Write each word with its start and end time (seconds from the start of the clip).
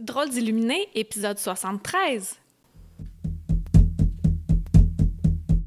Drôles 0.00 0.30
d'illuminés, 0.30 0.88
épisode 0.94 1.38
73. 1.38 2.36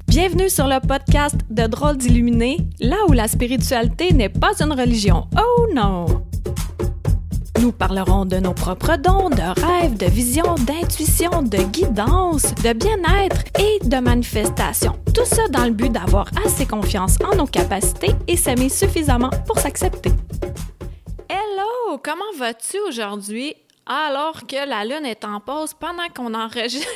Bienvenue 0.08 0.50
sur 0.50 0.66
le 0.66 0.84
podcast 0.84 1.36
de 1.48 1.66
Drôles 1.68 1.96
d'illuminés, 1.96 2.58
là 2.80 2.96
où 3.08 3.12
la 3.12 3.28
spiritualité 3.28 4.12
n'est 4.12 4.28
pas 4.28 4.60
une 4.60 4.72
religion. 4.72 5.28
Oh 5.38 5.66
non! 5.72 6.26
Nous 7.60 7.70
parlerons 7.70 8.26
de 8.26 8.38
nos 8.38 8.52
propres 8.52 8.96
dons, 8.96 9.30
de 9.30 9.60
rêves, 9.60 9.96
de 9.96 10.06
visions, 10.06 10.56
d'intuition, 10.56 11.42
de 11.42 11.58
guidance, 11.58 12.52
de 12.56 12.72
bien-être 12.72 13.44
et 13.60 13.78
de 13.86 13.96
manifestation. 13.98 14.98
Tout 15.14 15.24
ça 15.24 15.46
dans 15.48 15.64
le 15.64 15.72
but 15.72 15.92
d'avoir 15.92 16.26
assez 16.44 16.66
confiance 16.66 17.16
en 17.24 17.36
nos 17.36 17.46
capacités 17.46 18.10
et 18.26 18.36
s'aimer 18.36 18.70
suffisamment 18.70 19.30
pour 19.46 19.58
s'accepter. 19.60 20.10
Hello! 21.28 22.00
Comment 22.02 22.32
vas-tu 22.36 22.78
aujourd'hui? 22.88 23.54
Alors 23.86 24.46
que 24.48 24.68
la 24.68 24.84
lune 24.84 25.06
est 25.06 25.24
en 25.24 25.38
pause 25.38 25.72
pendant 25.74 26.08
qu'on 26.08 26.34
enregistre, 26.34 26.88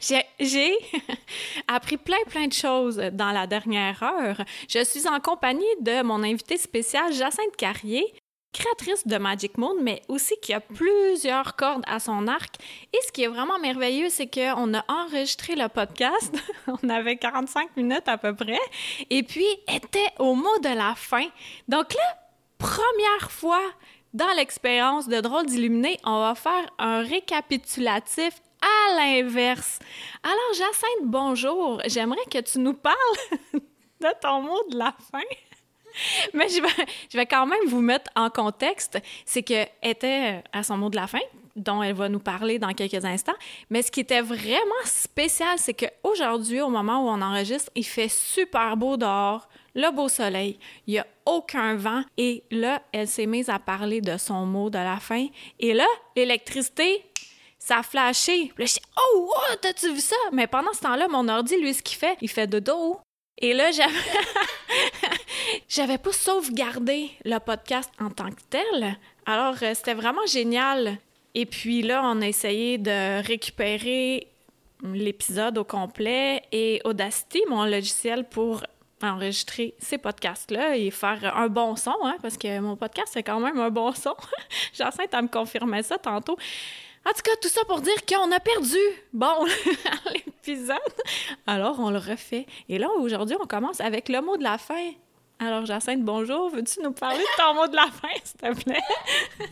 j'ai 0.38 0.78
appris 1.68 1.96
plein 1.96 2.22
plein 2.28 2.46
de 2.46 2.52
choses 2.52 2.96
dans 2.96 3.32
la 3.32 3.46
dernière 3.46 4.02
heure. 4.02 4.42
Je 4.68 4.84
suis 4.84 5.08
en 5.08 5.18
compagnie 5.18 5.64
de 5.80 6.02
mon 6.02 6.22
invité 6.22 6.58
spécial 6.58 7.10
Jacinthe 7.14 7.56
Carrier, 7.56 8.04
créatrice 8.52 9.06
de 9.06 9.16
Magic 9.16 9.56
Moon, 9.56 9.76
mais 9.80 10.02
aussi 10.08 10.34
qui 10.42 10.52
a 10.52 10.60
plusieurs 10.60 11.56
cordes 11.56 11.84
à 11.86 12.00
son 12.00 12.26
arc. 12.26 12.56
Et 12.92 12.98
ce 13.06 13.12
qui 13.12 13.22
est 13.22 13.28
vraiment 13.28 13.58
merveilleux, 13.58 14.10
c'est 14.10 14.28
qu'on 14.28 14.74
a 14.74 14.84
enregistré 14.88 15.54
le 15.54 15.68
podcast. 15.68 16.36
On 16.82 16.88
avait 16.88 17.16
45 17.16 17.76
minutes 17.76 18.08
à 18.08 18.18
peu 18.18 18.34
près. 18.34 18.60
Et 19.08 19.22
puis, 19.22 19.46
était 19.72 20.12
au 20.18 20.34
mot 20.34 20.58
de 20.62 20.74
la 20.74 20.94
fin. 20.94 21.26
Donc 21.66 21.94
là, 21.94 22.18
première 22.58 23.30
fois 23.30 23.62
dans 24.14 24.32
l'expérience 24.36 25.08
de 25.08 25.20
Drôle 25.20 25.46
d'illuminé, 25.46 25.98
on 26.04 26.20
va 26.20 26.34
faire 26.34 26.66
un 26.78 27.02
récapitulatif 27.02 28.40
à 28.60 28.96
l'inverse. 28.96 29.78
Alors, 30.22 30.54
Jacinthe, 30.54 31.04
bonjour. 31.04 31.80
J'aimerais 31.86 32.24
que 32.30 32.38
tu 32.38 32.58
nous 32.58 32.74
parles 32.74 32.96
de 33.52 34.08
ton 34.20 34.42
mot 34.42 34.60
de 34.70 34.78
la 34.78 34.94
fin. 35.12 35.20
Mais 36.34 36.48
je 36.48 36.60
vais, 36.62 36.86
je 37.10 37.16
vais 37.16 37.26
quand 37.26 37.46
même 37.46 37.66
vous 37.66 37.80
mettre 37.80 38.10
en 38.16 38.30
contexte. 38.30 38.98
C'est 39.24 39.42
qu'elle 39.42 39.68
était 39.82 40.42
à 40.52 40.62
son 40.62 40.76
mot 40.76 40.90
de 40.90 40.96
la 40.96 41.06
fin, 41.06 41.20
dont 41.56 41.82
elle 41.82 41.94
va 41.94 42.08
nous 42.08 42.18
parler 42.18 42.58
dans 42.58 42.72
quelques 42.72 43.04
instants. 43.04 43.36
Mais 43.70 43.82
ce 43.82 43.90
qui 43.90 44.00
était 44.00 44.20
vraiment 44.20 44.84
spécial, 44.84 45.58
c'est 45.58 45.74
qu'aujourd'hui, 45.74 46.60
au 46.60 46.68
moment 46.68 47.04
où 47.04 47.08
on 47.08 47.20
enregistre, 47.20 47.70
il 47.74 47.84
fait 47.84 48.08
super 48.08 48.76
beau 48.76 48.96
dehors, 48.96 49.47
le 49.74 49.90
beau 49.92 50.08
soleil, 50.08 50.58
il 50.86 50.94
n'y 50.94 50.98
a 50.98 51.06
aucun 51.26 51.76
vent. 51.76 52.02
Et 52.16 52.42
là, 52.50 52.82
elle 52.92 53.08
s'est 53.08 53.26
mise 53.26 53.48
à 53.48 53.58
parler 53.58 54.00
de 54.00 54.16
son 54.16 54.46
mot 54.46 54.70
de 54.70 54.78
la 54.78 54.98
fin. 54.98 55.26
Et 55.58 55.74
là, 55.74 55.86
l'électricité, 56.16 57.04
ça 57.58 57.78
a 57.78 57.82
flashé. 57.82 58.52
Puis 58.54 58.64
là, 58.64 58.66
je 58.66 58.74
dis, 58.74 58.80
oh, 58.96 59.30
oh 59.34 59.54
t'as-tu 59.60 59.92
vu 59.92 60.00
ça? 60.00 60.16
Mais 60.32 60.46
pendant 60.46 60.72
ce 60.72 60.80
temps-là, 60.80 61.08
mon 61.08 61.28
ordi, 61.28 61.56
lui, 61.60 61.74
ce 61.74 61.82
qu'il 61.82 61.98
fait, 61.98 62.16
il 62.20 62.28
fait 62.28 62.46
de 62.46 62.58
dos. 62.58 62.98
Et 63.38 63.54
là, 63.54 63.70
j'avais... 63.70 63.92
j'avais 65.68 65.98
pas 65.98 66.12
sauvegardé 66.12 67.10
le 67.24 67.38
podcast 67.38 67.90
en 68.00 68.10
tant 68.10 68.30
que 68.30 68.42
tel. 68.50 68.98
Alors, 69.26 69.54
euh, 69.62 69.74
c'était 69.74 69.94
vraiment 69.94 70.26
génial. 70.26 70.98
Et 71.34 71.46
puis 71.46 71.82
là, 71.82 72.02
on 72.04 72.20
a 72.22 72.26
essayé 72.26 72.78
de 72.78 73.22
récupérer 73.22 74.28
l'épisode 74.82 75.58
au 75.58 75.64
complet 75.64 76.42
et 76.52 76.80
Audacity, 76.84 77.40
mon 77.48 77.64
logiciel 77.64 78.24
pour 78.28 78.62
enregistrer 79.02 79.74
ces 79.78 79.98
podcasts-là 79.98 80.76
et 80.76 80.90
faire 80.90 81.36
un 81.36 81.48
bon 81.48 81.76
son, 81.76 81.94
hein, 82.02 82.16
parce 82.22 82.36
que 82.36 82.58
mon 82.60 82.76
podcast, 82.76 83.08
c'est 83.12 83.22
quand 83.22 83.40
même 83.40 83.58
un 83.58 83.70
bon 83.70 83.92
son. 83.92 84.14
Jacinthe, 84.74 85.14
à 85.14 85.22
me 85.22 85.28
confirmer 85.28 85.82
ça 85.82 85.98
tantôt. 85.98 86.36
En 87.06 87.10
tout 87.12 87.22
cas, 87.22 87.36
tout 87.40 87.48
ça 87.48 87.64
pour 87.64 87.80
dire 87.80 88.04
qu'on 88.06 88.30
a 88.32 88.40
perdu, 88.40 88.76
bon, 89.12 89.46
l'épisode. 90.12 90.78
Alors, 91.46 91.78
on 91.80 91.90
le 91.90 91.98
refait. 91.98 92.46
Et 92.68 92.78
là, 92.78 92.88
aujourd'hui, 92.98 93.36
on 93.40 93.46
commence 93.46 93.80
avec 93.80 94.08
le 94.08 94.20
mot 94.20 94.36
de 94.36 94.42
la 94.42 94.58
fin. 94.58 94.92
Alors, 95.38 95.64
Jacinthe, 95.64 96.02
bonjour. 96.02 96.50
Veux-tu 96.50 96.82
nous 96.82 96.92
parler 96.92 97.20
de 97.20 97.42
ton 97.42 97.54
mot 97.54 97.68
de 97.68 97.76
la 97.76 97.86
fin, 97.86 98.08
s'il 98.24 98.40
te 98.40 98.62
plaît? 98.62 98.82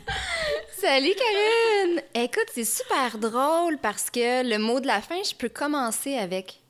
Salut, 0.76 1.14
Karine! 1.14 2.02
Écoute, 2.14 2.48
c'est 2.52 2.64
super 2.64 3.18
drôle 3.18 3.78
parce 3.78 4.10
que 4.10 4.42
le 4.46 4.58
mot 4.58 4.80
de 4.80 4.86
la 4.86 5.00
fin, 5.00 5.22
je 5.22 5.34
peux 5.34 5.48
commencer 5.48 6.16
avec. 6.16 6.60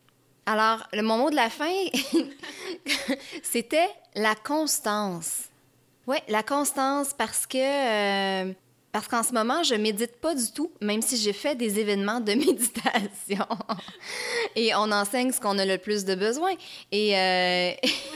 Alors, 0.47 0.87
le, 0.93 1.03
mon 1.03 1.19
mot 1.19 1.31
de 1.31 1.35
la 1.35 1.51
fin, 1.51 1.73
c'était 3.43 3.89
la 4.15 4.37
constance. 4.37 5.45
Oui, 6.07 6.17
la 6.29 6.43
constance 6.43 7.13
parce 7.13 7.47
que... 7.47 7.59
Euh, 7.59 8.53
parce 8.93 9.09
qu'en 9.09 9.23
ce 9.23 9.35
moment, 9.35 9.63
je 9.63 9.75
médite 9.75 10.17
pas 10.23 10.35
du 10.35 10.51
tout, 10.53 10.71
même 10.81 11.03
si 11.03 11.19
j'ai 11.19 11.35
fait 11.35 11.55
des 11.55 11.79
événements 11.79 12.21
de 12.21 12.33
méditation. 12.35 13.47
et 14.55 14.75
on 14.75 14.91
enseigne 14.91 15.33
ce 15.33 15.41
qu'on 15.41 15.59
a 15.59 15.67
le 15.67 15.77
plus 15.77 16.07
de 16.07 16.15
besoin. 16.15 16.53
Et, 16.93 17.15
euh, 17.15 17.73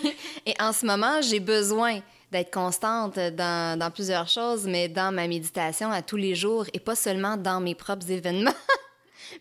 et 0.47 0.55
en 0.59 0.73
ce 0.73 0.87
moment, 0.87 1.21
j'ai 1.21 1.41
besoin 1.41 2.01
d'être 2.33 2.51
constante 2.51 3.19
dans, 3.19 3.79
dans, 3.79 3.91
plusieurs 3.91 4.29
choses, 4.29 4.65
mais 4.67 4.89
dans 4.89 5.13
ma 5.13 5.27
méditation 5.27 5.91
à 5.91 6.01
tous 6.01 6.17
les 6.17 6.35
jours 6.35 6.65
et 6.73 6.81
pas 6.81 6.95
seulement 6.95 7.37
dans 7.37 7.61
mes 7.61 7.75
propres 7.75 8.11
événements. 8.11 8.55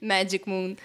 Magic 0.01 0.45
Moon. 0.45 0.75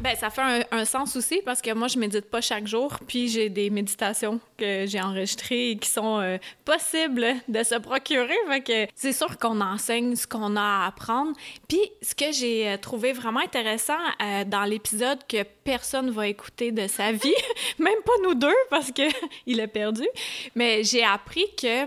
Ben, 0.00 0.14
ça 0.14 0.30
fait 0.30 0.64
un, 0.70 0.84
sens 0.84 1.16
aussi 1.16 1.42
parce 1.44 1.60
que 1.60 1.72
moi, 1.72 1.88
je 1.88 1.98
médite 1.98 2.30
pas 2.30 2.40
chaque 2.40 2.68
jour, 2.68 2.96
puis 3.08 3.28
j'ai 3.28 3.48
des 3.48 3.68
méditations 3.68 4.38
que 4.56 4.86
j'ai 4.86 5.00
enregistrées 5.00 5.70
et 5.70 5.76
qui 5.76 5.88
sont 5.88 6.20
euh, 6.20 6.38
possibles 6.64 7.26
de 7.48 7.62
se 7.64 7.74
procurer. 7.74 8.36
Fait 8.48 8.60
que 8.60 8.92
c'est 8.94 9.12
sûr 9.12 9.36
qu'on 9.38 9.60
enseigne 9.60 10.14
ce 10.14 10.26
qu'on 10.28 10.54
a 10.54 10.60
à 10.60 10.86
apprendre. 10.86 11.32
Puis 11.66 11.80
ce 12.00 12.14
que 12.14 12.30
j'ai 12.30 12.68
euh, 12.68 12.76
trouvé 12.76 13.12
vraiment 13.12 13.40
intéressant 13.40 13.98
euh, 14.22 14.44
dans 14.44 14.64
l'épisode 14.64 15.18
que 15.26 15.42
personne 15.64 16.10
va 16.10 16.28
écouter 16.28 16.70
de 16.70 16.86
sa 16.86 17.10
vie, 17.10 17.34
même 17.80 18.00
pas 18.04 18.12
nous 18.22 18.34
deux 18.34 18.56
parce 18.70 18.92
que 18.92 19.02
il 19.46 19.58
est 19.58 19.66
perdu, 19.66 20.06
mais 20.54 20.84
j'ai 20.84 21.02
appris 21.02 21.44
que. 21.60 21.86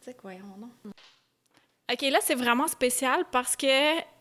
C'est 0.00 0.16
quoi, 0.16 0.32
non? 0.32 0.91
OK, 1.90 2.02
là, 2.02 2.18
c'est 2.22 2.34
vraiment 2.34 2.68
spécial 2.68 3.24
parce 3.32 3.56
que 3.56 3.66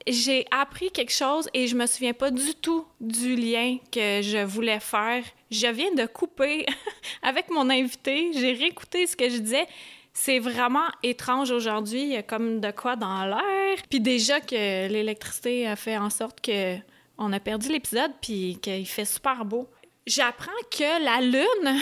j'ai 0.08 0.46
appris 0.52 0.92
quelque 0.92 1.12
chose 1.12 1.48
et 1.54 1.68
je 1.68 1.76
me 1.76 1.86
souviens 1.86 2.14
pas 2.14 2.32
du 2.32 2.56
tout 2.56 2.86
du 3.00 3.36
lien 3.36 3.78
que 3.92 4.22
je 4.22 4.44
voulais 4.44 4.80
faire. 4.80 5.24
Je 5.52 5.68
viens 5.68 5.94
de 5.94 6.06
couper 6.06 6.66
avec 7.22 7.50
mon 7.50 7.70
invité. 7.70 8.32
J'ai 8.34 8.54
réécouté 8.54 9.06
ce 9.06 9.16
que 9.16 9.30
je 9.30 9.38
disais. 9.38 9.68
C'est 10.14 10.40
vraiment 10.40 10.88
étrange 11.04 11.52
aujourd'hui. 11.52 12.02
Il 12.02 12.10
y 12.10 12.18
a 12.18 12.24
comme 12.24 12.60
de 12.60 12.72
quoi 12.72 12.96
dans 12.96 13.26
l'air. 13.26 13.78
Puis 13.90 14.02
déjà 14.02 14.42
que 14.42 14.88
l'électricité 14.88 15.68
a 15.68 15.76
fait 15.76 15.98
en 15.98 16.10
sorte 16.10 16.42
que 16.42 16.78
on 17.18 17.32
a 17.32 17.40
perdu 17.40 17.70
l'épisode 17.70 18.12
puis 18.22 18.58
qu'il 18.62 18.88
fait 18.88 19.06
super 19.06 19.46
beau. 19.46 19.70
J'apprends 20.08 20.52
que 20.72 21.04
la 21.06 21.22
lune, 21.22 21.46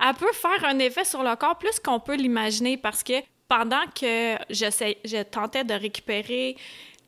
elle 0.00 0.14
peut 0.14 0.32
faire 0.32 0.64
un 0.64 0.78
effet 0.78 1.04
sur 1.04 1.22
le 1.22 1.36
corps 1.36 1.58
plus 1.58 1.78
qu'on 1.78 2.00
peut 2.00 2.16
l'imaginer 2.16 2.78
parce 2.78 3.02
que 3.02 3.12
pendant 3.48 3.84
que 3.94 4.36
je 4.50 5.22
tentais 5.22 5.64
de 5.64 5.74
récupérer 5.74 6.56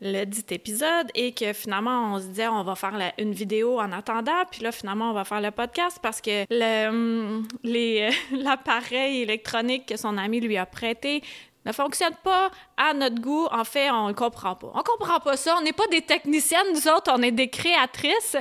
le 0.01 0.25
dit 0.25 0.45
épisode 0.51 1.09
et 1.15 1.33
que 1.33 1.53
finalement 1.53 2.15
on 2.15 2.21
se 2.21 2.27
disait 2.27 2.47
on 2.47 2.63
va 2.63 2.77
faire 2.77 2.95
une 3.19 3.33
vidéo 3.33 3.81
en 3.81 3.91
attendant 3.91 4.45
puis 4.51 4.63
là 4.63 4.71
finalement 4.71 5.11
on 5.11 5.13
va 5.13 5.25
faire 5.25 5.41
le 5.41 5.51
podcast 5.51 5.99
parce 6.01 6.21
que 6.21 6.89
hum, 6.89 7.49
l'appareil 8.33 9.23
électronique 9.23 9.87
que 9.87 9.97
son 9.97 10.17
ami 10.17 10.41
lui 10.41 10.57
a 10.57 10.67
prêté 10.67 11.23
ne 11.69 11.73
fonctionne 11.73 12.15
pas 12.25 12.51
à 12.77 12.95
notre 12.95 13.21
goût. 13.21 13.47
En 13.51 13.65
fait, 13.65 13.91
on 13.91 14.09
ne 14.09 14.13
comprend 14.13 14.55
pas. 14.55 14.73
On 14.75 14.83
comprend 14.83 15.21
pas 15.21 15.37
ça. 15.37 15.57
On 15.59 15.63
n'est 15.63 15.73
pas 15.73 15.87
des 15.89 16.03
techniciennes, 16.03 16.73
nous 16.73 16.89
autres, 16.89 17.13
on 17.15 17.23
est 17.23 17.31
des 17.31 17.49
créatrices. 17.49 18.37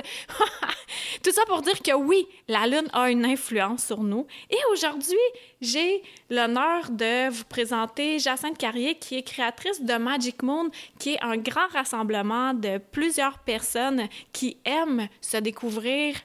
Tout 1.22 1.30
ça 1.30 1.42
pour 1.46 1.62
dire 1.62 1.80
que 1.82 1.94
oui, 1.94 2.26
la 2.48 2.66
Lune 2.66 2.88
a 2.92 3.10
une 3.10 3.24
influence 3.24 3.84
sur 3.84 4.02
nous. 4.02 4.26
Et 4.50 4.58
aujourd'hui, 4.72 5.16
j'ai 5.60 6.02
l'honneur 6.30 6.90
de 6.90 7.30
vous 7.30 7.44
présenter 7.44 8.18
Jacinthe 8.18 8.58
Carrier, 8.58 8.94
qui 8.96 9.16
est 9.16 9.22
créatrice 9.22 9.82
de 9.82 9.94
Magic 9.94 10.42
Moon, 10.42 10.70
qui 10.98 11.14
est 11.14 11.22
un 11.22 11.36
grand 11.36 11.68
rassemblement 11.72 12.54
de 12.54 12.78
plusieurs 12.78 13.38
personnes 13.38 14.08
qui 14.32 14.56
aiment 14.64 15.08
se 15.20 15.36
découvrir 15.36 16.16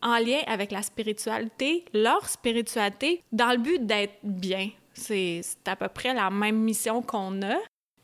en 0.00 0.18
lien 0.18 0.40
avec 0.46 0.70
la 0.70 0.82
spiritualité, 0.82 1.84
leur 1.92 2.28
spiritualité, 2.28 3.22
dans 3.32 3.50
le 3.50 3.58
but 3.58 3.84
d'être 3.84 4.18
bien, 4.22 4.70
c'est 4.98 5.42
à 5.66 5.76
peu 5.76 5.88
près 5.88 6.12
la 6.12 6.30
même 6.30 6.58
mission 6.58 7.02
qu'on 7.02 7.42
a. 7.42 7.56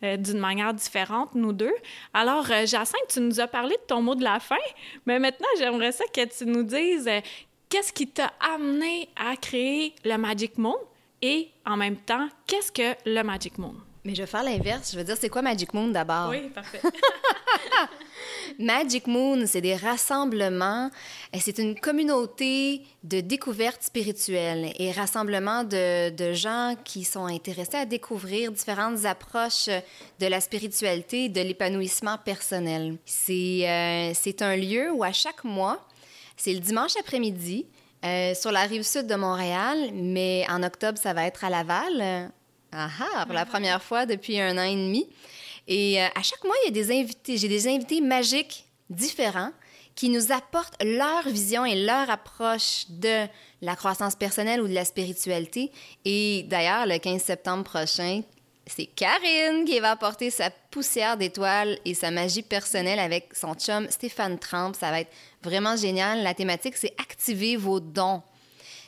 Euh, 0.05 0.17
d'une 0.17 0.39
manière 0.39 0.75
différente, 0.75 1.35
nous 1.35 1.53
deux. 1.53 1.73
Alors, 2.13 2.51
euh, 2.51 2.67
Jacinthe, 2.67 3.09
tu 3.09 3.21
nous 3.21 3.41
as 3.41 3.47
parlé 3.47 3.75
de 3.77 3.83
ton 3.87 4.03
mot 4.03 4.15
de 4.15 4.25
la 4.25 4.39
fin, 4.39 4.57
mais 5.07 5.19
maintenant, 5.19 5.47
j'aimerais 5.57 5.93
ça 5.93 6.05
que 6.13 6.25
tu 6.27 6.45
nous 6.47 6.65
dises 6.65 7.09
euh, 7.09 7.21
qu'est-ce 7.71 7.93
qui 7.93 8.09
t'a 8.09 8.33
amené 8.41 9.09
à 9.17 9.37
créer 9.37 9.95
le 10.05 10.17
Magic 10.19 10.59
Moon 10.59 10.77
et 11.23 11.49
en 11.65 11.77
même 11.77 11.97
temps, 11.97 12.29
qu'est-ce 12.47 12.71
que 12.71 12.97
le 13.07 13.23
Magic 13.23 13.57
Moon? 13.57 13.77
Mais 14.05 14.15
je 14.15 14.23
vais 14.23 14.27
faire 14.27 14.43
l'inverse. 14.43 14.93
Je 14.93 14.99
veux 14.99 15.05
dire, 15.05 15.17
c'est 15.19 15.31
quoi 15.31 15.41
Magic 15.41 15.73
Moon 15.73 15.89
d'abord? 15.89 16.29
Oui, 16.29 16.51
parfait. 16.51 16.81
Magic 18.59 19.07
Moon, 19.07 19.47
c'est 19.47 19.61
des 19.61 19.75
rassemblements, 19.75 20.91
c'est 21.39 21.59
une 21.59 21.79
communauté 21.79 22.83
de 23.03 23.21
découverte 23.21 23.83
spirituelle 23.83 24.73
et 24.79 24.93
rassemblement 24.93 25.65
de, 25.65 26.11
de, 26.11 26.33
gens 26.33 26.77
qui 26.85 27.05
sont 27.05 27.25
intéressés 27.25 27.77
à 27.79 27.87
découvrir 27.87 28.53
différentes 28.53 29.05
approches 29.05 29.69
de 30.21 30.27
la 30.27 30.41
spiritualité, 30.41 31.29
de 31.29 31.41
l'épanouissement 31.41 32.19
personnel. 32.19 32.97
C'est 33.05 33.69
euh, 33.69 34.13
un 34.41 34.57
lieu 34.57 34.93
où 34.93 35.03
à 35.03 35.13
chaque 35.13 35.45
mois, 35.45 35.81
c'est 36.37 36.53
le 36.53 36.61
dimanche 36.61 36.97
après-midi, 36.99 37.67
euh, 38.05 38.35
sur 38.35 38.53
la 38.53 38.63
rive 38.63 38.83
sud 38.83 39.07
de 39.07 39.15
Montréal, 39.15 39.91
mais 39.95 40.45
en 40.51 40.63
octobre, 40.63 40.99
ça 40.99 41.15
va 41.15 41.27
être 41.27 41.45
à 41.45 41.51
Laval. 41.51 42.31
Ah, 42.77 42.89
ah 43.17 43.25
pour 43.25 43.35
la 43.35 43.47
première 43.47 43.83
fois 43.83 44.05
depuis 44.05 44.41
un 44.41 44.59
an 44.59 44.65
et 44.65 44.75
demi. 44.75 45.09
Et 45.69 46.03
euh, 46.03 46.07
à 46.15 46.23
chaque 46.23 46.43
mois, 46.45 46.55
il 46.65 46.67
y 46.67 46.69
a 46.69 46.83
des 46.83 46.91
invités. 46.91 47.37
J'ai 47.37 47.49
des 47.49 47.69
invités 47.69 48.01
magiques 48.01 48.67
différents 48.91 49.53
qui 49.95 50.09
nous 50.09 50.33
apportent 50.33 50.83
leur 50.83 51.29
vision 51.29 51.65
et 51.65 51.77
leur 51.77 52.11
approche 52.11 52.87
de 52.89 53.27
la 53.63 53.77
croissance 53.77 54.17
personnelle 54.17 54.61
ou 54.61 54.67
de 54.67 54.75
la 54.75 54.85
spiritualité. 54.85 55.71
Et 56.05 56.45
d'ailleurs, 56.49 56.87
le 56.87 56.99
15 56.99 57.23
septembre 57.23 57.63
prochain, 57.63 58.23
c'est 58.67 58.87
Karine 58.87 59.65
qui 59.65 59.79
va 59.79 59.93
apporter 59.93 60.31
sa 60.31 60.51
poussière 60.51 61.17
d'étoiles 61.17 61.79
et 61.85 61.95
sa 61.95 62.11
magie 62.11 62.43
personnelle 62.43 62.99
avec 62.99 63.35
son 63.35 63.55
chum 63.55 63.89
Stéphane 63.89 64.39
Trump. 64.39 64.75
Ça 64.79 64.91
va 64.91 65.01
être 65.01 65.13
vraiment 65.43 65.77
génial. 65.77 66.23
La 66.23 66.35
thématique, 66.35 66.77
c'est 66.77 66.95
activer 66.99 67.57
vos 67.57 67.79
dons. 67.79 68.23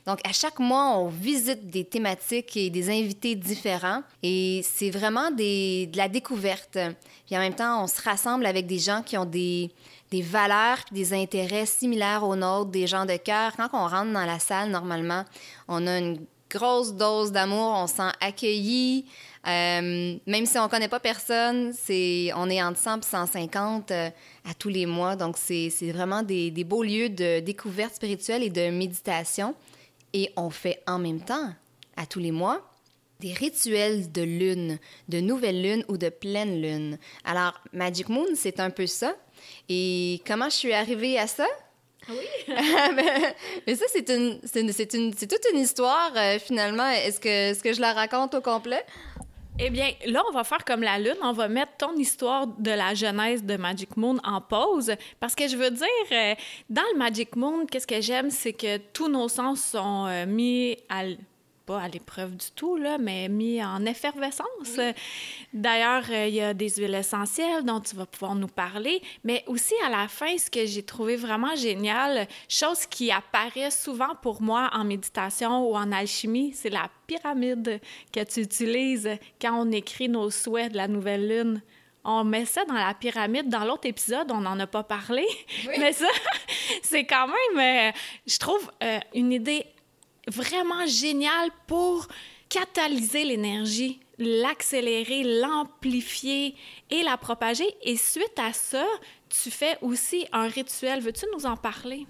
Donc, 0.06 0.20
à 0.24 0.32
chaque 0.32 0.60
mois, 0.60 0.98
on 0.98 1.08
visite 1.08 1.68
des 1.68 1.84
thématiques 1.84 2.56
et 2.56 2.70
des 2.70 2.88
invités 2.88 3.34
différents 3.34 4.02
et 4.22 4.60
c'est 4.62 4.90
vraiment 4.90 5.32
de 5.32 5.96
la 5.96 6.08
découverte. 6.08 6.78
Puis 7.26 7.36
en 7.36 7.40
même 7.40 7.54
temps, 7.54 7.82
on 7.82 7.88
se 7.88 8.00
rassemble 8.00 8.46
avec 8.46 8.66
des 8.66 8.78
gens 8.78 9.02
qui 9.02 9.18
ont 9.18 9.24
des, 9.24 9.72
valeurs 10.12 10.78
des 10.92 11.12
intérêts 11.12 11.66
similaires 11.66 12.22
aux 12.22 12.36
nôtres, 12.36 12.70
des 12.70 12.86
gens 12.86 13.04
de 13.04 13.16
cœur. 13.16 13.52
Quand 13.56 13.68
on 13.72 13.88
rentre 13.88 14.12
dans 14.12 14.24
la 14.24 14.38
salle, 14.38 14.70
normalement, 14.70 15.24
on 15.66 15.84
a 15.88 15.98
une 15.98 16.24
grosse 16.48 16.94
dose 16.94 17.32
d'amour, 17.32 17.74
on 17.76 17.88
se 17.88 17.96
sent 17.96 18.12
accueilli. 18.20 19.06
Euh, 19.48 20.16
même 20.26 20.46
si 20.46 20.56
on 20.58 20.64
ne 20.64 20.68
connaît 20.68 20.88
pas 20.88 21.00
personne, 21.00 21.72
c'est, 21.72 22.30
on 22.36 22.48
est 22.48 22.62
entre 22.62 22.78
100 22.78 22.98
et 22.98 23.06
150 23.06 23.90
à 23.90 24.54
tous 24.56 24.68
les 24.68 24.86
mois. 24.86 25.16
Donc, 25.16 25.36
c'est, 25.36 25.68
vraiment 25.92 26.22
des, 26.22 26.52
beaux 26.64 26.84
lieux 26.84 27.08
de 27.08 27.40
découverte 27.40 27.96
spirituelle 27.96 28.44
et 28.44 28.50
de 28.50 28.70
méditation. 28.70 29.54
Et 30.12 30.30
on 30.36 30.50
fait 30.50 30.82
en 30.86 30.98
même 30.98 31.20
temps, 31.20 31.52
à 31.96 32.06
tous 32.06 32.18
les 32.18 32.32
mois, 32.32 32.62
des 33.20 33.32
rituels 33.32 34.12
de 34.12 34.22
lune, 34.22 34.78
de 35.08 35.20
nouvelle 35.20 35.62
lune 35.62 35.84
ou 35.88 35.96
de 35.96 36.08
pleine 36.08 36.60
lune. 36.60 36.98
Alors, 37.24 37.60
Magic 37.72 38.08
Moon, 38.08 38.26
c'est 38.34 38.60
un 38.60 38.70
peu 38.70 38.86
ça. 38.86 39.14
Et 39.68 40.20
comment 40.26 40.46
je 40.46 40.56
suis 40.56 40.72
arrivée 40.72 41.18
à 41.18 41.26
ça? 41.26 41.46
Ah 42.08 42.12
oui. 42.12 42.54
Mais, 43.66 43.74
ça, 43.74 43.86
c'est 43.92 44.08
une, 44.10 44.38
c'est, 44.44 44.94
une, 44.94 45.12
c'est 45.14 45.26
toute 45.26 45.44
une 45.52 45.58
histoire, 45.58 46.12
euh, 46.16 46.38
finalement. 46.38 46.88
Est-ce 46.88 47.18
que, 47.18 47.50
est-ce 47.50 47.62
que 47.62 47.72
je 47.72 47.80
la 47.80 47.92
raconte 47.92 48.34
au 48.34 48.40
complet? 48.40 48.84
Eh 49.58 49.70
bien, 49.70 49.88
là, 50.04 50.22
on 50.28 50.32
va 50.32 50.44
faire 50.44 50.64
comme 50.66 50.82
la 50.82 50.98
Lune. 50.98 51.16
On 51.22 51.32
va 51.32 51.48
mettre 51.48 51.72
ton 51.78 51.96
histoire 51.96 52.46
de 52.46 52.70
la 52.70 52.92
genèse 52.92 53.42
de 53.42 53.56
Magic 53.56 53.96
Moon 53.96 54.18
en 54.22 54.42
pause. 54.42 54.92
Parce 55.18 55.34
que 55.34 55.48
je 55.48 55.56
veux 55.56 55.70
dire, 55.70 55.86
euh, 56.12 56.34
dans 56.68 56.82
le 56.92 56.98
Magic 56.98 57.34
Moon, 57.36 57.64
qu'est-ce 57.64 57.86
que 57.86 58.02
j'aime, 58.02 58.30
c'est 58.30 58.52
que 58.52 58.76
tous 58.76 59.08
nos 59.08 59.28
sens 59.28 59.62
sont 59.62 60.06
euh, 60.08 60.26
mis 60.26 60.76
à 60.90 61.04
pas 61.66 61.80
à 61.80 61.88
l'épreuve 61.88 62.36
du 62.36 62.46
tout, 62.54 62.76
là, 62.76 62.96
mais 62.96 63.28
mis 63.28 63.62
en 63.62 63.84
effervescence. 63.84 64.78
D'ailleurs, 65.52 66.04
euh, 66.10 66.28
il 66.28 66.34
y 66.34 66.40
a 66.40 66.54
des 66.54 66.70
huiles 66.70 66.94
essentielles 66.94 67.64
dont 67.64 67.80
tu 67.80 67.96
vas 67.96 68.06
pouvoir 68.06 68.36
nous 68.36 68.48
parler, 68.48 69.02
mais 69.24 69.42
aussi 69.48 69.74
à 69.84 69.90
la 69.90 70.06
fin, 70.08 70.38
ce 70.38 70.48
que 70.48 70.64
j'ai 70.64 70.84
trouvé 70.84 71.16
vraiment 71.16 71.56
génial, 71.56 72.28
chose 72.48 72.86
qui 72.86 73.10
apparaît 73.10 73.70
souvent 73.70 74.14
pour 74.22 74.40
moi 74.40 74.70
en 74.72 74.84
méditation 74.84 75.68
ou 75.68 75.74
en 75.74 75.90
alchimie, 75.90 76.52
c'est 76.54 76.70
la 76.70 76.88
pyramide 77.06 77.80
que 78.12 78.22
tu 78.24 78.40
utilises 78.40 79.10
quand 79.40 79.60
on 79.60 79.70
écrit 79.72 80.08
nos 80.08 80.30
souhaits 80.30 80.72
de 80.72 80.76
la 80.76 80.88
nouvelle 80.88 81.28
lune 81.28 81.62
on 82.06 82.24
met 82.24 82.44
ça 82.44 82.64
dans 82.64 82.74
la 82.74 82.94
pyramide. 82.94 83.48
Dans 83.48 83.64
l'autre 83.64 83.86
épisode, 83.86 84.30
on 84.30 84.40
n'en 84.40 84.58
a 84.60 84.66
pas 84.66 84.84
parlé, 84.84 85.26
mais 85.78 85.92
ça, 85.92 86.06
c'est 86.82 87.04
quand 87.04 87.26
même, 87.26 87.58
euh, 87.58 87.92
je 88.26 88.38
trouve, 88.38 88.70
euh, 88.82 89.00
une 89.14 89.32
idée 89.32 89.66
vraiment 90.26 90.86
génial 90.86 91.50
pour 91.66 92.08
catalyser 92.48 93.24
l'énergie, 93.24 94.00
l'accélérer, 94.18 95.40
l'amplifier 95.40 96.54
et 96.90 97.02
la 97.02 97.16
propager. 97.16 97.66
Et 97.82 97.96
suite 97.96 98.38
à 98.38 98.52
ça, 98.52 98.86
tu 99.28 99.50
fais 99.50 99.78
aussi 99.82 100.26
un 100.32 100.48
rituel. 100.48 101.00
Veux-tu 101.00 101.26
nous 101.34 101.46
en 101.46 101.56
parler? 101.56 102.06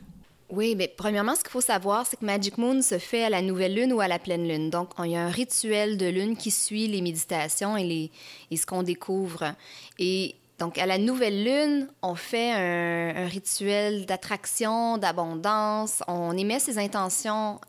Oui, 0.48 0.76
mais 0.76 0.86
premièrement, 0.86 1.34
ce 1.34 1.40
qu'il 1.40 1.50
faut 1.50 1.60
savoir, 1.60 2.06
c'est 2.06 2.18
que 2.18 2.24
Magic 2.24 2.56
Moon 2.56 2.80
se 2.80 2.98
fait 2.98 3.24
à 3.24 3.30
la 3.30 3.42
nouvelle 3.42 3.74
lune 3.74 3.92
ou 3.92 4.00
à 4.00 4.06
la 4.06 4.20
pleine 4.20 4.46
lune. 4.46 4.70
Donc, 4.70 4.90
il 5.04 5.10
y 5.10 5.16
a 5.16 5.22
un 5.22 5.30
rituel 5.30 5.96
de 5.96 6.06
lune 6.06 6.36
qui 6.36 6.52
suit 6.52 6.86
les 6.86 7.02
méditations 7.02 7.76
et, 7.76 7.82
les, 7.82 8.10
et 8.52 8.56
ce 8.56 8.64
qu'on 8.64 8.84
découvre. 8.84 9.54
Et 9.98 10.36
donc, 10.60 10.78
à 10.78 10.86
la 10.86 10.98
nouvelle 10.98 11.42
lune, 11.42 11.88
on 12.00 12.14
fait 12.14 12.52
un, 12.52 13.24
un 13.24 13.26
rituel 13.26 14.06
d'attraction, 14.06 14.98
d'abondance. 14.98 16.04
On 16.06 16.36
émet 16.36 16.60
ses 16.60 16.78
intentions 16.78 17.60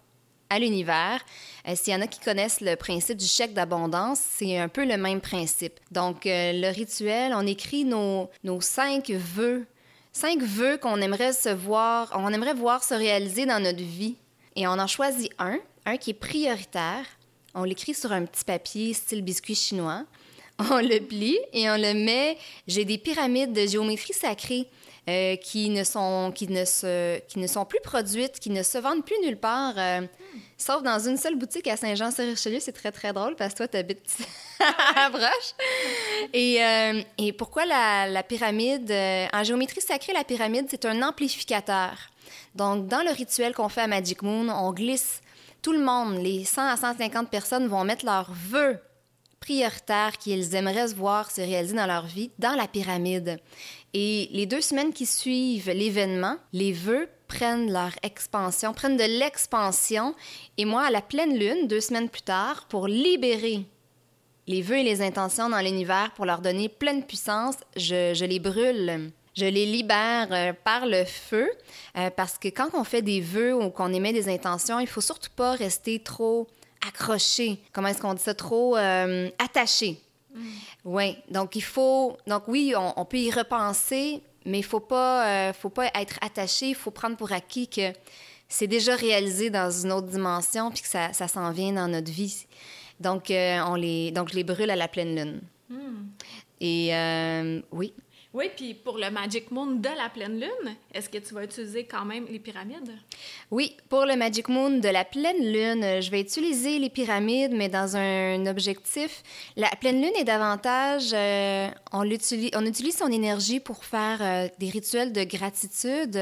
à 0.49 0.59
l'univers. 0.59 1.21
Euh, 1.67 1.73
s'il 1.75 1.93
y 1.93 1.95
en 1.95 2.01
a 2.01 2.07
qui 2.07 2.19
connaissent 2.19 2.61
le 2.61 2.75
principe 2.75 3.17
du 3.17 3.25
chèque 3.25 3.53
d'abondance, 3.53 4.19
c'est 4.21 4.57
un 4.57 4.67
peu 4.67 4.85
le 4.85 4.97
même 4.97 5.21
principe. 5.21 5.79
Donc, 5.91 6.25
euh, 6.25 6.53
le 6.53 6.69
rituel, 6.69 7.33
on 7.35 7.45
écrit 7.45 7.85
nos, 7.85 8.29
nos 8.43 8.61
cinq 8.61 9.09
vœux, 9.09 9.65
cinq 10.13 10.41
vœux 10.41 10.77
qu'on 10.77 11.01
aimerait 11.01 11.33
se 11.33 11.49
voir, 11.49 12.11
on 12.15 12.31
aimerait 12.33 12.53
voir 12.53 12.83
se 12.83 12.93
réaliser 12.93 13.45
dans 13.45 13.61
notre 13.61 13.83
vie. 13.83 14.15
Et 14.55 14.67
on 14.67 14.71
en 14.71 14.87
choisit 14.87 15.31
un, 15.37 15.59
un 15.85 15.97
qui 15.97 16.11
est 16.11 16.13
prioritaire. 16.13 17.05
On 17.53 17.63
l'écrit 17.63 17.93
sur 17.93 18.11
un 18.11 18.25
petit 18.25 18.43
papier 18.43 18.93
style 18.93 19.21
biscuit 19.21 19.55
chinois. 19.55 20.03
On 20.71 20.77
le 20.77 20.99
plie 20.99 21.37
et 21.53 21.69
on 21.69 21.77
le 21.77 21.93
met. 21.93 22.37
J'ai 22.67 22.83
des 22.83 22.97
pyramides 22.97 23.53
de 23.53 23.67
géométrie 23.67 24.13
sacrée 24.13 24.67
euh, 25.09 25.35
qui, 25.37 25.69
ne 25.69 25.83
sont, 25.83 26.31
qui, 26.35 26.47
ne 26.47 26.65
se, 26.65 27.19
qui 27.27 27.39
ne 27.39 27.47
sont 27.47 27.65
plus 27.65 27.79
produites, 27.81 28.39
qui 28.39 28.49
ne 28.49 28.61
se 28.61 28.77
vendent 28.77 29.05
plus 29.05 29.15
nulle 29.23 29.37
part, 29.37 29.73
euh, 29.77 30.01
sauf 30.57 30.83
dans 30.83 30.99
une 30.99 31.17
seule 31.17 31.35
boutique 31.35 31.67
à 31.67 31.77
Saint-Jean-sur-Richelieu. 31.77 32.59
C'est 32.59 32.73
très, 32.73 32.91
très 32.91 33.13
drôle 33.13 33.35
parce 33.35 33.53
que 33.53 33.59
toi, 33.59 33.67
tu 33.67 33.77
habites 33.77 34.17
à 34.95 35.09
Broche. 35.09 35.53
Et, 36.33 36.61
euh, 36.61 37.01
et 37.17 37.31
pourquoi 37.31 37.65
la, 37.65 38.07
la 38.07 38.23
pyramide? 38.23 38.91
En 39.33 39.43
géométrie 39.43 39.81
sacrée, 39.81 40.13
la 40.13 40.23
pyramide, 40.23 40.67
c'est 40.69 40.85
un 40.85 41.01
amplificateur? 41.01 41.93
Donc, 42.55 42.87
dans 42.87 43.01
le 43.01 43.11
rituel 43.11 43.53
qu'on 43.53 43.69
fait 43.69 43.81
à 43.81 43.87
Magic 43.87 44.21
Moon, 44.21 44.49
on 44.49 44.73
glisse 44.73 45.21
tout 45.61 45.73
le 45.73 45.79
monde, 45.79 46.17
les 46.23 46.45
100 46.45 46.67
à 46.67 46.77
150 46.77 47.29
personnes 47.29 47.67
vont 47.67 47.83
mettre 47.83 48.05
leurs 48.05 48.31
vœux 48.31 48.79
prioritaires 49.39 50.17
qu'ils 50.17 50.55
aimeraient 50.55 50.93
voir 50.93 51.31
se 51.31 51.41
réaliser 51.41 51.75
dans 51.75 51.85
leur 51.85 52.05
vie 52.05 52.31
dans 52.39 52.55
la 52.55 52.67
pyramide. 52.67 53.39
Et 53.93 54.29
les 54.31 54.45
deux 54.45 54.61
semaines 54.61 54.93
qui 54.93 55.05
suivent 55.05 55.69
l'événement, 55.69 56.37
les 56.53 56.73
vœux 56.73 57.09
prennent 57.27 57.71
leur 57.71 57.91
expansion, 58.03 58.73
prennent 58.73 58.97
de 58.97 59.19
l'expansion. 59.19 60.15
Et 60.57 60.65
moi, 60.65 60.83
à 60.83 60.91
la 60.91 61.01
pleine 61.01 61.37
lune, 61.37 61.67
deux 61.67 61.81
semaines 61.81 62.09
plus 62.09 62.21
tard, 62.21 62.65
pour 62.69 62.87
libérer 62.87 63.65
les 64.47 64.61
vœux 64.61 64.77
et 64.77 64.83
les 64.83 65.01
intentions 65.01 65.49
dans 65.49 65.59
l'univers, 65.59 66.11
pour 66.15 66.25
leur 66.25 66.41
donner 66.41 66.69
pleine 66.69 67.03
puissance, 67.03 67.55
je, 67.75 68.25
les 68.25 68.39
brûle. 68.39 69.11
Je 69.35 69.45
les 69.45 69.65
libère 69.65 70.29
euh, 70.31 70.53
par 70.63 70.87
le 70.87 71.03
feu 71.05 71.47
euh, 71.95 72.09
parce 72.09 72.39
que 72.39 72.47
quand 72.47 72.69
on 72.73 72.83
fait 72.83 73.03
des 73.03 73.21
vœux 73.21 73.53
ou 73.53 73.69
qu'on 73.69 73.93
émet 73.93 74.11
des 74.11 74.29
intentions, 74.29 74.79
il 74.79 74.87
faut 74.87 75.01
surtout 75.01 75.29
pas 75.35 75.51
rester 75.51 75.99
trop 75.99 76.47
accroché. 76.85 77.59
Comment 77.71 77.87
est-ce 77.89 78.01
qu'on 78.01 78.13
dit 78.13 78.21
ça? 78.21 78.33
Trop 78.33 78.75
euh, 78.77 79.29
attaché. 79.39 80.01
Mm. 80.33 80.45
Oui, 80.85 81.17
donc 81.29 81.55
il 81.55 81.63
faut. 81.63 82.17
Donc 82.27 82.47
oui, 82.47 82.73
on, 82.75 83.05
peut 83.05 83.17
y 83.17 83.31
repenser, 83.31 84.21
mais 84.45 84.59
il 84.59 84.65
faut 84.65 84.79
pas, 84.79 85.27
euh, 85.27 85.53
faut 85.53 85.69
pas 85.69 85.87
être 85.95 86.17
attaché. 86.21 86.69
Il 86.69 86.75
faut 86.75 86.91
prendre 86.91 87.17
pour 87.17 87.31
acquis 87.31 87.67
que 87.67 87.93
c'est 88.47 88.67
déjà 88.67 88.95
réalisé 88.95 89.49
dans 89.49 89.71
une 89.71 89.91
autre 89.91 90.07
dimension, 90.07 90.71
puis 90.71 90.81
que 90.81 90.87
ça, 90.87 91.13
ça 91.13 91.27
s'en 91.27 91.51
vient 91.51 91.73
dans 91.73 91.87
notre 91.87 92.11
vie. 92.11 92.45
Donc 92.99 93.31
euh, 93.31 93.59
on 93.67 93.75
les, 93.75 94.11
donc 94.11 94.29
je 94.29 94.35
les 94.35 94.43
brûle 94.43 94.69
à 94.69 94.75
la 94.75 94.87
pleine 94.87 95.15
lune. 95.15 95.41
Mm. 95.69 96.07
Et 96.59 96.91
oui. 97.71 97.93
Oui, 98.33 98.51
puis 98.55 98.73
pour 98.73 98.97
le 98.97 99.09
Magic 99.09 99.51
Moon 99.51 99.67
de 99.67 99.87
la 99.87 100.09
pleine 100.09 100.39
lune, 100.39 100.75
est-ce 100.93 101.09
que 101.09 101.17
tu 101.17 101.33
vas 101.33 101.45
utiliser 101.45 101.85
quand 101.85 102.03
même 102.03 102.25
les 102.29 102.39
pyramides? 102.39 102.91
Oui, 103.51 103.75
pour 103.87 104.05
le 104.05 104.15
Magic 104.17 104.49
Moon 104.49 104.79
de 104.79 104.89
la 104.89 105.05
pleine 105.05 105.51
lune, 105.51 106.01
je 106.01 106.11
vais 106.11 106.21
utiliser 106.21 106.77
les 106.77 106.89
pyramides, 106.89 107.53
mais 107.53 107.69
dans 107.69 107.95
un 107.95 108.45
objectif. 108.45 109.23
La 109.55 109.69
pleine 109.69 110.01
lune 110.01 110.11
est 110.17 110.25
davantage. 110.25 111.11
Euh, 111.13 111.69
on, 111.93 112.03
utilise, 112.03 112.51
on 112.53 112.65
utilise 112.65 112.97
son 112.97 113.11
énergie 113.11 113.61
pour 113.61 113.85
faire 113.85 114.21
euh, 114.21 114.47
des 114.59 114.69
rituels 114.69 115.13
de 115.13 115.23
gratitude, 115.23 116.19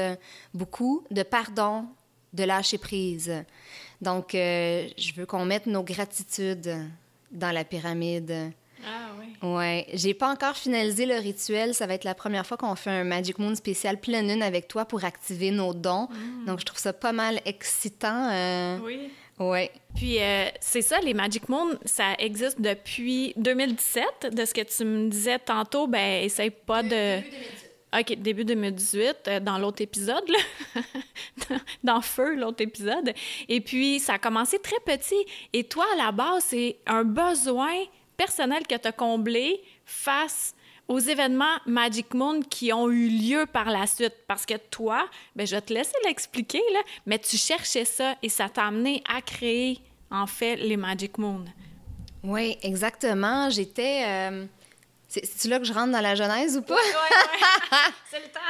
beaucoup, 0.54 1.04
de 1.10 1.24
pardon, 1.24 1.86
de 2.32 2.44
lâcher 2.44 2.78
prise. 2.78 3.44
Donc, 4.00 4.34
euh, 4.34 4.88
je 4.96 5.12
veux 5.14 5.26
qu'on 5.26 5.44
mette 5.44 5.66
nos 5.66 5.82
gratitudes 5.82 6.72
dans 7.32 7.50
la 7.50 7.64
pyramide. 7.64 8.52
Ah 8.86 9.10
oui. 9.18 9.48
Ouais, 9.48 9.86
j'ai 9.92 10.14
pas 10.14 10.28
encore 10.30 10.56
finalisé 10.56 11.06
le 11.06 11.16
rituel. 11.16 11.74
Ça 11.74 11.86
va 11.86 11.94
être 11.94 12.04
la 12.04 12.14
première 12.14 12.46
fois 12.46 12.56
qu'on 12.56 12.74
fait 12.76 12.90
un 12.90 13.04
Magic 13.04 13.38
Moon 13.38 13.54
spécial 13.54 13.98
pleine 14.00 14.28
lune 14.28 14.42
avec 14.42 14.68
toi 14.68 14.84
pour 14.84 15.04
activer 15.04 15.50
nos 15.50 15.74
dons. 15.74 16.08
Donc, 16.46 16.60
je 16.60 16.64
trouve 16.64 16.78
ça 16.78 16.92
pas 16.92 17.12
mal 17.12 17.40
excitant. 17.44 18.28
euh, 18.30 18.78
Oui. 18.82 19.10
Ouais. 19.38 19.70
Puis 19.94 20.18
euh, 20.22 20.46
c'est 20.60 20.80
ça, 20.80 20.98
les 21.00 21.12
Magic 21.12 21.48
Moon, 21.48 21.78
ça 21.84 22.14
existe 22.18 22.60
depuis 22.60 23.34
2017. 23.36 24.34
De 24.34 24.44
ce 24.44 24.54
que 24.54 24.62
tu 24.62 24.84
me 24.84 25.08
disais 25.10 25.38
tantôt, 25.38 25.86
ben 25.86 26.24
essaye 26.24 26.50
pas 26.50 26.82
de... 26.82 27.18
OK, 27.98 28.14
début 28.18 28.44
2018, 28.44 29.16
euh, 29.28 29.40
dans 29.40 29.58
l'autre 29.58 29.80
épisode, 29.80 30.24
là. 30.28 30.82
dans 31.84 32.00
Feu, 32.00 32.34
l'autre 32.34 32.62
épisode. 32.62 33.12
Et 33.48 33.60
puis, 33.60 34.00
ça 34.00 34.14
a 34.14 34.18
commencé 34.18 34.58
très 34.58 34.78
petit. 34.84 35.24
Et 35.52 35.64
toi, 35.64 35.84
à 35.94 36.04
la 36.06 36.12
base, 36.12 36.44
c'est 36.48 36.76
un 36.86 37.04
besoin 37.04 37.72
personnel 38.16 38.66
que 38.66 38.74
tu 38.76 38.88
as 38.88 38.92
comblé 38.92 39.60
face 39.84 40.54
aux 40.88 40.98
événements 41.00 41.56
Magic 41.66 42.14
Moon 42.14 42.40
qui 42.42 42.72
ont 42.72 42.88
eu 42.90 43.08
lieu 43.08 43.46
par 43.46 43.70
la 43.70 43.86
suite. 43.86 44.14
Parce 44.28 44.46
que 44.46 44.54
toi, 44.56 45.08
ben, 45.34 45.46
je 45.46 45.56
vais 45.56 45.62
te 45.62 45.72
laisser 45.72 45.96
l'expliquer, 46.04 46.62
là, 46.72 46.80
mais 47.06 47.18
tu 47.18 47.36
cherchais 47.36 47.84
ça 47.84 48.14
et 48.22 48.28
ça 48.28 48.48
t'a 48.48 48.66
amené 48.66 49.02
à 49.12 49.20
créer, 49.20 49.80
en 50.10 50.26
fait, 50.26 50.56
les 50.56 50.76
Magic 50.76 51.18
Moon. 51.18 51.44
Oui, 52.22 52.56
exactement. 52.62 53.50
J'étais. 53.50 54.02
euh, 54.06 54.46
C'est 55.08 55.44
là 55.48 55.58
que 55.58 55.64
je 55.64 55.72
rentre 55.72 55.92
dans 55.92 56.00
la 56.00 56.14
genèse 56.14 56.56
ou 56.56 56.62
pas? 56.62 56.76
C'est 58.10 58.18
le 58.18 58.26
temps. 58.26 58.40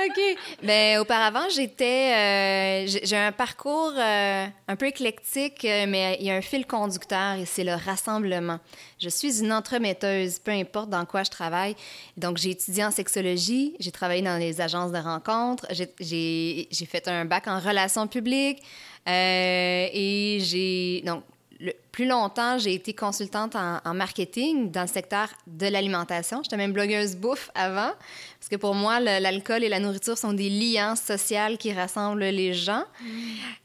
OK. 0.06 0.38
Ben, 0.62 0.98
auparavant, 0.98 1.48
j'étais. 1.50 2.84
euh, 2.86 2.98
j'ai 3.04 3.16
un 3.16 3.32
parcours 3.32 3.92
euh, 3.96 4.46
un 4.68 4.76
peu 4.76 4.86
éclectique, 4.86 5.64
euh, 5.64 5.86
mais 5.88 6.16
il 6.20 6.26
y 6.26 6.30
a 6.30 6.34
un 6.34 6.40
fil 6.40 6.66
conducteur 6.66 7.34
et 7.34 7.44
c'est 7.46 7.64
le 7.64 7.74
rassemblement. 7.74 8.58
Je 8.98 9.08
suis 9.08 9.40
une 9.40 9.52
entremetteuse, 9.52 10.38
peu 10.38 10.50
importe 10.52 10.90
dans 10.90 11.04
quoi 11.06 11.22
je 11.22 11.30
travaille. 11.30 11.76
Donc, 12.16 12.38
j'ai 12.38 12.50
étudié 12.50 12.84
en 12.84 12.90
sexologie, 12.90 13.76
j'ai 13.78 13.92
travaillé 13.92 14.22
dans 14.22 14.36
les 14.38 14.60
agences 14.60 14.92
de 14.92 14.98
rencontres, 14.98 15.66
j'ai- 15.70 16.68
fait 16.86 17.06
un 17.08 17.24
bac 17.24 17.46
en 17.46 17.60
relations 17.60 18.06
publiques 18.08 18.62
euh, 19.08 19.86
et 19.92 20.38
j'ai. 20.42 21.02
Donc, 21.06 21.22
le- 21.60 21.74
plus 21.92 22.06
longtemps, 22.06 22.58
j'ai 22.58 22.74
été 22.74 22.94
consultante 22.94 23.54
en, 23.54 23.80
en 23.84 23.94
marketing 23.94 24.70
dans 24.70 24.82
le 24.82 24.86
secteur 24.88 25.28
de 25.46 25.66
l'alimentation. 25.66 26.42
J'étais 26.42 26.56
même 26.56 26.72
blogueuse 26.72 27.16
bouffe 27.16 27.50
avant, 27.54 27.92
parce 28.38 28.48
que 28.50 28.56
pour 28.56 28.74
moi, 28.74 28.98
l'alcool 29.00 29.62
et 29.62 29.68
la 29.68 29.78
nourriture 29.80 30.16
sont 30.16 30.32
des 30.32 30.48
liens 30.48 30.96
sociaux 30.96 31.56
qui 31.58 31.72
rassemblent 31.72 32.20
les 32.24 32.54
gens. 32.54 32.84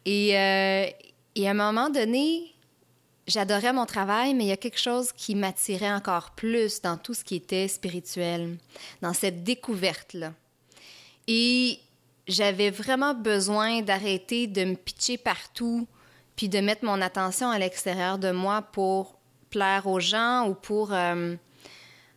Et, 0.06 0.38
euh, 0.38 0.86
et 1.36 1.48
à 1.48 1.52
un 1.52 1.54
moment 1.54 1.90
donné, 1.90 2.54
j'adorais 3.28 3.74
mon 3.74 3.86
travail, 3.86 4.34
mais 4.34 4.44
il 4.44 4.48
y 4.48 4.52
a 4.52 4.58
quelque 4.58 4.80
chose 4.80 5.12
qui 5.12 5.34
m'attirait 5.34 5.92
encore 5.92 6.32
plus 6.32 6.82
dans 6.82 6.98
tout 6.98 7.14
ce 7.14 7.24
qui 7.24 7.36
était 7.36 7.68
spirituel, 7.68 8.58
dans 9.02 9.14
cette 9.14 9.44
découverte-là. 9.44 10.34
Et 11.28 11.80
j'avais 12.28 12.70
vraiment 12.70 13.14
besoin 13.14 13.82
d'arrêter 13.82 14.48
de 14.48 14.64
me 14.64 14.75
pitcher 14.75 15.18
partout, 15.18 15.88
puis 16.36 16.50
de 16.50 16.60
mettre 16.60 16.84
mon 16.86 17.01
attention 17.01 17.50
à 17.50 17.60
l'extérieur 17.60 18.18
de 18.18 18.32
moi 18.32 18.62
pour 18.62 19.18
plaire 19.50 19.88
aux 19.88 20.00
gens 20.00 20.48
ou 20.48 20.54
pour 20.54 20.94
euh, 20.94 21.36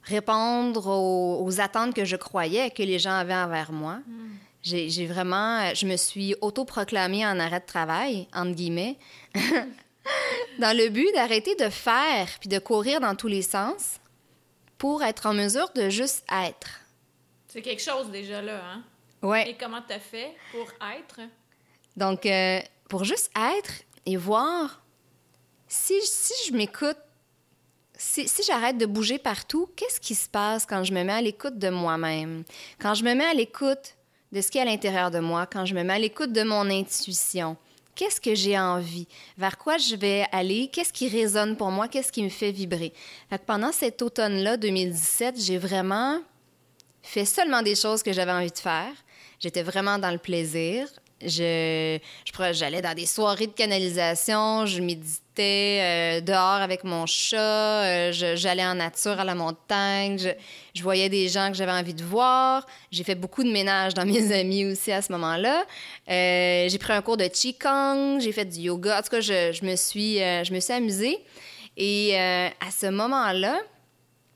répondre 0.02 0.86
aux, 0.88 1.44
aux 1.44 1.60
attentes 1.60 1.94
que 1.94 2.04
je 2.04 2.16
croyais 2.16 2.70
que 2.70 2.82
les 2.82 2.98
gens 2.98 3.12
avaient 3.12 3.34
envers 3.34 3.72
moi. 3.72 3.98
J'ai 4.62 4.90
j'ai 4.90 5.06
vraiment, 5.06 5.72
je 5.74 5.86
me 5.86 5.96
suis 5.96 6.34
autoproclamée 6.40 7.24
en 7.24 7.38
arrêt 7.38 7.60
de 7.60 7.66
travail, 7.66 8.26
entre 8.34 8.54
guillemets, 8.56 8.96
dans 10.58 10.76
le 10.76 10.88
but 10.88 11.08
d'arrêter 11.14 11.54
de 11.54 11.68
faire 11.68 12.28
puis 12.40 12.48
de 12.48 12.58
courir 12.58 13.00
dans 13.00 13.14
tous 13.14 13.28
les 13.28 13.42
sens 13.42 14.00
pour 14.76 15.02
être 15.02 15.26
en 15.26 15.34
mesure 15.34 15.70
de 15.74 15.88
juste 15.88 16.24
être. 16.32 16.80
C'est 17.48 17.62
quelque 17.62 17.82
chose 17.82 18.10
déjà 18.10 18.42
là, 18.42 18.60
hein? 18.64 18.82
Ouais. 19.22 19.50
Et 19.50 19.56
comment 19.56 19.82
t'as 19.86 19.98
fait 19.98 20.34
pour 20.52 20.68
être? 20.96 21.20
Donc, 21.96 22.24
euh, 22.26 22.60
pour 22.88 23.04
juste 23.04 23.30
être 23.56 23.72
et 24.08 24.16
voir 24.16 24.82
si, 25.68 26.00
si 26.02 26.32
je 26.48 26.56
m'écoute, 26.56 26.96
si, 27.94 28.26
si 28.26 28.42
j'arrête 28.42 28.78
de 28.78 28.86
bouger 28.86 29.18
partout, 29.18 29.68
qu'est-ce 29.76 30.00
qui 30.00 30.14
se 30.14 30.28
passe 30.28 30.64
quand 30.64 30.82
je 30.82 30.94
me 30.94 31.04
mets 31.04 31.12
à 31.12 31.20
l'écoute 31.20 31.58
de 31.58 31.68
moi-même? 31.68 32.44
Quand 32.80 32.94
je 32.94 33.04
me 33.04 33.12
mets 33.14 33.26
à 33.26 33.34
l'écoute 33.34 33.96
de 34.32 34.40
ce 34.40 34.50
qui 34.50 34.56
est 34.56 34.62
à 34.62 34.64
l'intérieur 34.64 35.10
de 35.10 35.18
moi, 35.18 35.46
quand 35.46 35.66
je 35.66 35.74
me 35.74 35.82
mets 35.82 35.92
à 35.92 35.98
l'écoute 35.98 36.32
de 36.32 36.42
mon 36.42 36.70
intuition, 36.70 37.58
qu'est-ce 37.94 38.18
que 38.18 38.34
j'ai 38.34 38.58
envie? 38.58 39.06
Vers 39.36 39.58
quoi 39.58 39.76
je 39.76 39.94
vais 39.94 40.24
aller? 40.32 40.70
Qu'est-ce 40.72 40.92
qui 40.92 41.08
résonne 41.08 41.54
pour 41.54 41.70
moi? 41.70 41.86
Qu'est-ce 41.86 42.10
qui 42.10 42.22
me 42.22 42.30
fait 42.30 42.50
vibrer? 42.50 42.94
Que 43.30 43.36
pendant 43.36 43.72
cet 43.72 44.00
automne-là, 44.00 44.56
2017, 44.56 45.38
j'ai 45.38 45.58
vraiment 45.58 46.22
fait 47.02 47.26
seulement 47.26 47.60
des 47.60 47.74
choses 47.74 48.02
que 48.02 48.14
j'avais 48.14 48.32
envie 48.32 48.50
de 48.50 48.58
faire. 48.58 48.92
J'étais 49.38 49.62
vraiment 49.62 49.98
dans 49.98 50.10
le 50.10 50.18
plaisir. 50.18 50.88
Je, 51.20 51.98
j'allais 52.52 52.80
dans 52.80 52.94
des 52.94 53.06
soirées 53.06 53.48
de 53.48 53.52
canalisation, 53.52 54.66
je 54.66 54.80
méditais 54.80 55.18
euh, 55.40 56.20
dehors 56.20 56.38
avec 56.62 56.84
mon 56.84 57.06
chat, 57.06 57.36
euh, 57.38 58.12
j'allais 58.12 58.64
en 58.64 58.76
nature 58.76 59.18
à 59.18 59.24
la 59.24 59.34
montagne, 59.34 60.18
je, 60.18 60.28
je 60.74 60.82
voyais 60.82 61.08
des 61.08 61.28
gens 61.28 61.50
que 61.50 61.56
j'avais 61.56 61.72
envie 61.72 61.94
de 61.94 62.04
voir. 62.04 62.66
J'ai 62.92 63.02
fait 63.02 63.16
beaucoup 63.16 63.42
de 63.42 63.50
ménage 63.50 63.94
dans 63.94 64.06
mes 64.12 64.32
amis 64.32 64.64
aussi 64.64 64.92
à 64.92 65.02
ce 65.02 65.10
moment-là. 65.12 65.64
Euh, 66.08 66.68
j'ai 66.68 66.78
pris 66.78 66.92
un 66.92 67.02
cours 67.02 67.16
de 67.16 67.26
Qigong, 67.26 68.20
j'ai 68.20 68.32
fait 68.32 68.44
du 68.44 68.60
yoga. 68.60 68.98
En 68.98 69.02
tout 69.02 69.10
cas, 69.10 69.20
je, 69.20 69.52
je 69.52 69.64
me, 69.64 69.74
suis, 69.74 70.18
je 70.18 70.52
me 70.52 70.60
suis 70.60 70.72
amusée. 70.72 71.18
Et 71.76 72.16
à 72.16 72.70
ce 72.76 72.86
moment-là, 72.86 73.60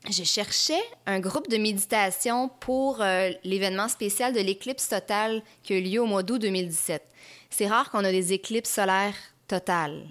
je 0.09 0.23
cherchais 0.23 0.81
un 1.05 1.19
groupe 1.19 1.49
de 1.49 1.57
méditation 1.57 2.49
pour 2.59 3.01
euh, 3.01 3.31
l'événement 3.43 3.87
spécial 3.87 4.33
de 4.33 4.39
l'éclipse 4.39 4.89
totale 4.89 5.41
qui 5.63 5.73
a 5.73 5.77
eu 5.77 5.81
lieu 5.81 6.01
au 6.01 6.05
mois 6.05 6.23
d'août 6.23 6.39
2017. 6.39 7.01
C'est 7.49 7.67
rare 7.67 7.89
qu'on 7.89 8.03
a 8.03 8.11
des 8.11 8.33
éclipses 8.33 8.71
solaires 8.71 9.15
totales 9.47 10.03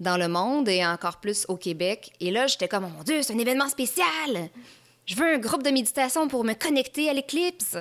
dans 0.00 0.16
le 0.16 0.28
monde 0.28 0.68
et 0.68 0.84
encore 0.84 1.18
plus 1.18 1.44
au 1.48 1.56
Québec. 1.56 2.12
Et 2.20 2.30
là, 2.30 2.46
j'étais 2.46 2.68
comme, 2.68 2.84
mon 2.84 3.02
Dieu, 3.02 3.22
c'est 3.22 3.32
un 3.32 3.38
événement 3.38 3.68
spécial! 3.68 4.50
Je 5.06 5.16
veux 5.16 5.34
un 5.34 5.38
groupe 5.38 5.62
de 5.62 5.70
méditation 5.70 6.28
pour 6.28 6.44
me 6.44 6.54
connecter 6.54 7.10
à 7.10 7.12
l'éclipse. 7.12 7.76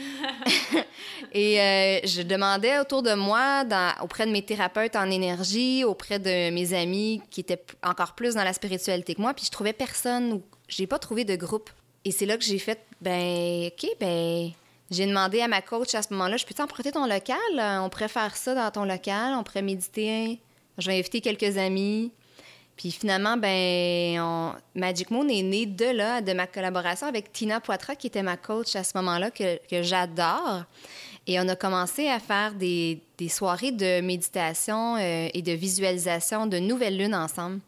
et 1.32 1.60
euh, 1.60 2.00
je 2.04 2.22
demandais 2.22 2.78
autour 2.78 3.02
de 3.02 3.14
moi, 3.14 3.64
auprès 4.02 4.26
de 4.26 4.32
mes 4.32 4.42
thérapeutes 4.42 4.96
en 4.96 5.10
énergie, 5.10 5.84
auprès 5.84 6.18
de 6.18 6.50
mes 6.50 6.74
amis 6.74 7.22
qui 7.30 7.40
étaient 7.40 7.62
encore 7.82 8.14
plus 8.14 8.34
dans 8.34 8.44
la 8.44 8.52
spiritualité 8.52 9.14
que 9.14 9.20
moi, 9.20 9.34
puis 9.34 9.44
je 9.44 9.50
trouvais 9.50 9.72
personne, 9.72 10.32
ou 10.34 10.42
j'ai 10.68 10.86
pas 10.86 10.98
trouvé 10.98 11.24
de 11.24 11.36
groupe. 11.36 11.70
Et 12.04 12.12
c'est 12.12 12.26
là 12.26 12.36
que 12.36 12.44
j'ai 12.44 12.58
fait, 12.58 12.80
ben, 13.00 13.66
OK, 13.66 13.88
ben, 14.00 14.50
j'ai 14.90 15.06
demandé 15.06 15.40
à 15.40 15.48
ma 15.48 15.62
coach 15.62 15.94
à 15.94 16.02
ce 16.02 16.12
moment-là, 16.12 16.36
je 16.36 16.44
peux-tu 16.44 16.62
emprunter 16.62 16.92
ton 16.92 17.06
local? 17.06 17.36
Euh, 17.58 17.80
On 17.80 17.88
pourrait 17.88 18.08
faire 18.08 18.36
ça 18.36 18.54
dans 18.54 18.70
ton 18.70 18.84
local, 18.84 19.34
on 19.38 19.42
pourrait 19.42 19.62
méditer. 19.62 20.40
Je 20.78 20.86
vais 20.90 20.98
inviter 20.98 21.20
quelques 21.20 21.58
amis. 21.58 22.10
Puis 22.80 22.92
finalement, 22.92 23.36
ben, 23.36 24.18
on- 24.22 24.54
Magic 24.74 25.10
Moon 25.10 25.28
est 25.28 25.42
né 25.42 25.66
de 25.66 25.84
là, 25.84 26.22
de 26.22 26.32
ma 26.32 26.46
collaboration 26.46 27.06
avec 27.06 27.30
Tina 27.30 27.60
Poitras, 27.60 27.94
qui 27.94 28.06
était 28.06 28.22
ma 28.22 28.38
coach 28.38 28.74
à 28.74 28.82
ce 28.84 28.92
moment-là, 28.96 29.30
que, 29.30 29.58
que 29.68 29.82
j'adore. 29.82 30.64
Et 31.26 31.38
on 31.38 31.46
a 31.48 31.56
commencé 31.56 32.08
à 32.08 32.18
faire 32.18 32.54
des, 32.54 33.02
des 33.18 33.28
soirées 33.28 33.72
de 33.72 34.00
méditation 34.00 34.96
euh, 34.96 35.28
et 35.34 35.42
de 35.42 35.52
visualisation 35.52 36.46
de 36.46 36.58
nouvelles 36.58 36.96
lunes 36.96 37.14
ensemble. 37.14 37.60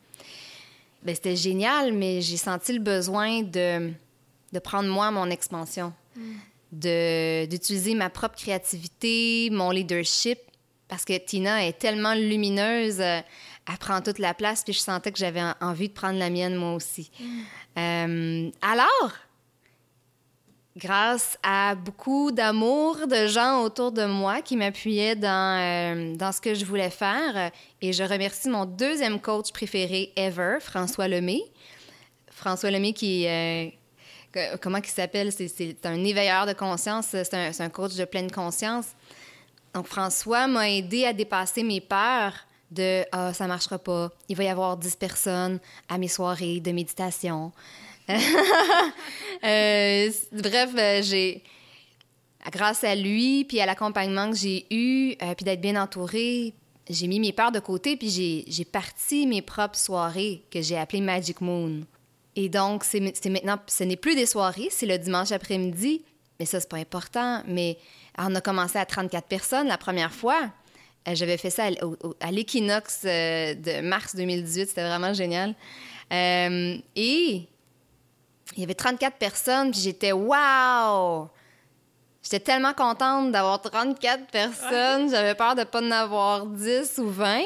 Ben, 1.02 1.14
c'était 1.14 1.36
génial, 1.36 1.92
mais 1.92 2.22
j'ai 2.22 2.38
senti 2.38 2.72
le 2.72 2.80
besoin 2.80 3.42
de, 3.42 3.90
de 4.54 4.58
prendre 4.60 4.88
moi 4.88 5.10
mon 5.10 5.28
expansion, 5.28 5.92
de, 6.72 7.44
d'utiliser 7.44 7.94
ma 7.94 8.08
propre 8.08 8.36
créativité, 8.36 9.50
mon 9.52 9.72
leadership, 9.72 10.38
parce 10.88 11.04
que 11.04 11.18
Tina 11.18 11.66
est 11.66 11.78
tellement 11.78 12.14
lumineuse, 12.14 13.00
euh, 13.00 13.20
elle 13.70 13.78
prend 13.78 14.00
toute 14.00 14.18
la 14.18 14.34
place, 14.34 14.64
puis 14.64 14.72
je 14.72 14.80
sentais 14.80 15.12
que 15.12 15.18
j'avais 15.18 15.42
en- 15.42 15.54
envie 15.60 15.88
de 15.88 15.94
prendre 15.94 16.18
la 16.18 16.30
mienne 16.30 16.54
moi 16.56 16.74
aussi. 16.74 17.10
Euh, 17.78 18.50
alors, 18.60 19.12
grâce 20.76 21.38
à 21.42 21.74
beaucoup 21.74 22.32
d'amour 22.32 23.06
de 23.06 23.26
gens 23.26 23.60
autour 23.62 23.92
de 23.92 24.04
moi 24.06 24.40
qui 24.40 24.56
m'appuyaient 24.56 25.16
dans, 25.16 25.58
euh, 25.60 26.16
dans 26.16 26.32
ce 26.32 26.40
que 26.40 26.54
je 26.54 26.64
voulais 26.64 26.90
faire. 26.90 27.36
euh, 27.36 27.50
Et 27.82 27.92
je 27.92 28.02
remercie 28.02 28.48
mon 28.48 28.64
deuxième 28.64 29.20
coach 29.20 29.52
préféré 29.52 30.12
ever, 30.16 30.58
François 30.60 31.08
Lemay. 31.08 31.42
François 32.30 32.70
Lemay 32.70 32.92
qui... 32.94 33.26
euh, 33.28 33.66
comment 34.62 34.78
il 34.78 34.86
s'appelle? 34.86 35.30
C'est- 35.30 35.84
un 35.84 36.02
éveilleur 36.04 36.46
de 36.46 36.54
conscience, 36.54 37.08
c'est 37.10 37.34
un, 37.34 37.52
c'est 37.52 37.62
un 37.62 37.68
coach 37.68 37.94
de 37.94 38.06
pleine 38.06 38.30
conscience. 38.30 38.86
Donc, 39.74 39.86
François 39.86 40.46
m'a 40.46 40.70
aidé 40.70 41.04
à 41.04 41.12
dépasser 41.12 41.62
mes 41.62 41.80
peurs 41.82 42.34
de 42.72 43.04
«Ah, 43.12 43.32
ça 43.32 43.46
marchera 43.46 43.78
pas, 43.78 44.10
il 44.28 44.36
va 44.36 44.44
y 44.44 44.48
avoir 44.48 44.76
10 44.76 44.96
personnes 44.96 45.60
à 45.88 45.98
mes 45.98 46.08
soirées 46.08 46.60
de 46.60 46.72
méditation.» 46.72 47.52
Euh, 49.44 50.08
bref, 50.30 50.70
euh, 50.78 51.02
j'ai, 51.02 51.42
grâce 52.52 52.84
à 52.84 52.94
lui, 52.94 53.44
puis 53.44 53.60
à 53.60 53.66
l'accompagnement 53.66 54.30
que 54.30 54.36
j'ai 54.36 54.66
eu, 54.70 55.16
euh, 55.20 55.34
puis 55.34 55.44
d'être 55.44 55.60
bien 55.60 55.74
entourée, 55.82 56.54
j'ai 56.88 57.08
mis 57.08 57.18
mes 57.18 57.32
peurs 57.32 57.50
de 57.50 57.58
côté, 57.58 57.96
puis 57.96 58.08
j'ai, 58.08 58.44
j'ai 58.46 58.64
parti 58.64 59.26
mes 59.26 59.42
propres 59.42 59.78
soirées 59.78 60.44
que 60.48 60.62
j'ai 60.62 60.78
appelées 60.78 61.00
Magic 61.00 61.40
Moon. 61.40 61.80
Et 62.36 62.48
donc, 62.48 62.84
c'est 62.84 63.00
maintenant, 63.00 63.58
ce 63.66 63.84
n'est 63.84 63.96
plus 63.96 64.14
des 64.14 64.26
soirées, 64.26 64.68
c'est 64.70 64.86
le 64.86 64.96
dimanche 64.96 65.32
après-midi. 65.32 66.02
Mais 66.38 66.46
ça, 66.46 66.60
c'est 66.60 66.68
pas 66.68 66.78
important. 66.78 67.42
Mais 67.46 67.78
on 68.18 68.34
a 68.34 68.40
commencé 68.40 68.78
à 68.78 68.86
34 68.86 69.26
personnes 69.26 69.68
la 69.68 69.78
première 69.78 70.12
fois. 70.12 70.50
Euh, 71.08 71.14
j'avais 71.14 71.36
fait 71.36 71.50
ça 71.50 71.64
à, 72.20 72.30
l'équinoxe 72.30 73.02
euh, 73.04 73.54
de 73.54 73.80
mars 73.80 74.14
2018. 74.14 74.68
C'était 74.68 74.86
vraiment 74.86 75.12
génial. 75.12 75.54
Euh, 76.12 76.76
et 76.94 77.48
il 78.56 78.60
y 78.60 78.62
avait 78.62 78.74
34 78.74 79.16
personnes, 79.16 79.70
puis 79.70 79.80
j'étais 79.80 80.12
«wow!» 80.12 81.28
J'étais 82.22 82.40
tellement 82.40 82.72
contente 82.72 83.32
d'avoir 83.32 83.60
34 83.60 84.26
personnes. 84.26 85.10
J'avais 85.10 85.34
peur 85.34 85.56
de 85.56 85.60
ne 85.60 85.64
pas 85.64 85.82
en 85.82 85.90
avoir 85.90 86.46
10 86.46 86.98
ou 86.98 87.08
20. 87.08 87.40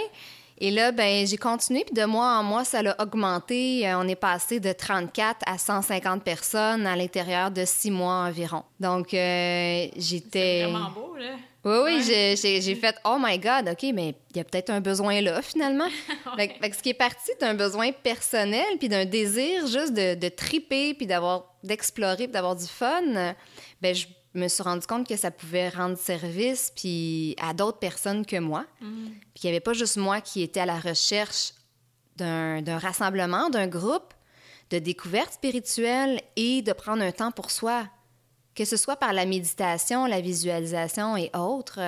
Et 0.58 0.70
là, 0.70 0.90
ben, 0.90 1.26
j'ai 1.26 1.36
continué, 1.36 1.84
puis 1.84 1.94
de 1.94 2.04
mois 2.06 2.38
en 2.38 2.42
mois, 2.42 2.64
ça 2.64 2.80
a 2.80 3.02
augmenté. 3.02 3.86
Euh, 3.86 3.98
on 3.98 4.08
est 4.08 4.16
passé 4.16 4.58
de 4.58 4.72
34 4.72 5.40
à 5.46 5.58
150 5.58 6.22
personnes 6.22 6.86
à 6.86 6.96
l'intérieur 6.96 7.50
de 7.50 7.64
six 7.64 7.90
mois 7.90 8.26
environ. 8.26 8.62
Donc, 8.80 9.12
euh, 9.12 9.86
j'étais... 9.96 10.62
C'est 10.64 10.70
vraiment 10.70 10.90
beau, 10.90 11.14
là. 11.16 11.34
Oui, 11.64 11.78
oui, 11.84 12.02
j'ai 12.02 12.74
fait 12.76 12.94
«Oh 13.04 13.16
my 13.20 13.40
God, 13.40 13.68
OK, 13.68 13.90
mais 13.92 14.14
il 14.30 14.36
y 14.36 14.40
a 14.40 14.44
peut-être 14.44 14.70
un 14.70 14.80
besoin 14.80 15.20
là, 15.20 15.42
finalement. 15.42 15.88
fait, 16.36 16.54
ce 16.72 16.80
qui 16.80 16.90
est 16.90 16.94
parti 16.94 17.32
d'un 17.40 17.54
besoin 17.54 17.90
personnel, 17.90 18.78
puis 18.78 18.88
d'un 18.88 19.04
désir 19.04 19.66
juste 19.66 19.92
de, 19.92 20.14
de 20.14 20.28
triper, 20.28 20.94
puis 20.94 21.08
d'avoir 21.08 21.56
d'explorer, 21.64 22.28
puis 22.28 22.28
d'avoir 22.28 22.54
du 22.54 22.66
fun, 22.66 23.34
ben 23.82 23.94
je 23.94 24.06
me 24.38 24.48
suis 24.48 24.62
rendu 24.62 24.86
compte 24.86 25.06
que 25.08 25.16
ça 25.16 25.30
pouvait 25.30 25.68
rendre 25.68 25.96
service 25.98 26.72
puis 26.74 27.34
à 27.40 27.54
d'autres 27.54 27.78
personnes 27.78 28.24
que 28.24 28.36
moi. 28.36 28.64
Mm. 28.80 29.06
Puis 29.34 29.40
qu'il 29.40 29.50
n'y 29.50 29.56
avait 29.56 29.60
pas 29.60 29.72
juste 29.72 29.96
moi 29.96 30.20
qui 30.20 30.42
était 30.42 30.60
à 30.60 30.66
la 30.66 30.78
recherche 30.78 31.52
d'un 32.16 32.78
rassemblement, 32.78 33.50
d'un 33.50 33.66
groupe, 33.66 34.14
de 34.70 34.78
découverte 34.78 35.34
spirituelle 35.34 36.20
et 36.36 36.62
de 36.62 36.72
prendre 36.72 37.02
un 37.02 37.12
temps 37.12 37.30
pour 37.30 37.50
soi, 37.50 37.86
que 38.54 38.64
ce 38.64 38.76
soit 38.76 38.96
par 38.96 39.12
la 39.12 39.26
méditation, 39.26 40.06
la 40.06 40.20
visualisation 40.20 41.16
et 41.16 41.30
autres. 41.36 41.78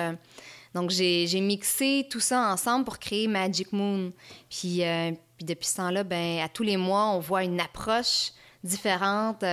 Donc, 0.75 0.91
j'ai 0.91 1.41
mixé 1.41 2.07
tout 2.09 2.19
ça 2.19 2.51
ensemble 2.51 2.85
pour 2.85 2.99
créer 2.99 3.27
Magic 3.27 3.73
Moon. 3.73 4.11
Puis, 4.49 4.83
euh, 4.83 5.11
puis 5.37 5.45
depuis 5.45 5.67
ce 5.67 5.77
temps-là, 5.77 6.03
ben, 6.03 6.39
à 6.41 6.49
tous 6.49 6.63
les 6.63 6.77
mois, 6.77 7.07
on 7.07 7.19
voit 7.19 7.43
une 7.43 7.59
approche 7.59 8.31
différentes. 8.63 9.43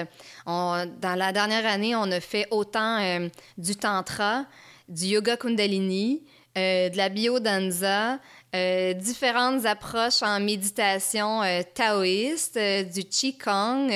dans 0.47 1.15
la 1.17 1.33
dernière 1.33 1.67
année, 1.67 1.95
on 1.95 2.11
a 2.11 2.21
fait 2.21 2.47
autant 2.51 2.99
euh, 3.01 3.29
du 3.57 3.77
tantra, 3.77 4.45
du 4.89 5.07
yoga 5.07 5.37
kundalini, 5.37 6.23
euh, 6.57 6.89
de 6.89 6.97
la 6.97 7.09
biodanza, 7.09 8.19
euh, 8.55 8.93
différentes 8.95 9.67
approches 9.67 10.23
en 10.23 10.41
méditation 10.41 11.43
taoïste, 11.75 12.59
du 12.93 13.05
qigong. 13.05 13.89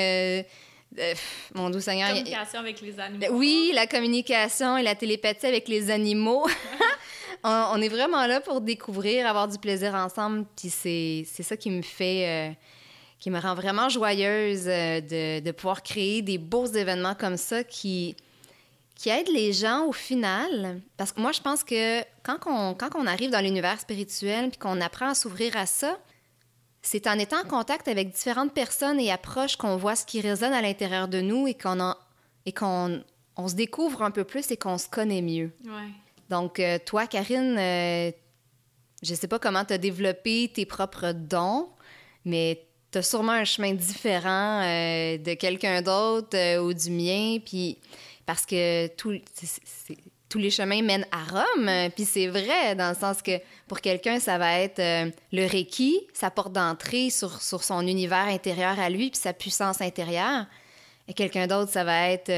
mon 1.55 1.71
doux 1.71 1.81
Seigneur. 1.81 2.09
La 2.09 2.15
communication 2.15 2.61
avec 2.61 2.81
les 2.81 3.01
animaux. 3.01 3.27
Oui, 3.33 3.71
la 3.75 3.87
communication 3.87 4.77
et 4.77 4.83
la 4.83 4.95
télépathie 4.95 5.47
avec 5.47 5.69
les 5.69 5.91
animaux. 5.91 6.47
on, 7.45 7.81
est 7.81 7.89
vraiment 7.89 8.27
là 8.27 8.41
pour 8.41 8.61
découvrir, 8.61 9.27
avoir 9.27 9.49
du 9.49 9.59
plaisir 9.59 9.95
ensemble. 9.95 10.45
Puis 10.57 10.69
c'est 10.69 11.43
ça 11.43 11.57
qui 11.57 11.71
me 11.71 11.83
fait 11.83 12.57
qui 13.21 13.31
me 13.31 13.39
rend 13.39 13.55
vraiment 13.55 13.89
joyeuse 13.89 14.67
euh, 14.67 15.01
de, 15.01 15.41
de, 15.41 15.51
pouvoir 15.53 15.83
créer 15.83 16.23
des 16.23 16.39
beaux 16.39 16.67
événements 16.67 17.15
comme 17.15 17.37
ça 17.37 17.63
qui, 17.63 18.17
qui 18.97 19.11
aident 19.11 19.33
les 19.33 19.53
gens 19.53 19.87
au 19.87 19.93
final. 19.93 20.81
Parce 20.97 21.13
que 21.13 21.21
moi, 21.21 21.31
je 21.33 21.41
pense 21.41 21.63
que 21.63 22.01
quand 22.23 22.39
on, 22.47 22.75
quand 22.75 22.91
on 22.97 23.07
arrive 23.07 23.31
dans 23.31 23.45
l'univers 23.45 23.79
spirituel 23.79 24.49
puis 24.49 24.59
qu'on 24.59 24.81
apprend 24.81 25.11
à 25.11 25.15
s'ouvrir 25.15 25.57
à 25.57 25.67
ça, 25.67 25.99
c'est 26.83 27.07
en 27.07 27.19
étant 27.19 27.41
en 27.41 27.45
contact 27.45 27.89
avec 27.89 28.11
différentes 28.11 28.55
personnes 28.55 28.99
et 28.99 29.13
approches 29.13 29.57
qu'on 29.57 29.77
voit 29.77 29.97
ce 29.97 30.07
qui 30.07 30.23
résonne 30.23 30.55
à 30.55 30.63
l'intérieur 30.63 31.09
de 31.09 31.21
nous 31.21 31.47
et 31.47 31.55
qu'on 31.55 31.95
et 32.47 32.53
qu'on 32.53 33.03
on 33.37 33.49
se 33.49 33.55
découvre 33.55 34.03
un 34.03 34.11
peu 34.11 34.25
plus 34.25 34.51
et 34.51 34.57
qu'on 34.57 34.79
se 34.79 34.89
connaît 34.89 35.21
mieux. 35.21 35.53
Ouais. 35.65 35.91
Donc, 36.31 36.59
euh, 36.59 36.79
toi, 36.85 37.07
Karine, 37.07 37.57
euh, 37.59 38.11
je 39.03 39.15
sais 39.15 39.29
pas 39.29 39.39
comment 39.39 39.65
tu 39.65 39.75
as 39.75 39.79
développé 39.79 40.51
tes 40.55 40.65
propres 40.65 41.13
dons, 41.13 41.69
mais 42.25 42.67
tu 42.91 42.99
as 42.99 43.03
sûrement 43.03 43.33
un 43.33 43.45
chemin 43.45 43.73
différent 43.73 44.63
euh, 44.63 45.19
de 45.19 45.35
quelqu'un 45.35 45.83
d'autre 45.83 46.37
euh, 46.37 46.63
ou 46.63 46.73
du 46.73 46.91
mien, 46.91 47.39
puis 47.45 47.79
parce 48.27 48.45
que 48.45 48.89
tous 48.97 50.39
les 50.39 50.51
chemins 50.51 50.83
mènent 50.83 51.07
à 51.11 51.25
Rome, 51.25 51.91
puis 51.95 52.05
c'est 52.05 52.29
vrai, 52.29 52.75
dans 52.77 52.91
le 52.91 52.95
sens 52.95 53.23
que 53.23 53.41
pour 53.67 53.81
quelqu'un, 53.81 54.21
ça 54.21 54.39
va 54.39 54.61
être 54.61 54.79
euh, 54.79 55.11
le 55.33 55.47
Reiki, 55.47 56.01
sa 56.13 56.31
porte 56.31 56.53
d'entrée 56.53 57.11
sur, 57.11 57.41
sur, 57.43 57.63
son 57.65 57.87
univers 57.87 58.27
intérieur 58.29 58.79
à 58.79 58.89
lui, 58.91 59.11
puis 59.11 59.21
sa 59.21 59.33
puissance 59.33 59.81
intérieure. 59.81 60.47
Et 61.09 61.15
quelqu'un 61.15 61.49
d'autre, 61.49 61.73
ça 61.73 61.83
va 61.83 62.11
être, 62.11 62.31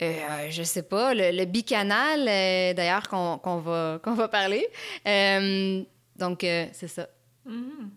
je 0.00 0.62
sais 0.62 0.84
pas, 0.84 1.12
le, 1.12 1.44
bicanal, 1.44 2.24
d'ailleurs, 2.76 3.08
qu'on 3.08 3.58
va, 3.58 3.98
qu'on 4.00 4.14
va 4.14 4.28
parler. 4.28 4.68
donc, 6.16 6.40
c'est 6.42 6.86
ça. 6.86 7.08
Mm-hmm 7.48 7.88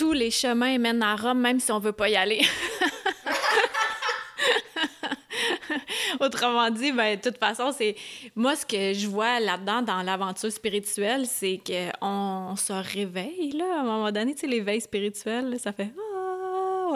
tous 0.00 0.12
les 0.14 0.30
chemins 0.30 0.78
mènent 0.78 1.02
à 1.02 1.14
Rome, 1.14 1.40
même 1.40 1.60
si 1.60 1.70
on 1.72 1.78
veut 1.78 1.92
pas 1.92 2.08
y 2.08 2.16
aller. 2.16 2.40
Autrement 6.20 6.70
dit, 6.70 6.90
ben, 6.90 7.16
de 7.16 7.20
toute 7.20 7.36
façon, 7.36 7.70
c'est 7.76 7.94
moi 8.34 8.56
ce 8.56 8.64
que 8.64 8.94
je 8.94 9.06
vois 9.06 9.40
là-dedans 9.40 9.82
dans 9.82 10.00
l'aventure 10.00 10.50
spirituelle, 10.50 11.26
c'est 11.26 11.58
qu'on 11.58 12.54
se 12.56 12.72
réveille 12.72 13.52
là, 13.52 13.66
à 13.76 13.80
un 13.80 13.82
moment 13.82 14.10
donné, 14.10 14.32
tu 14.32 14.40
sais, 14.40 14.46
l'éveil 14.46 14.80
spirituel, 14.80 15.60
ça 15.60 15.74
fait 15.74 15.92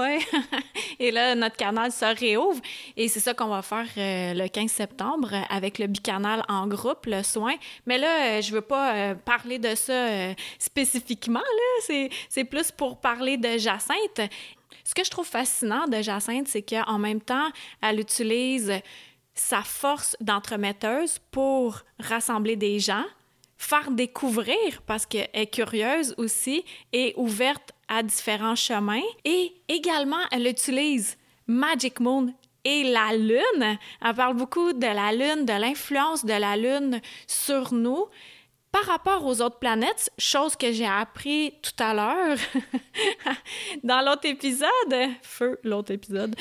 et 0.99 1.11
là, 1.11 1.35
notre 1.35 1.57
canal 1.57 1.93
se 1.93 2.05
réouvre. 2.19 2.61
Et 2.97 3.09
c'est 3.09 3.21
ça 3.21 3.35
qu'on 3.35 3.49
va 3.49 3.63
faire 3.63 3.87
euh, 3.97 4.35
le 4.35 4.49
15 4.49 4.71
septembre 4.71 5.31
avec 5.51 5.79
le 5.79 5.87
bicanal 5.87 6.45
en 6.49 6.67
groupe, 6.67 7.07
le 7.07 7.23
soin. 7.23 7.55
Mais 7.87 7.99
là, 7.99 8.39
euh, 8.39 8.43
je 8.43 8.53
veux 8.53 8.61
pas 8.61 8.95
euh, 8.95 9.15
parler 9.15 9.59
de 9.59 9.75
ça 9.75 10.35
spécifiquement. 10.59 11.41
C'est 12.29 12.45
plus 12.45 12.71
pour 12.71 13.01
parler 13.01 13.37
de 13.37 13.59
Jacinthe. 13.59 14.31
Ce 14.85 14.95
que 14.95 15.05
je 15.05 15.11
trouve 15.11 15.27
fascinant 15.27 15.87
de 15.87 16.03
Jacinthe, 16.03 16.49
c'est 16.49 16.63
qu'en 16.63 16.99
même 16.99 17.21
temps, 17.21 17.51
elle 17.83 18.01
utilise 18.01 18.73
sa 19.35 19.63
force 19.63 20.17
d'entremetteuse 20.21 21.19
pour 21.31 21.81
rassembler 21.99 22.57
des 22.57 22.79
gens, 22.79 23.05
faire 23.57 23.91
découvrir 23.91 24.83
parce 24.87 25.07
qu'elle 25.07 25.29
est 25.33 25.47
curieuse 25.47 26.15
aussi 26.19 26.65
et 26.93 27.15
ouverte 27.17 27.74
à 27.89 28.03
différents 28.03 28.57
chemins. 28.57 29.03
Et 29.25 29.53
également, 29.69 30.25
elle 30.31 30.47
utilise 30.47 31.17
Magic 31.47 32.01
Moon 32.01 32.33
et 32.65 32.85
la 32.85 33.17
Lune. 33.17 33.79
Elle 34.05 34.15
parle 34.15 34.37
beaucoup 34.37 34.73
de 34.73 34.87
la 34.87 35.13
Lune, 35.13 35.45
de 35.45 35.53
l'influence 35.53 36.25
de 36.25 36.33
la 36.33 36.57
Lune 36.57 37.01
sur 37.27 37.73
nous 37.73 38.07
par 38.75 38.87
rapport 38.87 39.25
aux 39.25 39.41
autres 39.41 39.61
planètes, 39.61 40.11
chose 40.19 40.57
que 40.57 40.73
j'ai 40.73 40.87
appris 40.87 41.55
tout 41.63 41.81
à 41.81 41.95
l'heure 41.95 42.37
dans 43.85 44.05
l'autre 44.05 44.27
épisode, 44.27 45.13
feu 45.23 45.61
l'autre 45.63 45.93
épisode. 45.93 46.35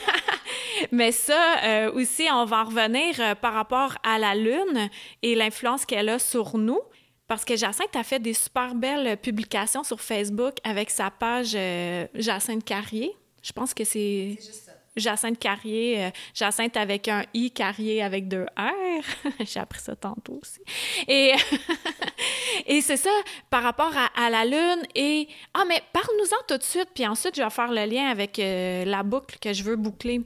Mais 0.90 1.12
ça 1.12 1.58
euh, 1.62 1.92
aussi, 1.92 2.26
on 2.32 2.44
va 2.44 2.62
en 2.62 2.64
revenir 2.64 3.20
euh, 3.20 3.36
par 3.36 3.54
rapport 3.54 3.94
à 4.02 4.18
la 4.18 4.34
Lune 4.34 4.90
et 5.22 5.36
l'influence 5.36 5.86
qu'elle 5.86 6.08
a 6.08 6.18
sur 6.18 6.58
nous. 6.58 6.80
Parce 7.26 7.44
que 7.44 7.56
Jacinthe 7.56 7.96
a 7.96 8.02
fait 8.02 8.18
des 8.18 8.34
super 8.34 8.74
belles 8.74 9.16
publications 9.16 9.82
sur 9.82 10.00
Facebook 10.00 10.54
avec 10.62 10.90
sa 10.90 11.10
page 11.10 11.52
euh, 11.54 12.06
Jacinthe 12.14 12.64
Carrier. 12.64 13.16
Je 13.42 13.52
pense 13.52 13.74
que 13.74 13.84
c'est. 13.84 14.38
Jacinthe 14.96 15.40
Carrier, 15.40 16.04
euh, 16.04 16.10
Jacinthe 16.34 16.76
avec 16.76 17.08
un 17.08 17.24
I, 17.34 17.50
Carrier 17.50 18.00
avec 18.00 18.28
deux 18.28 18.46
R. 18.56 19.32
J'ai 19.44 19.58
appris 19.58 19.80
ça 19.80 19.96
tantôt 19.96 20.38
aussi. 20.40 20.60
Et, 21.08 21.32
c'est 22.80 22.96
ça, 22.96 23.10
par 23.50 23.64
rapport 23.64 23.92
à, 24.14 24.30
la 24.30 24.44
Lune. 24.44 24.82
Et. 24.94 25.26
Ah, 25.52 25.64
mais 25.66 25.82
parle-nous-en 25.92 26.46
tout 26.46 26.58
de 26.58 26.62
suite, 26.62 26.88
puis 26.94 27.06
ensuite, 27.06 27.34
je 27.34 27.42
vais 27.42 27.50
faire 27.50 27.72
le 27.72 27.84
lien 27.86 28.06
avec 28.06 28.38
euh, 28.38 28.84
la 28.84 29.02
boucle 29.02 29.38
que 29.40 29.52
je 29.52 29.64
veux 29.64 29.76
boucler 29.76 30.20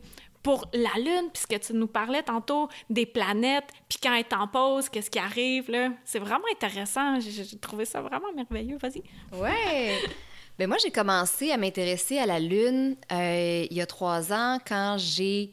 pour 0.49 0.65
la 0.73 0.99
Lune, 0.99 1.29
puisque 1.31 1.61
tu 1.61 1.75
nous 1.75 1.87
parlais 1.87 2.23
tantôt 2.23 2.71
des 2.89 3.05
planètes, 3.05 3.67
puis 3.87 3.99
quand 4.03 4.15
elle 4.15 4.21
est 4.21 4.33
en 4.33 4.49
pause, 4.49 4.89
qu'est-ce 4.89 5.11
qui 5.11 5.19
arrive, 5.19 5.71
là? 5.71 5.91
C'est 6.07 6.21
vraiment 6.21 6.47
intéressant. 6.51 7.21
J'ai 7.21 7.59
trouvé 7.59 7.85
ça 7.85 8.01
vraiment 8.01 8.33
merveilleux. 8.35 8.79
Vas-y. 8.81 9.03
Ouais! 9.39 9.99
ben 10.59 10.67
moi, 10.67 10.79
j'ai 10.79 10.91
commencé 10.91 11.51
à 11.51 11.59
m'intéresser 11.59 12.17
à 12.17 12.25
la 12.25 12.41
Lune 12.41 12.97
euh, 13.13 13.67
il 13.71 13.77
y 13.77 13.83
a 13.83 13.85
trois 13.85 14.33
ans 14.33 14.59
quand 14.67 14.97
j'ai 14.99 15.53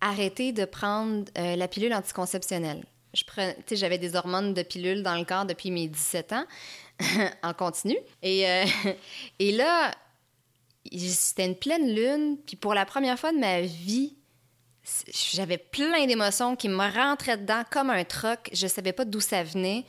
arrêté 0.00 0.52
de 0.52 0.64
prendre 0.64 1.26
euh, 1.36 1.54
la 1.54 1.68
pilule 1.68 1.92
anticonceptionnelle. 1.92 2.82
Je 3.12 3.24
j'avais 3.72 3.98
des 3.98 4.16
hormones 4.16 4.54
de 4.54 4.62
pilule 4.62 5.02
dans 5.02 5.16
le 5.16 5.26
corps 5.26 5.44
depuis 5.44 5.70
mes 5.70 5.86
17 5.86 6.32
ans, 6.32 6.46
en 7.42 7.52
continu. 7.52 7.98
Et, 8.22 8.48
euh, 8.48 8.64
et 9.38 9.52
là, 9.52 9.94
c'était 10.90 11.44
une 11.44 11.56
pleine 11.56 11.94
lune, 11.94 12.38
puis 12.46 12.56
pour 12.56 12.72
la 12.72 12.86
première 12.86 13.18
fois 13.18 13.32
de 13.32 13.38
ma 13.38 13.60
vie, 13.60 14.16
j'avais 15.34 15.58
plein 15.58 16.06
d'émotions 16.06 16.56
qui 16.56 16.68
me 16.68 16.92
rentraient 16.92 17.36
dedans 17.36 17.62
comme 17.70 17.90
un 17.90 18.04
troc. 18.04 18.50
Je 18.52 18.66
savais 18.66 18.92
pas 18.92 19.04
d'où 19.04 19.20
ça 19.20 19.42
venait. 19.42 19.84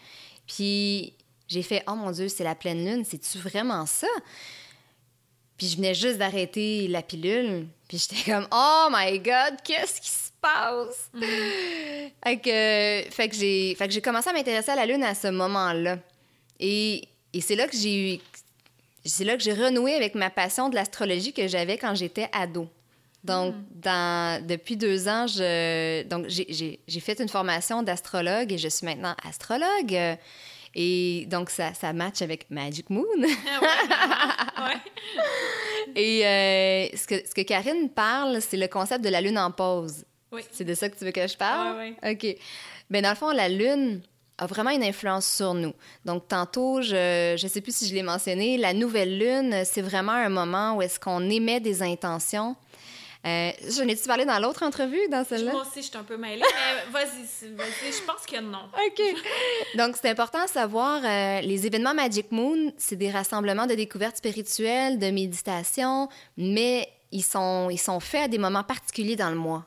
Puis 0.47 1.13
j'ai 1.47 1.63
fait 1.63 1.83
Oh 1.87 1.95
mon 1.95 2.11
Dieu, 2.11 2.27
c'est 2.27 2.43
la 2.43 2.55
pleine 2.55 2.85
lune, 2.85 3.03
c'est-tu 3.05 3.37
vraiment 3.37 3.85
ça? 3.85 4.07
Puis 5.57 5.67
je 5.67 5.75
venais 5.75 5.93
juste 5.93 6.17
d'arrêter 6.17 6.87
la 6.87 7.01
pilule. 7.01 7.67
Puis 7.87 7.99
j'étais 7.99 8.31
comme, 8.31 8.47
oh 8.51 8.87
my 8.91 9.19
God, 9.19 9.57
qu'est-ce 9.63 10.01
qui 10.01 10.09
se 10.09 10.31
passe? 10.41 11.11
fait 12.23 12.37
que, 12.37 13.11
fait 13.13 13.29
que 13.29 13.35
j'ai, 13.35 13.75
fait 13.75 13.87
que 13.87 13.93
j'ai 13.93 14.01
commencé 14.01 14.29
à 14.29 14.33
m'intéresser 14.33 14.71
à 14.71 14.75
la 14.75 14.85
Lune 14.85 15.03
à 15.03 15.13
ce 15.13 15.27
moment-là. 15.27 15.99
Et, 16.59 17.07
et 17.33 17.41
c'est 17.41 17.55
là 17.55 17.67
que 17.67 17.75
j'ai 17.77 18.15
eu, 18.15 18.19
c'est 19.05 19.23
là 19.23 19.37
que 19.37 19.43
j'ai 19.43 19.53
renoué 19.53 19.93
avec 19.93 20.15
ma 20.15 20.29
passion 20.29 20.69
de 20.69 20.75
l'astrologie 20.75 21.33
que 21.33 21.47
j'avais 21.47 21.77
quand 21.77 21.95
j'étais 21.95 22.29
ado. 22.31 22.67
Donc, 23.23 23.53
dans, 23.75 24.45
depuis 24.45 24.77
deux 24.77 25.07
ans, 25.07 25.27
je, 25.27 26.03
donc 26.03 26.25
j'ai, 26.27 26.79
fait 26.99 27.19
une 27.19 27.29
formation 27.29 27.83
d'astrologue 27.83 28.51
et 28.51 28.57
je 28.57 28.67
suis 28.67 28.85
maintenant 28.85 29.15
astrologue. 29.27 30.17
Et 30.73 31.25
donc, 31.27 31.49
ça, 31.49 31.73
ça 31.73 31.93
match 31.93 32.21
avec 32.21 32.49
Magic 32.49 32.89
Moon. 32.89 33.05
Ah 34.57 34.65
ouais. 34.65 34.75
Et 35.95 36.25
euh, 36.25 36.97
ce, 36.97 37.07
que, 37.07 37.27
ce 37.27 37.33
que 37.33 37.41
Karine 37.41 37.89
parle, 37.89 38.41
c'est 38.41 38.57
le 38.57 38.67
concept 38.67 39.03
de 39.03 39.09
la 39.09 39.19
lune 39.21 39.37
en 39.37 39.51
pause. 39.51 40.05
Oui. 40.31 40.41
C'est 40.51 40.63
de 40.63 40.73
ça 40.73 40.89
que 40.89 40.97
tu 40.97 41.03
veux 41.03 41.11
que 41.11 41.27
je 41.27 41.35
parle? 41.35 41.77
Oui, 41.77 41.95
oui. 42.01 42.11
OK. 42.11 42.37
Bien, 42.89 43.01
dans 43.01 43.09
le 43.09 43.15
fond, 43.15 43.31
la 43.31 43.49
lune 43.49 44.01
a 44.37 44.47
vraiment 44.47 44.69
une 44.69 44.83
influence 44.83 45.27
sur 45.27 45.53
nous. 45.53 45.73
Donc, 46.05 46.27
tantôt, 46.27 46.81
je 46.81 47.33
ne 47.33 47.47
sais 47.49 47.61
plus 47.61 47.75
si 47.75 47.87
je 47.87 47.93
l'ai 47.93 48.03
mentionné, 48.03 48.57
la 48.57 48.73
nouvelle 48.73 49.17
lune, 49.17 49.63
c'est 49.65 49.81
vraiment 49.81 50.13
un 50.13 50.29
moment 50.29 50.75
où 50.75 50.81
est-ce 50.81 50.99
qu'on 50.99 51.29
émet 51.29 51.59
des 51.59 51.83
intentions 51.83 52.55
euh, 53.25 53.51
J'en 53.69 53.87
ai-tu 53.87 54.07
parlé 54.07 54.25
dans 54.25 54.39
l'autre 54.39 54.63
entrevue, 54.63 55.07
dans 55.11 55.23
celle-là? 55.23 55.51
Moi 55.51 55.61
aussi, 55.61 55.81
je 55.81 55.87
suis 55.87 55.97
un 55.97 56.03
peu 56.03 56.17
mêlée, 56.17 56.41
mais 56.41 56.91
vas-y, 56.91 57.49
vas-y, 57.53 57.91
je 57.91 58.03
pense 58.03 58.25
que 58.25 58.41
non. 58.41 58.63
OK. 58.73 59.01
Donc, 59.77 59.95
c'est 60.01 60.09
important 60.09 60.43
de 60.43 60.49
savoir, 60.49 61.01
euh, 61.03 61.41
les 61.41 61.67
événements 61.67 61.93
Magic 61.93 62.31
Moon, 62.31 62.73
c'est 62.77 62.95
des 62.95 63.11
rassemblements 63.11 63.67
de 63.67 63.75
découvertes 63.75 64.17
spirituelles, 64.17 64.97
de 64.97 65.11
méditation, 65.11 66.09
mais 66.35 66.89
ils 67.11 67.23
sont, 67.23 67.69
ils 67.69 67.79
sont 67.79 67.99
faits 67.99 68.23
à 68.23 68.27
des 68.27 68.39
moments 68.39 68.63
particuliers 68.63 69.15
dans 69.15 69.29
le 69.29 69.35
mois. 69.35 69.65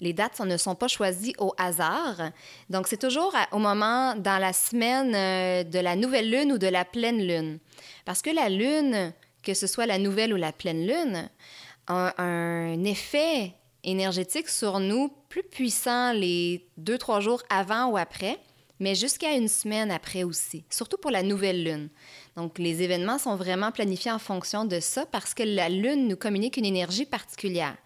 Les 0.00 0.12
dates 0.12 0.40
ne 0.40 0.56
sont 0.56 0.74
pas 0.74 0.88
choisies 0.88 1.34
au 1.38 1.54
hasard. 1.58 2.30
Donc, 2.70 2.86
c'est 2.86 2.96
toujours 2.96 3.34
au 3.52 3.58
moment 3.58 4.14
dans 4.16 4.38
la 4.38 4.52
semaine 4.52 5.14
euh, 5.14 5.62
de 5.62 5.78
la 5.78 5.94
nouvelle 5.96 6.30
lune 6.30 6.52
ou 6.52 6.58
de 6.58 6.66
la 6.66 6.84
pleine 6.84 7.22
lune. 7.26 7.58
Parce 8.04 8.22
que 8.22 8.30
la 8.30 8.48
lune, 8.48 9.12
que 9.42 9.54
ce 9.54 9.66
soit 9.66 9.86
la 9.86 9.98
nouvelle 9.98 10.32
ou 10.32 10.36
la 10.36 10.52
pleine 10.52 10.86
lune, 10.86 11.28
un, 11.90 12.84
effet 12.84 13.54
énergétique 13.84 14.48
sur 14.48 14.80
nous 14.80 15.10
plus 15.28 15.42
puissant 15.42 16.12
les 16.12 16.66
deux, 16.76 16.98
trois 16.98 17.20
jours 17.20 17.42
avant 17.48 17.86
ou 17.86 17.96
après, 17.96 18.38
mais 18.78 18.94
jusqu'à 18.94 19.32
une 19.32 19.48
semaine 19.48 19.90
après 19.90 20.22
aussi, 20.22 20.64
surtout 20.70 20.96
pour 20.96 21.10
la 21.10 21.22
nouvelle 21.22 21.64
lune. 21.64 21.88
Donc, 22.36 22.58
les 22.58 22.82
événements 22.82 23.18
sont 23.18 23.36
vraiment 23.36 23.72
planifiés 23.72 24.10
en 24.10 24.18
fonction 24.18 24.64
de 24.64 24.80
ça 24.80 25.06
parce 25.06 25.34
que 25.34 25.42
la 25.42 25.68
lune 25.68 26.08
nous 26.08 26.16
communique 26.16 26.56
une 26.56 26.64
énergie 26.64 27.06
particulière. 27.06 27.76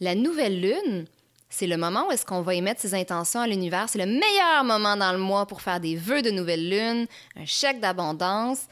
La 0.00 0.14
nouvelle 0.14 0.60
lune, 0.60 1.06
c'est 1.48 1.66
le 1.66 1.76
moment 1.76 2.08
où 2.08 2.12
est-ce 2.12 2.26
qu'on 2.26 2.42
va 2.42 2.54
émettre 2.54 2.80
ses 2.80 2.94
intentions 2.94 3.40
à 3.40 3.46
l'univers. 3.46 3.88
C'est 3.88 3.98
le 3.98 4.06
meilleur 4.06 4.64
moment 4.64 4.96
dans 4.96 5.12
le 5.12 5.18
mois 5.18 5.46
pour 5.46 5.62
faire 5.62 5.80
des 5.80 5.96
vœux 5.96 6.22
de 6.22 6.30
nouvelle 6.30 6.68
lune, 6.68 7.06
un 7.36 7.44
chèque 7.44 7.80
d'abondance. 7.80 8.66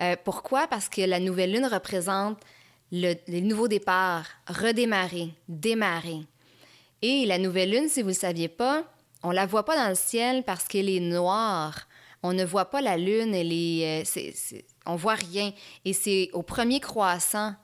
Euh, 0.00 0.16
pourquoi? 0.24 0.66
Parce 0.66 0.88
que 0.88 1.02
la 1.02 1.20
nouvelle 1.20 1.52
lune 1.52 1.66
représente 1.66 2.38
le, 2.92 3.14
les 3.28 3.40
nouveaux 3.40 3.68
départs, 3.68 4.26
redémarrer, 4.46 5.30
démarrer. 5.48 6.20
Et 7.02 7.24
la 7.26 7.38
nouvelle 7.38 7.70
lune, 7.70 7.88
si 7.88 8.02
vous 8.02 8.08
ne 8.08 8.14
le 8.14 8.18
saviez 8.18 8.48
pas, 8.48 8.84
on 9.22 9.30
la 9.30 9.46
voit 9.46 9.64
pas 9.64 9.76
dans 9.76 9.88
le 9.88 9.94
ciel 9.94 10.42
parce 10.44 10.64
qu'elle 10.64 10.88
est 10.88 11.00
noire. 11.00 11.86
On 12.22 12.32
ne 12.32 12.44
voit 12.44 12.66
pas 12.66 12.82
la 12.82 12.96
lune, 12.96 13.34
elle 13.34 13.52
est, 13.52 14.04
euh, 14.04 14.58
on 14.86 14.96
voit 14.96 15.14
rien. 15.14 15.52
Et 15.84 15.92
c'est 15.92 16.30
au 16.32 16.42
premier 16.42 16.80
croissant 16.80 17.54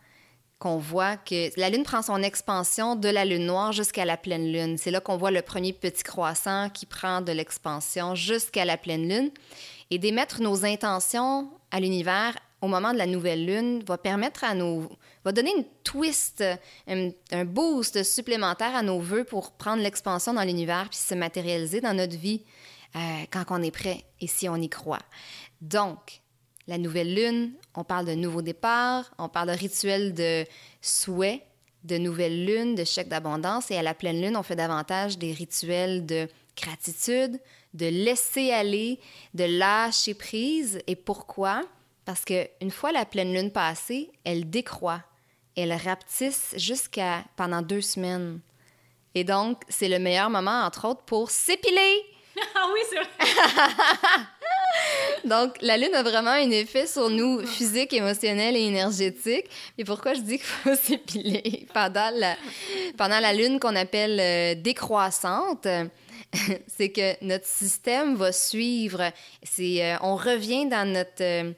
qu'on 0.58 0.78
voit 0.78 1.16
que 1.18 1.50
la 1.60 1.68
lune 1.68 1.82
prend 1.82 2.00
son 2.00 2.22
expansion 2.22 2.96
de 2.96 3.08
la 3.08 3.26
lune 3.26 3.44
noire 3.44 3.72
jusqu'à 3.72 4.06
la 4.06 4.16
pleine 4.16 4.50
lune. 4.50 4.78
C'est 4.78 4.90
là 4.90 5.00
qu'on 5.00 5.18
voit 5.18 5.30
le 5.30 5.42
premier 5.42 5.74
petit 5.74 6.02
croissant 6.02 6.70
qui 6.70 6.86
prend 6.86 7.20
de 7.20 7.32
l'expansion 7.32 8.14
jusqu'à 8.14 8.64
la 8.64 8.78
pleine 8.78 9.06
lune. 9.08 9.30
Et 9.90 9.98
d'émettre 9.98 10.40
nos 10.40 10.64
intentions 10.64 11.50
à 11.70 11.78
l'univers 11.78 12.34
au 12.66 12.68
moment 12.68 12.92
de 12.92 12.98
la 12.98 13.06
nouvelle 13.06 13.46
lune 13.46 13.82
va 13.86 13.96
permettre 13.96 14.42
à 14.42 14.54
nos 14.54 14.90
va 15.24 15.32
donner 15.32 15.52
une 15.56 15.64
twist, 15.84 16.44
un, 16.88 17.44
boost 17.44 18.02
supplémentaire 18.02 18.74
à 18.74 18.82
nos 18.82 18.98
voeux 18.98 19.24
pour 19.24 19.52
prendre 19.52 19.82
l'expansion 19.82 20.34
dans 20.34 20.42
l'univers 20.42 20.88
puis 20.88 20.98
se 20.98 21.14
matérialiser 21.14 21.80
dans 21.80 21.94
notre 21.94 22.16
vie 22.16 22.42
euh, 22.96 22.98
quand 23.30 23.44
on 23.50 23.62
est 23.62 23.70
prêt 23.70 24.04
et 24.20 24.26
si 24.26 24.48
on 24.48 24.56
y 24.56 24.68
croit. 24.68 25.02
Donc, 25.60 26.20
la 26.66 26.78
nouvelle 26.78 27.14
lune, 27.14 27.52
on 27.74 27.84
parle 27.84 28.06
de 28.06 28.14
nouveau 28.14 28.42
départ, 28.42 29.12
on 29.18 29.28
parle 29.28 29.48
de 29.48 29.56
rituel 29.56 30.12
de 30.12 30.44
souhait, 30.80 31.42
de 31.84 31.98
nouvelle 31.98 32.44
lune, 32.44 32.74
de 32.74 32.84
chèque 32.84 33.08
d'abondance 33.08 33.70
et 33.70 33.76
à 33.76 33.82
la 33.82 33.94
pleine 33.94 34.20
lune, 34.20 34.36
on 34.36 34.42
fait 34.42 34.56
davantage 34.56 35.18
des 35.18 35.32
rituels 35.32 36.04
de 36.04 36.28
gratitude, 36.56 37.38
de 37.74 37.86
laisser 37.86 38.50
aller, 38.50 38.98
de 39.34 39.44
lâcher 39.44 40.14
prise. 40.14 40.80
Et 40.88 40.96
pourquoi? 40.96 41.62
Parce 42.06 42.24
qu'une 42.24 42.70
fois 42.70 42.92
la 42.92 43.04
pleine 43.04 43.34
lune 43.34 43.50
passée, 43.50 44.10
elle 44.24 44.48
décroît. 44.48 45.02
Elle 45.56 45.72
rapetisse 45.72 46.54
jusqu'à 46.56 47.24
pendant 47.36 47.60
deux 47.60 47.82
semaines. 47.82 48.40
Et 49.14 49.24
donc, 49.24 49.62
c'est 49.68 49.88
le 49.88 49.98
meilleur 49.98 50.30
moment, 50.30 50.62
entre 50.64 50.88
autres, 50.88 51.02
pour 51.02 51.30
s'épiler. 51.30 52.02
Ah 52.54 52.66
oui, 52.70 52.80
c'est 52.90 52.96
vrai. 52.96 53.06
Donc, 55.24 55.54
la 55.62 55.78
Lune 55.78 55.94
a 55.94 56.02
vraiment 56.02 56.32
un 56.32 56.50
effet 56.50 56.86
sur 56.86 57.08
nous 57.08 57.44
physique, 57.46 57.94
émotionnel 57.94 58.56
et 58.56 58.66
énergétique. 58.66 59.46
Et 59.78 59.84
pourquoi 59.84 60.12
je 60.12 60.20
dis 60.20 60.36
qu'il 60.36 60.46
faut 60.46 60.74
s'épiler 60.82 61.66
pendant 61.72 62.10
la, 62.14 62.36
pendant 62.98 63.18
la 63.20 63.32
Lune 63.32 63.58
qu'on 63.58 63.74
appelle 63.74 64.20
euh, 64.20 64.54
décroissante? 64.54 65.66
c'est 66.66 66.90
que 66.90 67.24
notre 67.24 67.46
système 67.46 68.16
va 68.16 68.32
suivre. 68.32 69.10
C'est, 69.42 69.82
euh, 69.82 69.96
on 70.02 70.16
revient 70.16 70.66
dans 70.66 70.86
notre... 70.86 71.22
Euh, 71.22 71.52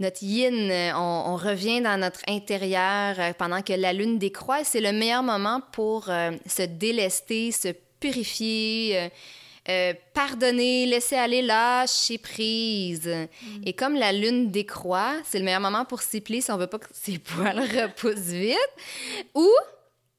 notre 0.00 0.22
yin, 0.22 0.70
euh, 0.70 0.92
on, 0.94 1.36
revient 1.36 1.80
dans 1.80 1.98
notre 1.98 2.20
intérieur 2.28 3.16
euh, 3.18 3.32
pendant 3.36 3.62
que 3.62 3.72
la 3.72 3.92
lune 3.92 4.18
décroît. 4.18 4.62
C'est 4.62 4.80
le 4.80 4.92
meilleur 4.92 5.22
moment 5.22 5.60
pour 5.72 6.08
euh, 6.08 6.30
se 6.46 6.62
délester, 6.62 7.50
se 7.50 7.68
purifier, 7.98 9.10
pardonner, 10.14 10.86
laisser 10.86 11.16
aller, 11.16 11.42
lâcher 11.42 12.16
prise. 12.18 13.08
Mm. 13.08 13.62
Et 13.66 13.72
comme 13.72 13.94
la 13.94 14.12
lune 14.12 14.50
décroît, 14.50 15.14
c'est 15.24 15.38
le 15.38 15.44
meilleur 15.44 15.60
moment 15.60 15.84
pour 15.84 16.00
s'épiler 16.00 16.40
si 16.40 16.52
on 16.52 16.56
veut 16.56 16.68
pas 16.68 16.78
que 16.78 16.86
ses 16.92 17.18
poils 17.18 17.58
repoussent 17.58 18.32
vite. 18.32 18.56
Ou, 19.34 19.48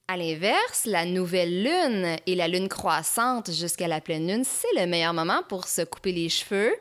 à 0.10 0.18
l'inverse, 0.18 0.86
la 0.86 1.06
nouvelle 1.06 1.64
lune 1.64 2.18
et 2.28 2.36
la 2.36 2.50
lune 2.50 2.68
croissante 2.68 3.52
jusqu'à 3.52 3.88
la 3.88 4.02
pleine 4.02 4.28
lune, 4.28 4.44
c'est 4.44 4.80
le 4.80 4.88
meilleur 4.88 5.14
moment 5.14 5.42
pour 5.48 5.68
se 5.68 5.84
couper 5.84 6.12
les 6.12 6.28
cheveux 6.28 6.76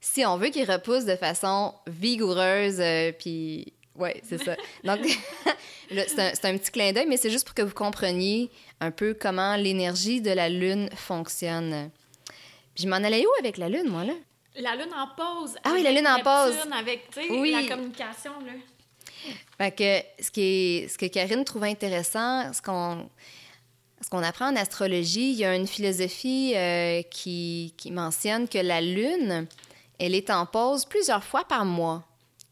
si 0.00 0.24
on 0.24 0.36
veut 0.36 0.48
qu'il 0.48 0.70
repousse 0.70 1.04
de 1.04 1.16
façon 1.16 1.74
vigoureuse, 1.86 2.80
euh, 2.80 3.12
puis 3.12 3.72
ouais, 3.96 4.20
c'est 4.28 4.42
ça. 4.42 4.56
Donc, 4.84 5.00
c'est 5.90 6.44
un, 6.44 6.56
petit 6.56 6.70
clin 6.70 6.92
d'œil, 6.92 7.06
mais 7.06 7.16
c'est 7.16 7.30
juste 7.30 7.44
pour 7.44 7.54
que 7.54 7.62
vous 7.62 7.74
compreniez 7.74 8.50
un 8.80 8.90
peu 8.90 9.14
comment 9.18 9.56
l'énergie 9.56 10.20
de 10.20 10.30
la 10.30 10.48
Lune 10.48 10.88
fonctionne. 10.94 11.90
Puis 12.74 12.84
je 12.84 12.88
m'en 12.88 12.96
allais 12.96 13.24
où 13.24 13.30
avec 13.40 13.56
la 13.56 13.68
Lune, 13.68 13.88
moi, 13.88 14.04
là? 14.04 14.14
La 14.56 14.74
Lune 14.74 14.92
en 14.94 15.08
pause. 15.16 15.56
Ah 15.64 15.70
oui, 15.72 15.82
la 15.82 15.92
Lune 15.92 16.06
en 16.06 16.18
pause. 16.18 16.56
Avec, 16.78 17.08
oui. 17.30 17.52
la 17.52 17.74
communication, 17.74 18.32
là. 18.44 18.52
Fait 19.56 19.72
que 19.72 20.22
ce, 20.22 20.30
qui 20.30 20.42
est, 20.42 20.88
ce 20.88 20.96
que 20.96 21.06
Karine 21.06 21.44
trouve 21.44 21.64
intéressant, 21.64 22.52
ce 22.52 22.62
qu'on 22.62 23.08
ce 24.00 24.08
qu'on 24.10 24.22
apprend 24.22 24.46
en 24.52 24.56
astrologie, 24.56 25.32
il 25.32 25.38
y 25.38 25.44
a 25.44 25.54
une 25.54 25.66
philosophie 25.66 26.52
euh, 26.54 27.02
qui, 27.10 27.74
qui 27.76 27.90
mentionne 27.90 28.48
que 28.48 28.58
la 28.58 28.80
Lune, 28.80 29.46
elle 29.98 30.14
est 30.14 30.30
en 30.30 30.46
pause 30.46 30.84
plusieurs 30.84 31.24
fois 31.24 31.44
par 31.44 31.64
mois. 31.64 32.04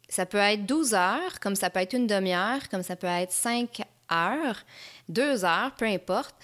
Ça 0.08 0.26
peut 0.26 0.38
être 0.38 0.66
12 0.66 0.94
heures, 0.94 1.40
comme 1.40 1.56
ça 1.56 1.70
peut 1.70 1.80
être 1.80 1.94
une 1.94 2.06
demi-heure, 2.06 2.68
comme 2.70 2.82
ça 2.82 2.96
peut 2.96 3.06
être 3.06 3.32
5 3.32 3.82
heures, 4.12 4.64
2 5.08 5.44
heures, 5.44 5.72
peu 5.76 5.84
importe. 5.84 6.34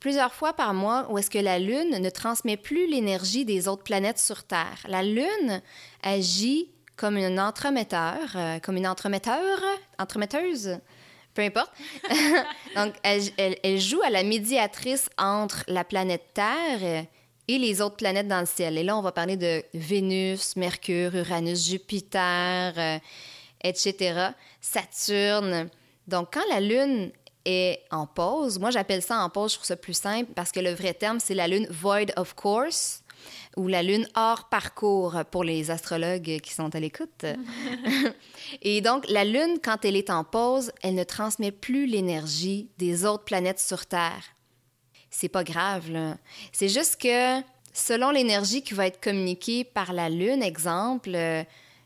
Plusieurs 0.00 0.34
fois 0.34 0.52
par 0.52 0.74
mois 0.74 1.06
où 1.10 1.18
est-ce 1.18 1.30
que 1.30 1.38
la 1.38 1.60
Lune 1.60 1.98
ne 1.98 2.10
transmet 2.10 2.56
plus 2.56 2.88
l'énergie 2.88 3.44
des 3.44 3.68
autres 3.68 3.84
planètes 3.84 4.18
sur 4.18 4.42
Terre. 4.42 4.84
La 4.88 5.04
Lune 5.04 5.62
agit 6.02 6.68
comme 6.96 7.16
un 7.16 7.38
entremetteur, 7.38 8.18
euh, 8.34 8.58
comme 8.58 8.76
une 8.76 8.86
entremetteur, 8.86 9.60
entremetteuse, 9.98 10.78
peu 11.34 11.42
importe. 11.42 11.72
Donc, 12.76 12.94
elle, 13.04 13.22
elle, 13.62 13.80
joue 13.80 14.02
à 14.02 14.10
la 14.10 14.24
médiatrice 14.24 15.08
entre 15.18 15.64
la 15.68 15.84
planète 15.84 16.24
Terre 16.34 17.06
et 17.52 17.58
les 17.58 17.80
autres 17.80 17.96
planètes 17.96 18.28
dans 18.28 18.40
le 18.40 18.46
ciel. 18.46 18.78
Et 18.78 18.82
là, 18.82 18.96
on 18.96 19.02
va 19.02 19.12
parler 19.12 19.36
de 19.36 19.62
Vénus, 19.74 20.56
Mercure, 20.56 21.14
Uranus, 21.14 21.66
Jupiter, 21.68 22.72
euh, 22.76 22.98
etc., 23.62 24.30
Saturne. 24.60 25.68
Donc, 26.06 26.28
quand 26.32 26.44
la 26.50 26.60
Lune 26.60 27.12
est 27.44 27.80
en 27.90 28.06
pause, 28.06 28.58
moi 28.58 28.70
j'appelle 28.70 29.02
ça 29.02 29.18
en 29.18 29.28
pause, 29.28 29.50
je 29.50 29.56
trouve 29.56 29.66
ça 29.66 29.76
plus 29.76 29.96
simple 29.98 30.30
parce 30.34 30.52
que 30.52 30.60
le 30.60 30.72
vrai 30.72 30.94
terme, 30.94 31.18
c'est 31.18 31.34
la 31.34 31.48
Lune 31.48 31.66
void 31.70 32.12
of 32.16 32.34
course. 32.34 33.02
ou 33.56 33.68
la 33.68 33.82
lune 33.82 34.08
hors 34.16 34.48
parcours 34.48 35.14
pour 35.30 35.44
les 35.44 35.70
astrologues 35.70 36.40
qui 36.40 36.54
sont 36.54 36.74
à 36.74 36.80
l'écoute. 36.80 37.24
et 38.62 38.80
donc, 38.80 39.04
la 39.08 39.24
lune, 39.24 39.58
quand 39.62 39.84
elle 39.84 39.94
est 39.94 40.10
en 40.10 40.24
pause, 40.24 40.72
elle 40.82 40.94
ne 40.94 41.04
transmet 41.04 41.52
plus 41.52 41.86
l'énergie 41.86 42.70
des 42.78 43.04
autres 43.04 43.24
planètes 43.24 43.60
sur 43.60 43.84
Terre. 43.86 44.24
C'est 45.12 45.28
pas 45.28 45.44
grave. 45.44 45.84
C'est 46.50 46.68
juste 46.68 47.00
que 47.00 47.40
selon 47.72 48.10
l'énergie 48.10 48.62
qui 48.62 48.74
va 48.74 48.86
être 48.86 49.00
communiquée 49.00 49.62
par 49.62 49.92
la 49.92 50.08
lune, 50.08 50.42
exemple, 50.42 51.12
euh, 51.14 51.44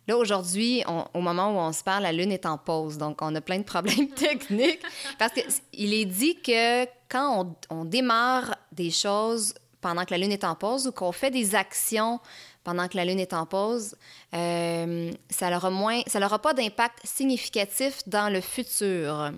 Là, 0.08 0.16
aujourd'hui, 0.16 0.84
au 1.14 1.20
moment 1.20 1.50
où 1.50 1.58
on 1.58 1.72
se 1.72 1.82
parle, 1.82 2.04
la 2.04 2.12
Lune 2.12 2.30
est 2.30 2.46
en 2.46 2.58
pause. 2.58 2.96
Donc, 2.96 3.22
on 3.22 3.34
a 3.34 3.40
plein 3.40 3.58
de 3.58 3.64
problèmes 3.64 4.08
techniques. 4.14 4.80
Parce 5.18 5.32
qu'il 5.32 5.94
est 5.94 6.04
dit 6.04 6.36
que 6.40 6.84
quand 7.08 7.56
on, 7.70 7.84
démarre 7.84 8.56
des 8.70 8.90
choses 8.90 9.54
pendant 9.80 10.04
que 10.04 10.12
la 10.12 10.18
Lune 10.18 10.32
est 10.32 10.44
en 10.44 10.54
pause 10.54 10.86
ou 10.86 10.92
qu'on 10.92 11.12
fait 11.12 11.30
des 11.30 11.54
actions 11.56 12.20
pendant 12.62 12.86
que 12.86 12.96
la 12.96 13.04
Lune 13.04 13.18
est 13.18 13.32
en 13.32 13.46
pause, 13.46 13.96
euh, 14.34 15.10
ça 15.28 15.50
n'aura 15.50 16.38
pas 16.38 16.54
d'impact 16.54 17.00
significatif 17.04 17.98
dans 18.06 18.32
le 18.32 18.40
futur. 18.40 19.32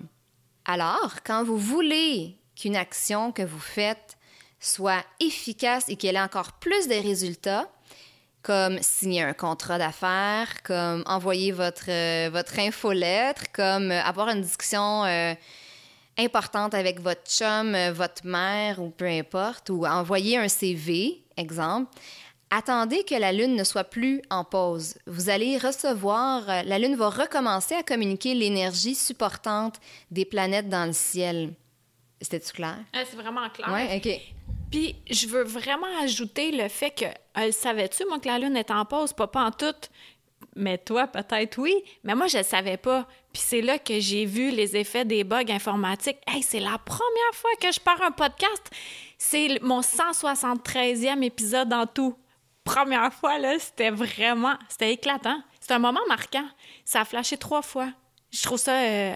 Alors, 0.65 1.15
quand 1.25 1.43
vous 1.43 1.57
voulez 1.57 2.38
qu'une 2.59 2.75
action 2.75 3.31
que 3.31 3.41
vous 3.41 3.59
faites 3.59 4.17
soit 4.59 5.03
efficace 5.19 5.87
et 5.87 5.95
qu'elle 5.95 6.15
ait 6.15 6.21
encore 6.21 6.53
plus 6.53 6.87
de 6.87 6.95
résultats, 6.95 7.69
comme 8.41 8.81
signer 8.81 9.23
un 9.23 9.33
contrat 9.33 9.77
d'affaires, 9.77 10.61
comme 10.63 11.03
envoyer 11.05 11.51
votre, 11.51 11.89
euh, 11.89 12.29
votre 12.31 12.59
infolettre, 12.59 13.51
comme 13.53 13.91
euh, 13.91 14.01
avoir 14.03 14.29
une 14.29 14.41
discussion 14.41 15.05
euh, 15.05 15.33
importante 16.17 16.73
avec 16.73 16.99
votre 17.01 17.23
chum, 17.25 17.75
votre 17.91 18.25
mère 18.25 18.81
ou 18.81 18.89
peu 18.89 19.05
importe, 19.05 19.69
ou 19.69 19.85
envoyer 19.85 20.37
un 20.37 20.49
CV, 20.49 21.23
exemple. 21.37 21.93
Attendez 22.51 23.03
que 23.03 23.15
la 23.15 23.31
Lune 23.31 23.55
ne 23.55 23.63
soit 23.63 23.83
plus 23.83 24.21
en 24.29 24.43
pause. 24.43 24.95
Vous 25.05 25.29
allez 25.29 25.57
recevoir, 25.57 26.45
la 26.65 26.79
Lune 26.79 26.95
va 26.95 27.09
recommencer 27.09 27.75
à 27.75 27.83
communiquer 27.83 28.33
l'énergie 28.33 28.95
supportante 28.95 29.75
des 30.11 30.25
planètes 30.25 30.67
dans 30.67 30.85
le 30.85 30.93
ciel. 30.93 31.53
C'était-tu 32.21 32.53
clair? 32.53 32.77
Ah, 32.93 33.03
c'est 33.09 33.15
vraiment 33.15 33.49
clair. 33.49 33.69
Oui, 33.71 33.97
OK. 33.97 34.21
Puis 34.71 34.95
je 35.09 35.27
veux 35.27 35.43
vraiment 35.43 35.87
ajouter 36.01 36.51
le 36.51 36.67
fait 36.67 36.91
que, 36.91 37.05
elle 37.33 37.53
savait-tu, 37.53 38.05
moi, 38.05 38.19
que 38.19 38.27
la 38.27 38.37
Lune 38.37 38.55
est 38.55 38.71
en 38.71 38.85
pause? 38.85 39.13
Pas, 39.13 39.27
pas 39.27 39.45
en 39.45 39.51
tout. 39.51 39.75
Mais 40.55 40.77
toi, 40.77 41.07
peut-être 41.07 41.57
oui, 41.57 41.75
mais 42.03 42.15
moi, 42.15 42.27
je 42.27 42.39
ne 42.39 42.43
savais 42.43 42.77
pas. 42.77 43.07
Puis 43.31 43.41
c'est 43.45 43.61
là 43.61 43.79
que 43.79 43.99
j'ai 43.99 44.25
vu 44.25 44.51
les 44.51 44.75
effets 44.75 45.05
des 45.05 45.23
bugs 45.23 45.49
informatiques. 45.49 46.17
Hey, 46.27 46.43
c'est 46.43 46.59
la 46.59 46.77
première 46.77 47.33
fois 47.33 47.51
que 47.61 47.71
je 47.71 47.79
pars 47.79 48.01
un 48.01 48.11
podcast. 48.11 48.69
C'est 49.17 49.59
mon 49.61 49.81
173e 49.81 51.21
épisode 51.23 51.71
en 51.73 51.85
tout. 51.85 52.17
Première 52.63 53.13
fois, 53.13 53.37
là, 53.37 53.57
c'était 53.59 53.89
vraiment... 53.89 54.55
C'était 54.67 54.93
éclatant. 54.93 55.41
C'était 55.59 55.73
un 55.73 55.79
moment 55.79 56.05
marquant. 56.07 56.47
Ça 56.85 57.01
a 57.01 57.05
flashé 57.05 57.37
trois 57.37 57.61
fois. 57.61 57.89
Je 58.31 58.43
trouve 58.43 58.59
ça 58.59 58.73
euh, 58.73 59.15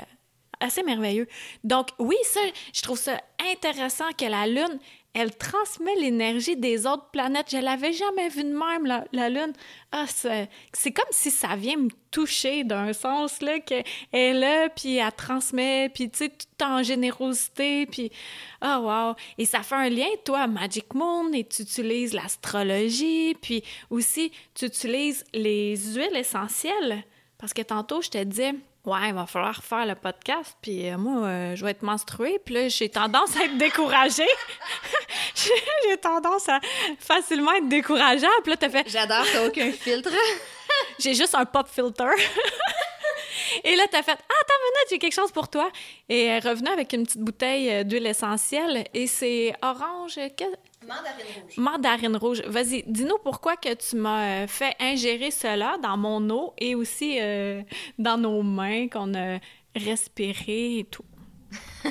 assez 0.63 0.83
merveilleux. 0.83 1.27
Donc 1.63 1.89
oui, 1.99 2.15
ça, 2.23 2.39
je 2.73 2.81
trouve 2.81 2.97
ça 2.97 3.21
intéressant 3.39 4.11
que 4.17 4.25
la 4.25 4.47
Lune 4.47 4.79
elle 5.13 5.35
transmet 5.35 5.95
l'énergie 5.95 6.57
des 6.57 6.87
autres 6.87 7.09
planètes. 7.11 7.51
Je 7.51 7.57
l'avais 7.57 7.93
jamais 7.93 8.29
vue 8.29 8.43
de 8.43 8.49
même, 8.49 9.05
la, 9.11 9.29
Lune. 9.29 9.53
Ah, 9.91 10.05
c'est 10.07 10.91
comme 10.91 11.05
si 11.11 11.29
ça 11.29 11.55
vient 11.55 11.77
me 11.77 11.89
toucher 12.09 12.63
d'un 12.63 12.93
sens, 12.93 13.39
là, 13.41 13.59
qu'elle 13.59 13.83
est 14.11 14.69
puis 14.75 14.97
elle 14.97 15.11
transmet, 15.11 15.89
puis 15.89 16.09
tu 16.09 16.17
sais, 16.17 16.29
tout 16.29 16.63
en 16.63 16.81
générosité, 16.81 17.85
puis 17.85 18.11
ah, 18.59 18.79
oh, 18.79 18.85
wow! 18.87 19.15
Et 19.37 19.45
ça 19.45 19.61
fait 19.61 19.75
un 19.75 19.89
lien, 19.89 20.07
toi, 20.25 20.47
Magic 20.47 20.93
Moon, 20.95 21.31
et 21.31 21.43
tu 21.43 21.61
utilises 21.61 22.13
l'astrologie, 22.13 23.35
puis 23.39 23.63
aussi, 23.91 24.31
tu 24.55 24.65
utilises 24.65 25.23
les 25.33 25.75
huiles 25.93 26.15
essentielles. 26.15 27.03
Parce 27.37 27.53
que 27.53 27.61
tantôt, 27.61 28.01
je 28.01 28.09
te 28.09 28.23
disais, 28.23 28.55
Ouais, 28.85 29.07
il 29.07 29.13
va 29.13 29.25
falloir 29.25 29.63
faire 29.63 29.85
le 29.85 29.95
podcast, 29.95 30.57
puis 30.61 30.89
euh, 30.89 30.97
moi, 30.97 31.25
euh, 31.25 31.55
je 31.55 31.63
vais 31.63 31.71
être 31.71 31.83
menstruée, 31.83 32.37
puis 32.43 32.53
là, 32.53 32.67
j'ai 32.67 32.89
tendance 32.89 33.37
à 33.37 33.45
être 33.45 33.57
découragée. 33.57 34.27
j'ai 35.35 35.97
tendance 35.97 36.49
à 36.49 36.59
facilement 36.99 37.53
être 37.53 37.69
décourageable, 37.69 38.41
puis 38.43 38.51
là, 38.51 38.57
t'as 38.57 38.69
fait... 38.69 38.83
J'adore, 38.89 39.23
t'as 39.31 39.47
aucun 39.47 39.71
filtre. 39.71 40.09
j'ai 40.99 41.13
juste 41.13 41.33
un 41.33 41.45
pop 41.45 41.65
filter. 41.69 42.03
Et 43.63 43.75
là, 43.75 43.83
t'as 43.89 44.03
fait 44.03 44.11
Ah, 44.11 44.33
attends 44.41 44.53
une 44.59 44.73
minute, 44.73 44.87
j'ai 44.89 44.99
quelque 44.99 45.13
chose 45.13 45.31
pour 45.31 45.49
toi. 45.49 45.71
Et 46.09 46.23
elle 46.23 46.45
est 46.45 46.49
revenue 46.49 46.69
avec 46.69 46.93
une 46.93 47.05
petite 47.05 47.21
bouteille 47.21 47.69
euh, 47.69 47.83
d'huile 47.83 48.07
essentielle. 48.07 48.85
Et 48.93 49.07
c'est 49.07 49.53
orange. 49.61 50.19
Mandarine 50.87 51.25
rouge. 51.41 51.57
Mandarine 51.57 52.17
rouge. 52.17 52.41
Vas-y, 52.45 52.83
dis-nous 52.87 53.17
pourquoi 53.23 53.55
que 53.55 53.73
tu 53.73 53.95
m'as 53.95 54.43
euh, 54.43 54.47
fait 54.47 54.75
ingérer 54.79 55.31
cela 55.31 55.77
dans 55.81 55.97
mon 55.97 56.29
eau 56.29 56.53
et 56.57 56.75
aussi 56.75 57.17
euh, 57.19 57.61
dans 57.97 58.17
nos 58.17 58.41
mains 58.41 58.87
qu'on 58.89 59.13
a 59.15 59.39
respiré 59.75 60.79
et 60.79 60.83
tout. 60.83 61.05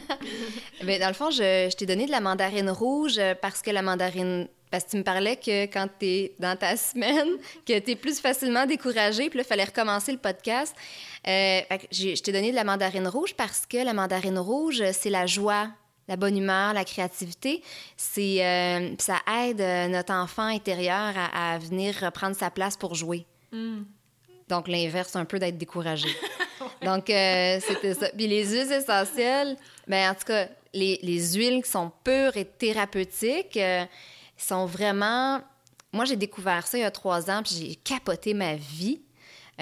Bien, 0.82 0.98
dans 0.98 1.08
le 1.08 1.14
fond, 1.14 1.30
je, 1.30 1.68
je 1.70 1.76
t'ai 1.76 1.86
donné 1.86 2.06
de 2.06 2.10
la 2.10 2.20
mandarine 2.20 2.70
rouge 2.70 3.20
parce 3.40 3.62
que 3.62 3.70
la 3.70 3.82
mandarine 3.82 4.48
parce 4.72 4.84
que 4.84 4.90
tu 4.90 4.96
me 4.96 5.04
parlais 5.04 5.36
que 5.36 5.66
quand 5.66 5.86
tu 6.00 6.06
es 6.06 6.34
dans 6.40 6.56
ta 6.56 6.76
semaine, 6.76 7.28
que 7.66 7.78
tu 7.78 7.90
es 7.92 7.96
plus 7.96 8.18
facilement 8.18 8.66
découragé, 8.66 9.28
puis 9.28 9.36
là, 9.36 9.44
il 9.44 9.46
fallait 9.46 9.64
recommencer 9.64 10.10
le 10.10 10.18
podcast. 10.18 10.74
Euh, 11.28 11.60
je 11.90 12.20
t'ai 12.20 12.32
donné 12.32 12.50
de 12.50 12.56
la 12.56 12.64
mandarine 12.64 13.06
rouge 13.06 13.34
parce 13.34 13.64
que 13.66 13.76
la 13.76 13.94
mandarine 13.94 14.38
rouge, 14.38 14.82
c'est 14.92 15.10
la 15.10 15.26
joie, 15.26 15.68
la 16.08 16.16
bonne 16.16 16.36
humeur, 16.36 16.74
la 16.74 16.84
créativité. 16.84 17.62
C'est, 17.96 18.44
euh, 18.44 18.94
ça 18.98 19.18
aide 19.44 19.60
euh, 19.60 19.88
notre 19.88 20.12
enfant 20.12 20.46
intérieur 20.46 21.14
à, 21.32 21.58
venir 21.58 21.94
reprendre 22.00 22.34
sa 22.34 22.50
place 22.50 22.76
pour 22.76 22.94
jouer. 22.94 23.26
Mm. 23.52 23.82
Donc, 24.48 24.68
l'inverse 24.68 25.14
un 25.14 25.24
peu 25.24 25.38
d'être 25.38 25.58
découragé. 25.58 26.08
Donc, 26.82 27.04
c'était 27.06 27.94
ça. 27.94 28.08
Puis 28.08 28.26
les 28.26 28.44
huiles 28.44 28.72
essentielles, 28.72 29.56
ben, 29.86 30.10
en 30.10 30.14
tout 30.14 30.26
cas, 30.26 30.48
les, 30.74 30.98
les 31.02 31.34
huiles 31.34 31.62
qui 31.62 31.70
sont 31.70 31.92
pures 32.02 32.36
et 32.36 32.44
thérapeutiques, 32.44 33.58
sont 34.36 34.66
vraiment... 34.66 35.40
Moi, 35.92 36.04
j'ai 36.04 36.16
découvert 36.16 36.66
ça 36.66 36.78
il 36.78 36.82
y 36.82 36.84
a 36.84 36.90
trois 36.90 37.30
ans, 37.30 37.42
puis 37.42 37.54
j'ai 37.54 37.74
capoté 37.76 38.34
ma 38.34 38.54
vie. 38.54 39.00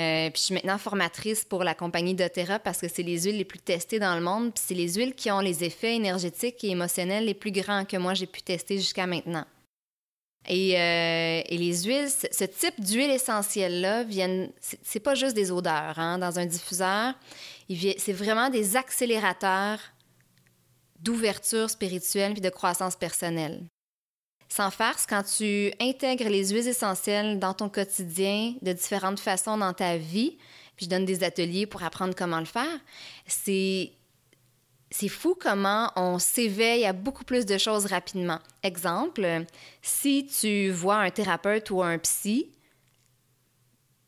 Euh, 0.00 0.30
puis 0.30 0.38
je 0.38 0.44
suis 0.44 0.54
maintenant 0.54 0.78
formatrice 0.78 1.44
pour 1.44 1.62
la 1.62 1.74
compagnie 1.74 2.14
doTERRA 2.14 2.58
parce 2.58 2.78
que 2.78 2.88
c'est 2.88 3.02
les 3.02 3.22
huiles 3.22 3.36
les 3.36 3.44
plus 3.44 3.58
testées 3.58 3.98
dans 3.98 4.14
le 4.14 4.22
monde. 4.22 4.54
Puis 4.54 4.64
c'est 4.66 4.74
les 4.74 4.94
huiles 4.94 5.14
qui 5.14 5.30
ont 5.30 5.40
les 5.40 5.62
effets 5.62 5.94
énergétiques 5.96 6.64
et 6.64 6.70
émotionnels 6.70 7.26
les 7.26 7.34
plus 7.34 7.52
grands 7.52 7.84
que 7.84 7.96
moi 7.96 8.14
j'ai 8.14 8.26
pu 8.26 8.40
tester 8.40 8.78
jusqu'à 8.78 9.06
maintenant. 9.06 9.44
Et, 10.48 10.80
euh, 10.80 11.42
les 11.50 11.82
huiles, 11.84 12.08
ce 12.08 12.44
type 12.44 12.80
d'huile 12.80 13.10
essentielle-là, 13.10 14.04
viennent, 14.04 14.50
c'est 14.60 15.00
pas 15.00 15.14
juste 15.14 15.34
des 15.34 15.50
odeurs. 15.50 15.98
Hein, 15.98 16.18
dans 16.18 16.38
un 16.38 16.46
diffuseur, 16.46 17.14
c'est 17.68 18.12
vraiment 18.12 18.48
des 18.48 18.76
accélérateurs 18.76 19.80
d'ouverture 20.98 21.68
spirituelle 21.68 22.32
puis 22.32 22.40
de 22.40 22.48
croissance 22.48 22.96
personnelle. 22.96 23.66
Sans 24.52 24.72
farce, 24.72 25.06
quand 25.06 25.22
tu 25.22 25.72
intègres 25.80 26.28
les 26.28 26.48
huiles 26.48 26.66
essentielles 26.66 27.38
dans 27.38 27.54
ton 27.54 27.68
quotidien 27.68 28.54
de 28.60 28.72
différentes 28.72 29.20
façons 29.20 29.56
dans 29.56 29.72
ta 29.72 29.96
vie, 29.96 30.38
puis 30.76 30.86
je 30.86 30.90
donne 30.90 31.04
des 31.04 31.22
ateliers 31.22 31.66
pour 31.66 31.84
apprendre 31.84 32.14
comment 32.16 32.40
le 32.40 32.46
faire, 32.46 32.80
c'est 33.26 33.92
c'est 34.92 35.08
fou 35.08 35.36
comment 35.38 35.92
on 35.94 36.18
s'éveille 36.18 36.84
à 36.84 36.92
beaucoup 36.92 37.22
plus 37.22 37.46
de 37.46 37.58
choses 37.58 37.86
rapidement. 37.86 38.40
Exemple, 38.64 39.44
si 39.82 40.26
tu 40.26 40.70
vois 40.70 40.96
un 40.96 41.10
thérapeute 41.10 41.70
ou 41.70 41.80
un 41.80 41.96
psy, 41.98 42.50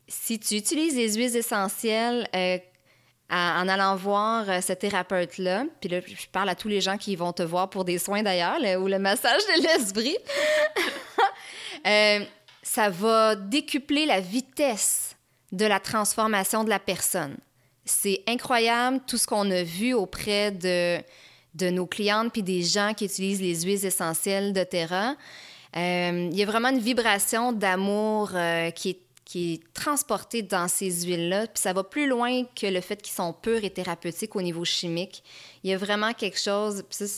si 0.09 0.41
tu 0.41 0.57
utilises 0.57 0.97
les 0.97 1.15
huiles 1.15 1.37
essentielles 1.37 2.29
euh, 2.35 2.59
en 3.31 3.69
allant 3.69 3.97
voir 3.97 4.49
euh, 4.49 4.61
ce 4.61 4.73
thérapeute-là. 4.73 5.65
Puis 5.81 5.89
là, 5.89 6.01
je 6.07 6.27
parle 6.31 6.49
à 6.49 6.55
tous 6.55 6.69
les 6.69 6.81
gens 6.81 6.99
qui 6.99 7.17
vont 7.17 7.33
te 7.33 7.43
voir 7.43 7.71
pour 7.71 7.85
des 7.85 7.99
soins 7.99 8.23
d'ailleurs, 8.23 8.59
ou 8.81 8.89
le 8.89 8.99
massage 8.99 9.43
de 9.57 9.63
l'esprit. 9.63 10.17
Euh, 11.85 12.21
ça 12.63 12.91
va 12.91 13.35
décupler 13.35 14.07
la 14.07 14.21
vitesse 14.21 15.17
de 15.51 15.67
la 15.67 15.81
transformation 15.81 16.63
de 16.63 16.69
la 16.69 16.79
personne. 16.79 17.37
C'est 17.85 18.23
incroyable 18.29 19.01
tout 19.05 19.19
ce 19.19 19.27
qu'on 19.27 19.51
a 19.51 19.65
vu 19.65 19.93
auprès 19.93 20.53
de, 20.53 21.03
de 21.57 21.71
nos 21.71 21.87
clientes 21.87 22.31
puis 22.33 22.45
des 22.45 22.63
gens 22.63 22.95
qui 22.95 23.07
utilisent 23.07 23.43
les 23.43 23.63
huiles 23.63 23.85
essentielles 23.85 24.53
de 24.53 24.63
Terra. 24.63 25.17
Euh, 25.77 26.29
il 26.31 26.39
y 26.39 26.43
a 26.45 26.47
vraiment 26.47 26.69
une 26.69 26.79
vibration 26.79 27.51
d'amour 27.51 28.31
qui 28.77 28.91
est 28.91 29.01
qui 29.33 29.55
est 29.55 29.73
transporté 29.73 30.43
dans 30.43 30.69
ces 30.69 31.07
huiles-là. 31.07 31.47
Puis 31.47 31.63
ça 31.63 31.73
va 31.73 31.83
plus 31.85 32.07
loin 32.07 32.45
que 32.55 32.67
le 32.67 32.83
fait 32.83 33.01
qu'ils 33.01 33.15
sont 33.15 33.33
purs 33.33 33.65
et 33.65 33.71
thérapeutiques 33.71 34.37
au 34.37 34.43
niveau 34.43 34.63
chimique. 34.67 35.25
Il 35.65 35.71
y 35.71 35.73
a 35.73 35.79
vraiment 35.79 36.13
quelque 36.13 36.39
chose. 36.39 36.85
Puis 36.87 37.09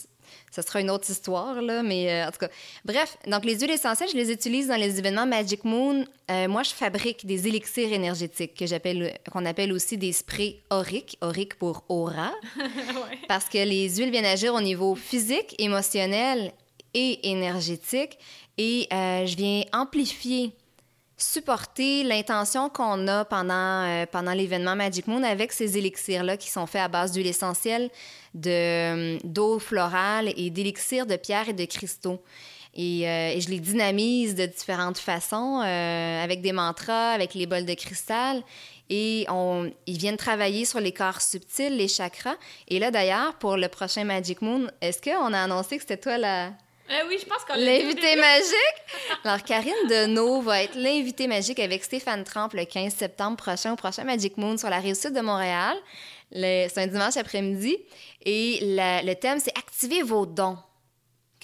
ça, 0.52 0.62
sera 0.62 0.80
une 0.80 0.90
autre 0.90 1.10
histoire, 1.10 1.60
là, 1.60 1.82
mais 1.82 2.12
euh, 2.12 2.28
en 2.28 2.30
tout 2.30 2.38
cas. 2.38 2.50
Bref, 2.84 3.16
donc 3.26 3.44
les 3.44 3.58
huiles 3.58 3.72
essentielles, 3.72 4.10
je 4.12 4.16
les 4.16 4.30
utilise 4.30 4.68
dans 4.68 4.76
les 4.76 4.96
événements 4.96 5.26
Magic 5.26 5.64
Moon. 5.64 6.04
Euh, 6.30 6.46
moi, 6.46 6.62
je 6.62 6.70
fabrique 6.70 7.26
des 7.26 7.48
élixirs 7.48 7.92
énergétiques 7.92 8.54
que 8.54 8.66
j'appelle, 8.66 9.18
qu'on 9.32 9.44
appelle 9.44 9.72
aussi 9.72 9.98
des 9.98 10.12
sprays 10.12 10.60
auriques, 10.70 11.18
aurique 11.20 11.58
pour 11.58 11.82
aura, 11.88 12.30
parce 13.28 13.46
que 13.46 13.58
les 13.58 13.96
huiles 13.96 14.12
viennent 14.12 14.24
agir 14.24 14.54
au 14.54 14.60
niveau 14.60 14.94
physique, 14.94 15.56
émotionnel 15.58 16.52
et 16.94 17.28
énergétique 17.28 18.18
et 18.56 18.86
euh, 18.92 19.26
je 19.26 19.36
viens 19.36 19.62
amplifier, 19.72 20.52
supporter 21.24 22.02
l'intention 22.04 22.68
qu'on 22.68 23.08
a 23.08 23.24
pendant, 23.24 23.84
euh, 23.84 24.06
pendant 24.10 24.32
l'événement 24.32 24.76
Magic 24.76 25.06
Moon 25.06 25.22
avec 25.22 25.52
ces 25.52 25.78
élixirs-là 25.78 26.36
qui 26.36 26.50
sont 26.50 26.66
faits 26.66 26.82
à 26.82 26.88
base 26.88 27.12
d'huile 27.12 27.26
essentielle, 27.26 27.90
de, 28.34 29.18
d'eau 29.26 29.58
florale 29.58 30.32
et 30.36 30.50
d'élixirs 30.50 31.06
de 31.06 31.16
pierre 31.16 31.48
et 31.48 31.52
de 31.52 31.64
cristaux. 31.64 32.22
Et, 32.76 33.08
euh, 33.08 33.40
je 33.40 33.48
les 33.48 33.60
dynamise 33.60 34.34
de 34.34 34.46
différentes 34.46 34.98
façons, 34.98 35.60
euh, 35.64 36.24
avec 36.24 36.42
des 36.42 36.52
mantras, 36.52 37.12
avec 37.12 37.34
les 37.34 37.46
bols 37.46 37.66
de 37.66 37.74
cristal. 37.74 38.42
Et 38.90 39.24
on, 39.28 39.72
ils 39.86 39.96
viennent 39.96 40.16
travailler 40.16 40.64
sur 40.64 40.80
les 40.80 40.92
corps 40.92 41.22
subtils, 41.22 41.76
les 41.76 41.88
chakras. 41.88 42.36
Et 42.68 42.78
là, 42.78 42.90
d'ailleurs, 42.90 43.34
pour 43.34 43.56
le 43.56 43.68
prochain 43.68 44.04
Magic 44.04 44.42
Moon, 44.42 44.66
est-ce 44.80 45.00
qu'on 45.00 45.32
a 45.32 45.42
annoncé 45.42 45.76
que 45.76 45.82
c'était 45.82 45.96
toi 45.96 46.18
la... 46.18 46.50
Euh, 46.90 47.08
oui, 47.08 47.16
je 47.20 47.26
pense 47.26 47.44
qu'on 47.44 47.54
L'invité 47.54 48.16
magique! 48.16 48.78
Alors, 49.24 49.42
Karine 49.42 49.72
Deneau 49.88 50.42
va 50.42 50.62
être 50.62 50.74
l'invité 50.74 51.26
magique 51.26 51.58
avec 51.58 51.82
Stéphane 51.82 52.24
Trempe 52.24 52.54
le 52.54 52.64
15 52.64 52.92
septembre 52.92 53.36
prochain 53.36 53.72
au 53.72 53.76
prochain 53.76 54.04
Magic 54.04 54.36
Moon 54.36 54.56
sur 54.58 54.68
la 54.68 54.78
rive 54.78 54.94
sud 54.94 55.12
de 55.14 55.20
Montréal. 55.20 55.76
C'est 56.32 56.78
un 56.78 56.86
dimanche 56.86 57.16
après-midi. 57.16 57.78
Et 58.24 58.58
la, 58.62 59.02
le 59.02 59.14
thème, 59.14 59.38
c'est 59.40 59.56
Activer 59.56 60.02
vos 60.02 60.26
dons 60.26 60.58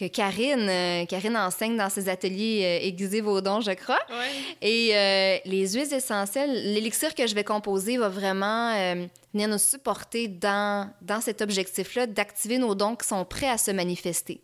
que 0.01 0.07
Karine, 0.07 0.69
euh, 0.69 1.05
Karine 1.05 1.37
enseigne 1.37 1.77
dans 1.77 1.91
ses 1.91 2.09
ateliers 2.09 2.63
euh, 2.65 2.87
Aiguiser 2.87 3.21
vos 3.21 3.43
dons, 3.43 3.61
je 3.61 3.73
crois. 3.73 3.99
Ouais. 4.09 4.67
Et 4.67 4.97
euh, 4.97 5.37
les 5.45 5.69
huiles 5.75 5.93
essentielles, 5.93 6.73
l'élixir 6.73 7.15
que 7.15 7.27
je 7.27 7.35
vais 7.35 7.45
composer 7.45 7.99
va 7.99 8.09
vraiment 8.09 8.73
euh, 8.75 9.07
venir 9.35 9.49
nous 9.49 9.59
supporter 9.59 10.27
dans, 10.27 10.91
dans 11.03 11.21
cet 11.21 11.43
objectif-là 11.43 12.07
d'activer 12.07 12.57
nos 12.57 12.75
dons 12.75 12.97
qui 12.97 13.07
sont 13.07 13.25
prêts 13.27 13.51
à 13.51 13.59
se 13.59 13.71
manifester. 13.73 14.41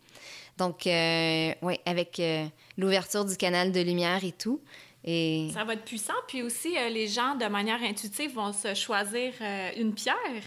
Donc, 0.57 0.87
euh, 0.87 1.53
oui, 1.61 1.79
avec 1.85 2.19
euh, 2.19 2.45
l'ouverture 2.77 3.25
du 3.25 3.37
canal 3.37 3.71
de 3.71 3.81
lumière 3.81 4.23
et 4.23 4.31
tout. 4.31 4.61
Et... 5.03 5.49
Ça 5.53 5.63
va 5.63 5.73
être 5.73 5.85
puissant. 5.85 6.13
Puis 6.27 6.41
aussi, 6.43 6.77
euh, 6.77 6.89
les 6.89 7.07
gens, 7.07 7.35
de 7.35 7.45
manière 7.45 7.81
intuitive, 7.81 8.33
vont 8.33 8.51
se 8.51 8.73
choisir 8.73 9.33
euh, 9.41 9.69
une 9.77 9.93
pierre. 9.93 10.43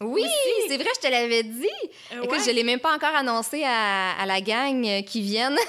Oui, 0.00 0.24
c'est 0.68 0.76
vrai, 0.76 0.88
je 0.96 1.00
te 1.00 1.10
l'avais 1.10 1.42
dit. 1.44 1.68
Euh, 2.12 2.22
Écoute, 2.22 2.32
ouais. 2.38 2.44
je 2.44 2.50
ne 2.50 2.54
l'ai 2.56 2.64
même 2.64 2.80
pas 2.80 2.94
encore 2.94 3.14
annoncé 3.14 3.62
à, 3.64 4.12
à 4.20 4.26
la 4.26 4.40
gang 4.40 4.84
euh, 4.86 5.02
qui 5.02 5.20
viennent. 5.22 5.56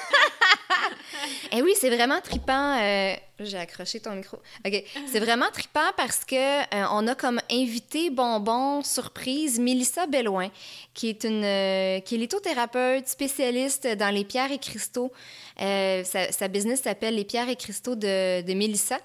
Eh 1.52 1.62
oui, 1.62 1.74
c'est 1.80 1.90
vraiment 1.90 2.20
trippant. 2.22 2.78
euh, 2.80 3.16
J'ai 3.40 3.58
accroché 3.58 4.00
ton 4.00 4.12
micro. 4.12 4.38
OK. 4.66 4.84
C'est 5.08 5.20
vraiment 5.20 5.50
trippant 5.52 5.90
parce 5.96 6.24
que 6.26 6.36
euh, 6.36 6.86
on 6.92 7.08
a 7.08 7.16
comme 7.16 7.40
invité 7.50 8.10
bonbon 8.10 8.84
surprise 8.84 9.58
Mélissa 9.60 10.06
Belloin, 10.08 10.50
qui 10.94 11.10
est 11.10 11.24
une 11.24 11.44
euh, 11.44 12.00
qui 12.02 12.16
est 12.16 12.18
lithothérapeute 12.18 13.08
spécialiste 13.08 13.88
dans 13.96 14.14
les 14.14 14.26
pierres 14.26 14.52
et 14.52 14.60
cristaux. 14.60 15.12
Sa, 15.58 16.04
sa 16.32 16.48
business 16.48 16.82
s'appelle 16.82 17.16
Les 17.16 17.24
pierres 17.26 17.50
et 17.50 17.56
cristaux 17.56 17.96
de, 17.96 18.42
de 18.42 18.54
Mélissa. 18.54 19.00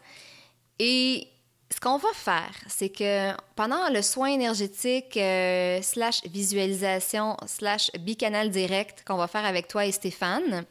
Et 0.79 1.29
ce 1.73 1.79
qu'on 1.79 1.99
va 1.99 2.13
faire, 2.15 2.53
c'est 2.67 2.89
que 2.89 3.31
pendant 3.55 3.89
le 3.91 4.03
soin 4.03 4.29
énergétique 4.29 5.17
euh, 5.17 5.81
slash 5.83 6.23
visualisation 6.25 7.37
slash 7.47 7.91
bicanal 8.01 8.51
direct 8.51 9.05
qu'on 9.07 9.17
va 9.17 9.29
faire 9.29 9.45
avec 9.45 9.69
toi 9.69 9.87
et 9.87 9.93
Stéphane, 9.93 10.65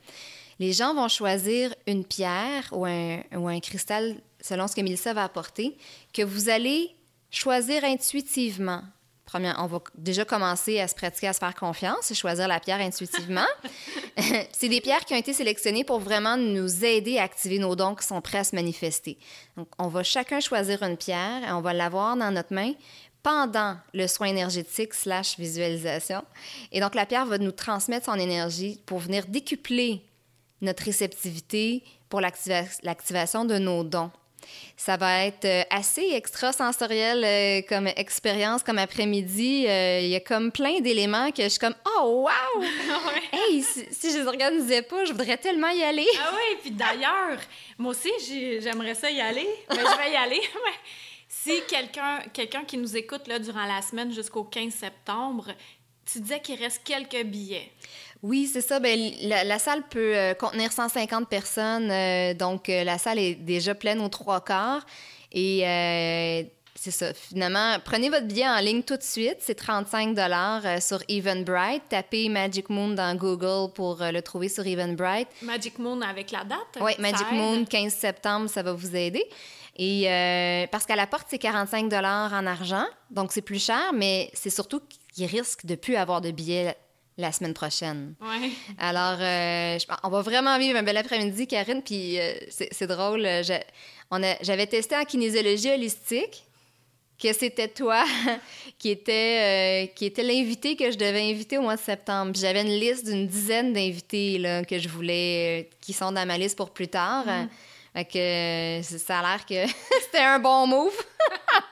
les 0.60 0.74
gens 0.74 0.94
vont 0.94 1.08
choisir 1.08 1.74
une 1.88 2.04
pierre 2.04 2.68
ou 2.74 2.86
un, 2.86 3.22
ou 3.34 3.48
un 3.48 3.60
cristal, 3.62 4.18
selon 4.42 4.68
ce 4.68 4.76
que 4.76 4.82
Mélissa 4.82 5.14
va 5.14 5.24
apporter, 5.24 5.78
que 6.14 6.22
vous 6.22 6.50
allez 6.50 6.94
choisir 7.32 7.86
intuitivement. 7.86 8.84
Première, 9.30 9.58
on 9.60 9.68
va 9.68 9.80
déjà 9.94 10.26
commencer 10.26 10.80
à 10.80 10.88
se 10.88 10.96
pratiquer 10.96 11.28
à 11.28 11.34
se 11.34 11.38
faire 11.38 11.54
confiance 11.54 12.12
choisir 12.16 12.48
la 12.48 12.60
pierre 12.60 12.80
intuitivement. 12.80 13.46
c'est 14.52 14.70
des 14.70 14.82
pierres 14.82 15.06
qui 15.06 15.14
ont 15.14 15.18
été 15.18 15.34
sélectionnées 15.34 15.84
pour 15.84 16.00
vraiment 16.00 16.36
nous 16.36 16.84
aider 16.84 17.20
à 17.20 17.24
activer 17.26 17.60
nos 17.60 17.76
dons 17.76 17.94
qui 17.94 18.08
sont 18.08 18.22
prêts 18.22 18.40
à 18.40 18.44
se 18.44 18.56
manifester. 18.56 19.20
Donc, 19.56 19.68
on 19.78 19.88
va 19.88 20.02
chacun 20.02 20.40
choisir 20.40 20.82
une 20.82 20.98
pierre 20.98 21.48
et 21.48 21.52
on 21.52 21.62
va 21.62 21.74
l'avoir 21.74 22.18
dans 22.18 22.32
notre 22.32 22.56
main 22.56 22.74
pendant 23.22 23.78
le 23.94 24.08
soin 24.08 24.26
énergétique 24.26 24.96
slash 24.96 25.38
visualisation. 25.38 26.24
Et 26.72 26.80
donc, 26.80 26.96
la 26.96 27.06
pierre 27.06 27.28
va 27.28 27.38
nous 27.38 27.52
transmettre 27.52 28.08
son 28.08 28.16
énergie 28.16 28.82
pour 28.88 28.98
venir 28.98 29.28
décupler 29.28 30.02
notre 30.62 30.84
réceptivité 30.86 31.84
pour 32.10 32.20
l'activa- 32.20 32.66
l'activation 32.82 33.46
de 33.46 33.60
nos 33.60 33.84
dons. 33.84 34.10
Ça 34.78 34.98
va 34.98 35.26
être 35.26 35.46
euh, 35.46 35.64
assez 35.70 36.12
extrasensoriel 36.14 37.24
euh, 37.24 37.62
comme 37.68 37.88
expérience, 37.88 38.64
comme 38.64 38.78
après-midi. 38.78 39.66
Euh, 39.68 40.00
Il 40.02 40.10
y 40.10 40.16
a 40.16 40.20
comme 40.20 40.52
plein 40.52 40.80
d'éléments 40.80 41.32
que 41.32 41.44
je 41.44 41.50
suis 41.50 41.60
comme 41.60 41.76
«Oh, 42.00 42.26
wow! 42.28 42.64
Hey, 43.32 43.62
si, 43.62 43.86
si 43.92 44.12
je 44.12 44.20
les 44.20 44.28
organisais 44.28 44.82
pas, 44.82 45.06
je 45.06 45.12
voudrais 45.12 45.38
tellement 45.38 45.70
y 45.70 45.84
aller! 45.84 46.08
Ah 46.22 46.32
oui, 46.34 46.58
puis 46.62 46.72
d'ailleurs, 46.72 47.40
moi 47.78 47.92
aussi, 47.92 48.10
j'ai- 48.28 48.62
j'aimerais 48.62 48.96
ça 48.96 49.10
y 49.12 49.20
aller. 49.22 49.48
Mais 49.70 49.78
je 49.80 49.98
vais 49.98 50.12
y 50.12 50.16
aller. 50.16 50.42
Si 51.32 51.52
quelqu'un 51.70 52.20
quelqu'un 52.34 52.64
qui 52.66 52.76
nous 52.78 52.98
écoute 52.98 53.28
là, 53.28 53.38
durant 53.38 53.66
la 53.66 53.82
semaine 53.84 54.12
jusqu'au 54.12 54.44
15 54.44 54.74
septembre, 54.74 55.46
tu 56.12 56.20
disais 56.22 56.40
qu'il 56.42 56.56
reste 56.60 56.82
quelques 56.84 57.24
billets.». 57.24 57.72
Oui, 58.22 58.50
c'est 58.52 58.62
ça. 58.62 58.80
Ben, 58.80 59.00
la, 59.22 59.44
la 59.44 59.60
salle 59.60 59.84
peut 59.90 60.16
euh, 60.16 60.34
contenir 60.34 60.72
150 60.72 61.30
personnes. 61.30 61.90
euh, 61.92 62.34
donc, 62.34 62.70
euh, 62.70 62.84
la 62.84 62.98
salle 62.98 63.18
est 63.20 63.36
déjà 63.36 63.76
pleine 63.76 64.02
aux 64.02 64.10
trois 64.10 64.42
quarts. 64.42 64.86
Et 65.32 65.62
c'est 66.76 66.92
ça. 66.92 67.14
Finalement, 67.14 67.76
prenez 67.84 68.10
votre 68.10 68.26
billet 68.26 68.48
en 68.48 68.60
ligne 68.60 68.84
tout 68.84 68.96
de 68.98 69.04
suite. 69.04 69.38
C'est 69.40 69.56
35 69.56 70.16
dollars 70.16 70.82
sur 70.82 71.04
Eventbrite. 71.10 71.84
Tapez 71.90 72.30
Magic 72.30 72.70
Moon 72.70 72.90
dans 72.90 73.16
Google 73.16 73.72
pour 73.74 73.98
le 74.02 74.22
trouver 74.22 74.48
sur 74.50 74.66
Eventbrite. 74.66 75.28
Magic 75.42 75.78
Moon 75.78 76.02
avec 76.02 76.32
la 76.32 76.44
date. 76.46 76.60
Oui, 76.82 76.94
Magic 77.00 77.28
aide? 77.32 77.38
Moon, 77.38 77.66
15 77.66 77.94
septembre, 77.94 78.50
ça 78.50 78.64
va 78.64 78.72
vous 78.74 78.96
aider. 78.96 79.24
Et 79.78 80.10
euh, 80.10 80.68
parce 80.72 80.86
qu'à 80.86 80.96
la 80.96 81.08
porte, 81.08 81.28
c'est 81.30 81.38
45 81.38 81.88
dollars 81.90 82.34
en 82.34 82.46
argent, 82.46 82.86
donc 83.12 83.32
c'est 83.32 83.42
plus 83.42 83.64
cher, 83.64 83.92
mais 83.94 84.30
c'est 84.34 84.50
surtout 84.50 84.82
qu'il 85.14 85.26
risque 85.26 85.66
de 85.66 85.76
plus 85.76 85.96
avoir 85.96 86.20
de 86.20 86.32
billets 86.32 86.76
la 87.20 87.32
semaine 87.32 87.54
prochaine. 87.54 88.16
Ouais. 88.22 88.50
Alors, 88.78 89.18
euh, 89.20 89.78
je- 89.78 89.86
on 90.04 90.10
va 90.10 90.22
vraiment 90.22 90.58
vivre 90.58 90.78
un 90.80 90.84
bel 90.84 90.98
après-midi, 90.98 91.46
Karine, 91.48 91.82
puis 91.84 92.20
euh, 92.20 92.34
c'est 92.50 92.88
drôle. 92.88 93.26
euh, 93.26 93.44
J'avais 94.42 94.68
testé 94.68 94.96
en 94.96 95.04
kinésiologie 95.04 95.70
holistique 95.72 96.46
que 97.22 97.34
c'était 97.34 97.68
toi 97.68 98.06
qui 98.80 98.90
était, 98.92 99.88
euh, 99.90 99.94
qui 99.94 100.06
était 100.06 100.24
l'invité 100.24 100.76
que 100.78 100.90
je 100.90 100.98
devais 100.98 101.30
inviter 101.30 101.58
au 101.58 101.62
mois 101.64 101.76
de 101.76 101.82
septembre. 101.82 102.32
Puis 102.32 102.42
J'avais 102.42 102.62
une 102.62 102.80
liste 102.80 103.06
d'une 103.06 103.28
dizaine 103.28 103.74
d'invités 103.74 104.38
là, 104.38 104.64
que 104.64 104.80
je 104.80 104.88
voulais, 104.88 105.70
qui 105.82 105.92
sont 105.92 106.12
dans 106.14 106.26
ma 106.26 106.38
liste 106.38 106.56
pour 106.58 106.70
plus 106.72 106.88
tard. 106.88 107.26
Fait 107.94 108.06
que 108.06 108.82
ça 108.98 109.20
a 109.20 109.22
l'air 109.24 109.46
que 109.46 109.70
c'était 110.06 110.20
un 110.24 110.40
bon 110.40 110.66
move. 110.68 110.94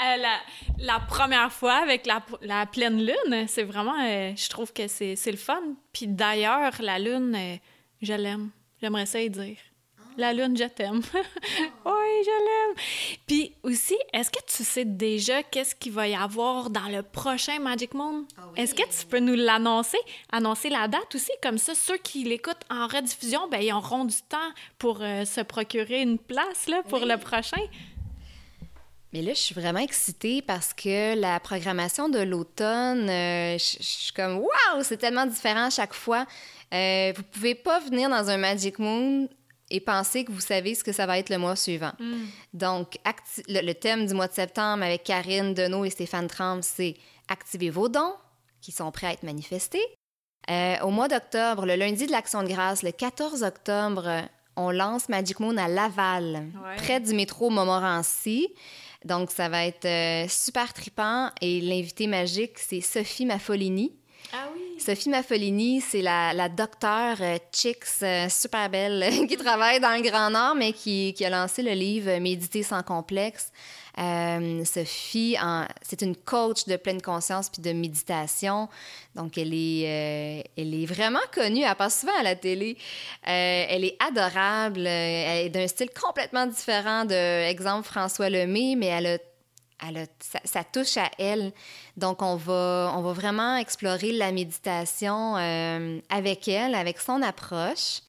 Euh, 0.00 0.16
la, 0.16 0.40
la 0.78 1.00
première 1.00 1.52
fois 1.52 1.74
avec 1.74 2.04
la, 2.06 2.20
la 2.42 2.66
pleine 2.66 2.98
lune, 3.04 3.46
c'est 3.46 3.62
vraiment, 3.62 3.94
euh, 4.02 4.32
je 4.36 4.48
trouve 4.48 4.72
que 4.72 4.88
c'est 4.88 5.14
le 5.30 5.36
fun. 5.36 5.60
Puis 5.92 6.08
d'ailleurs, 6.08 6.72
la 6.80 6.98
lune, 6.98 7.34
euh, 7.36 7.56
je 8.02 8.12
l'aime. 8.14 8.50
J'aimerais 8.82 9.06
ça 9.06 9.20
y 9.20 9.30
dire. 9.30 9.56
La 10.16 10.32
lune, 10.32 10.56
je 10.56 10.64
t'aime. 10.64 11.00
oui, 11.14 12.22
je 12.24 12.30
l'aime. 12.30 12.76
Puis 13.26 13.52
aussi, 13.64 13.96
est-ce 14.12 14.30
que 14.30 14.38
tu 14.46 14.62
sais 14.62 14.84
déjà 14.84 15.42
qu'est-ce 15.42 15.74
qu'il 15.74 15.90
va 15.92 16.06
y 16.06 16.14
avoir 16.14 16.70
dans 16.70 16.88
le 16.88 17.02
prochain 17.02 17.58
Magic 17.58 17.94
Moon? 17.94 18.24
Ah 18.38 18.42
oui. 18.52 18.60
Est-ce 18.60 18.74
que 18.76 18.82
tu 18.82 19.06
peux 19.06 19.18
nous 19.18 19.34
l'annoncer? 19.34 19.98
Annoncer 20.30 20.70
la 20.70 20.86
date 20.86 21.12
aussi? 21.14 21.32
Comme 21.42 21.58
ça, 21.58 21.74
ceux 21.74 21.96
qui 21.96 22.22
l'écoutent 22.24 22.62
en 22.70 22.86
rediffusion, 22.86 23.48
ben, 23.48 23.60
ils 23.60 23.72
auront 23.72 24.04
du 24.04 24.14
temps 24.28 24.50
pour 24.78 24.98
euh, 25.02 25.24
se 25.24 25.40
procurer 25.40 26.02
une 26.02 26.18
place 26.18 26.68
là, 26.68 26.82
pour 26.88 27.02
Oui. 27.02 27.08
le 27.08 27.16
prochain. 27.16 27.60
Mais 29.14 29.22
là, 29.22 29.32
je 29.32 29.38
suis 29.38 29.54
vraiment 29.54 29.78
excitée 29.78 30.42
parce 30.42 30.74
que 30.74 31.14
la 31.18 31.38
programmation 31.38 32.08
de 32.08 32.18
l'automne, 32.18 33.08
euh, 33.08 33.56
je 33.56 33.76
je 33.78 33.82
suis 33.84 34.12
comme 34.12 34.38
waouh, 34.38 34.82
c'est 34.82 34.96
tellement 34.96 35.24
différent 35.24 35.66
à 35.66 35.70
chaque 35.70 35.94
fois. 35.94 36.26
Euh, 36.74 37.12
vous 37.16 37.22
pouvez 37.22 37.54
pas 37.54 37.78
venir 37.78 38.10
dans 38.10 38.28
un 38.28 38.36
Magic 38.38 38.80
Moon 38.80 39.28
et 39.70 39.78
penser 39.80 40.24
que 40.24 40.32
vous 40.32 40.40
savez 40.40 40.74
ce 40.74 40.82
que 40.82 40.90
ça 40.92 41.06
va 41.06 41.18
être 41.20 41.30
le 41.30 41.38
mois 41.38 41.54
suivant. 41.54 41.92
Donc, 42.52 42.98
acti- 43.04 43.44
le, 43.48 43.64
le 43.64 43.74
thème 43.74 44.04
du 44.06 44.14
mois 44.14 44.26
de 44.26 44.32
septembre 44.34 44.82
avec 44.82 45.04
Karine 45.04 45.54
Deneau 45.54 45.84
et 45.84 45.90
Stéphane 45.90 46.26
Tremble, 46.26 46.64
c'est 46.64 46.94
activer 47.28 47.70
vos 47.70 47.88
dons 47.88 48.14
qui 48.60 48.72
sont 48.72 48.90
prêts 48.90 49.06
à 49.06 49.12
être 49.12 49.22
manifestés. 49.22 49.82
Euh, 50.50 50.76
au 50.82 50.90
mois 50.90 51.06
d'octobre, 51.06 51.66
le 51.66 51.76
lundi 51.76 52.06
de 52.06 52.10
l'Action 52.12 52.42
de 52.42 52.48
grâce, 52.48 52.82
le 52.82 52.90
14 52.90 53.44
octobre, 53.44 54.22
on 54.56 54.70
lance 54.70 55.08
Magic 55.08 55.38
Moon 55.40 55.56
à 55.56 55.68
Laval, 55.68 56.46
Ouais. 56.64 56.76
près 56.76 56.98
du 57.00 57.14
métro 57.14 57.48
Montmorency. 57.48 58.48
Donc, 59.04 59.30
ça 59.30 59.48
va 59.48 59.66
être 59.66 59.84
euh, 59.84 60.26
super 60.28 60.72
tripant. 60.72 61.30
Et 61.40 61.60
l'invité 61.60 62.06
magique, 62.06 62.58
c'est 62.58 62.80
Sophie 62.80 63.26
Maffolini. 63.26 63.92
Ah. 64.34 64.48
Sophie 64.78 65.08
Maffolini, 65.08 65.80
c'est 65.80 66.02
la, 66.02 66.32
la 66.34 66.48
docteure 66.48 67.16
euh, 67.20 67.38
Chicks, 67.52 68.02
euh, 68.02 68.28
super 68.28 68.68
belle, 68.68 69.26
qui 69.28 69.36
travaille 69.36 69.80
dans 69.80 69.94
le 69.96 70.02
Grand 70.02 70.30
Nord, 70.30 70.56
mais 70.56 70.72
qui, 70.72 71.14
a 71.24 71.30
lancé 71.30 71.62
le 71.62 71.70
livre 71.70 72.18
Méditer 72.18 72.62
sans 72.62 72.82
complexe. 72.82 73.52
Euh, 73.96 74.64
Sophie, 74.64 75.36
c'est 75.82 76.02
une 76.02 76.16
coach 76.16 76.64
de 76.66 76.76
pleine 76.76 77.00
conscience 77.00 77.48
puis 77.48 77.62
de 77.62 77.72
méditation. 77.72 78.68
Donc, 79.14 79.38
elle 79.38 79.54
est, 79.54 79.86
euh, 79.86 80.42
elle 80.58 80.74
est 80.74 80.86
vraiment 80.86 81.20
connue. 81.32 81.62
Elle 81.62 81.74
passe 81.76 82.00
souvent 82.00 82.18
à 82.18 82.24
la 82.24 82.34
télé. 82.34 82.76
Elle 83.22 83.84
est 83.84 83.96
adorable. 84.04 84.80
Elle 84.80 85.46
est 85.46 85.50
d'un 85.50 85.68
style 85.68 85.90
complètement 85.90 86.46
différent 86.46 87.04
de, 87.04 87.48
exemple, 87.48 87.86
François 87.86 88.28
Lemay, 88.28 88.74
mais 88.76 88.86
elle 88.86 89.06
a 89.06 89.18
elle 89.88 89.98
a, 89.98 90.06
ça, 90.44 90.64
touche 90.64 90.96
à 90.96 91.10
elle. 91.18 91.52
Donc, 91.96 92.22
on 92.22 92.36
va, 92.36 92.92
on 92.96 93.02
va 93.02 93.12
vraiment 93.12 93.56
explorer 93.56 94.12
la 94.12 94.32
méditation 94.32 95.34
avec 96.08 96.48
elle, 96.48 96.74
avec 96.74 96.98
son 96.98 97.22
approche. 97.22 98.00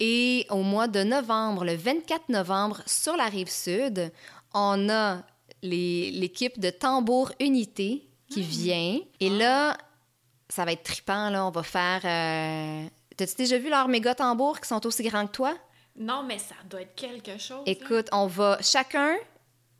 Et 0.00 0.46
au 0.50 0.62
mois 0.62 0.86
de 0.86 1.02
novembre, 1.02 1.64
le 1.64 1.74
24 1.74 2.28
novembre, 2.28 2.82
sur 2.86 3.16
la 3.16 3.26
rive 3.26 3.50
sud, 3.50 4.12
on 4.54 4.88
a 4.88 5.22
l'équipe 5.62 6.58
de 6.60 6.70
Tambour 6.70 7.32
Unité 7.40 8.08
qui 8.30 8.40
hmm. 8.40 8.44
vient. 8.44 8.98
Et 9.20 9.30
là, 9.30 9.76
ça 10.48 10.64
va 10.64 10.72
être 10.72 10.84
tripant, 10.84 11.30
là. 11.30 11.44
On 11.46 11.50
va 11.50 11.62
faire... 11.62 12.00
Euh... 12.04 12.88
T'as-tu 13.16 13.34
déjà 13.36 13.58
vu 13.58 13.68
leurs 13.68 13.88
méga 13.88 14.14
tambours 14.14 14.60
qui 14.60 14.68
sont 14.68 14.86
aussi 14.86 15.02
grands 15.02 15.26
que 15.26 15.32
toi? 15.32 15.56
Non, 15.96 16.22
mais 16.22 16.38
ça 16.38 16.54
doit 16.70 16.82
être 16.82 16.94
quelque 16.94 17.36
chose. 17.38 17.62
Écoute, 17.66 18.06
on 18.12 18.28
va... 18.28 18.58
Chacun 18.62 19.16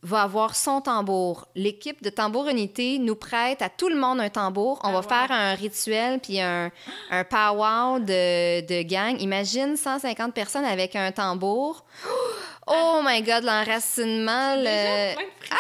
va 0.03 0.22
avoir 0.22 0.55
son 0.55 0.80
tambour. 0.80 1.49
L'équipe 1.55 2.03
de 2.03 2.11
Tambour 2.11 2.49
Unité 2.49 2.99
nous 2.99 3.16
prête 3.16 3.62
à 3.62 3.68
tout 3.68 3.88
le 3.88 3.96
monde 3.96 4.20
un 4.20 4.28
tambour. 4.28 4.80
On 4.84 4.88
ah 4.88 5.01
va 5.01 5.03
faire 5.03 5.32
un 5.32 5.55
rituel 5.55 6.20
puis 6.20 6.40
un, 6.40 6.70
un 7.11 7.24
powwow 7.24 7.99
de, 7.99 8.61
de 8.61 8.82
gang. 8.82 9.20
Imagine 9.20 9.76
150 9.76 10.32
personnes 10.34 10.64
avec 10.64 10.96
un 10.96 11.12
tambour. 11.12 11.84
Oh 12.70 13.01
my 13.03 13.22
God, 13.22 13.44
l'enracinement. 13.44 14.55
Le... 14.57 15.14
Ah, 15.51 15.57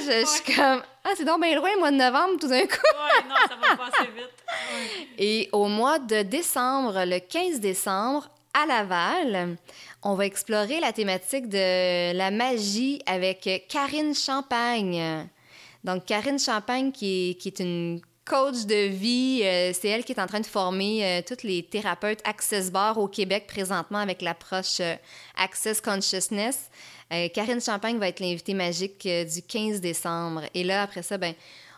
je, 0.00 0.26
suis 0.26 0.52
comme. 0.52 0.82
Ah, 1.04 1.10
c'est 1.16 1.24
donc 1.24 1.40
bien 1.40 1.54
loin, 1.54 1.70
le 1.72 1.78
mois 1.78 1.92
de 1.92 1.96
novembre, 1.96 2.36
tout 2.40 2.48
d'un 2.48 2.62
coup. 2.62 2.72
ouais, 2.72 3.28
non, 3.28 3.34
ça 3.48 3.54
va 3.54 3.76
passer 3.76 4.10
vite. 4.10 4.44
Et 5.18 5.48
au 5.52 5.68
mois 5.68 6.00
de 6.00 6.22
décembre, 6.22 7.04
le 7.04 7.20
15 7.20 7.60
décembre, 7.60 8.28
à 8.54 8.66
Laval, 8.66 9.56
on 10.02 10.14
va 10.14 10.26
explorer 10.26 10.80
la 10.80 10.92
thématique 10.92 11.48
de 11.48 12.12
la 12.12 12.30
magie 12.30 13.00
avec 13.06 13.66
Karine 13.68 14.14
Champagne. 14.14 15.28
Donc, 15.84 16.04
Karine 16.04 16.38
Champagne, 16.38 16.92
qui 16.92 17.36
est, 17.44 17.60
une 17.60 18.00
coach 18.24 18.66
de 18.66 18.88
vie. 18.88 19.42
Euh, 19.42 19.72
c'est 19.72 19.88
elle 19.88 20.04
qui 20.04 20.12
est 20.12 20.20
en 20.20 20.26
train 20.26 20.40
de 20.40 20.46
former 20.46 21.04
euh, 21.04 21.22
toutes 21.26 21.42
les 21.42 21.62
thérapeutes 21.64 22.20
Access 22.24 22.70
Bar 22.70 22.98
au 22.98 23.08
Québec 23.08 23.46
présentement 23.48 23.98
avec 23.98 24.22
l'approche 24.22 24.80
euh, 24.80 24.94
Access 25.36 25.80
Consciousness. 25.80 26.70
Karine 27.34 27.60
Champagne 27.60 27.98
va 27.98 28.08
être 28.08 28.20
l'invitée 28.20 28.54
magique 28.54 29.06
du 29.06 29.42
15 29.42 29.82
décembre. 29.82 30.44
Et 30.54 30.64
là, 30.64 30.80
après 30.80 31.02
ça, 31.02 31.18
ben, 31.18 31.34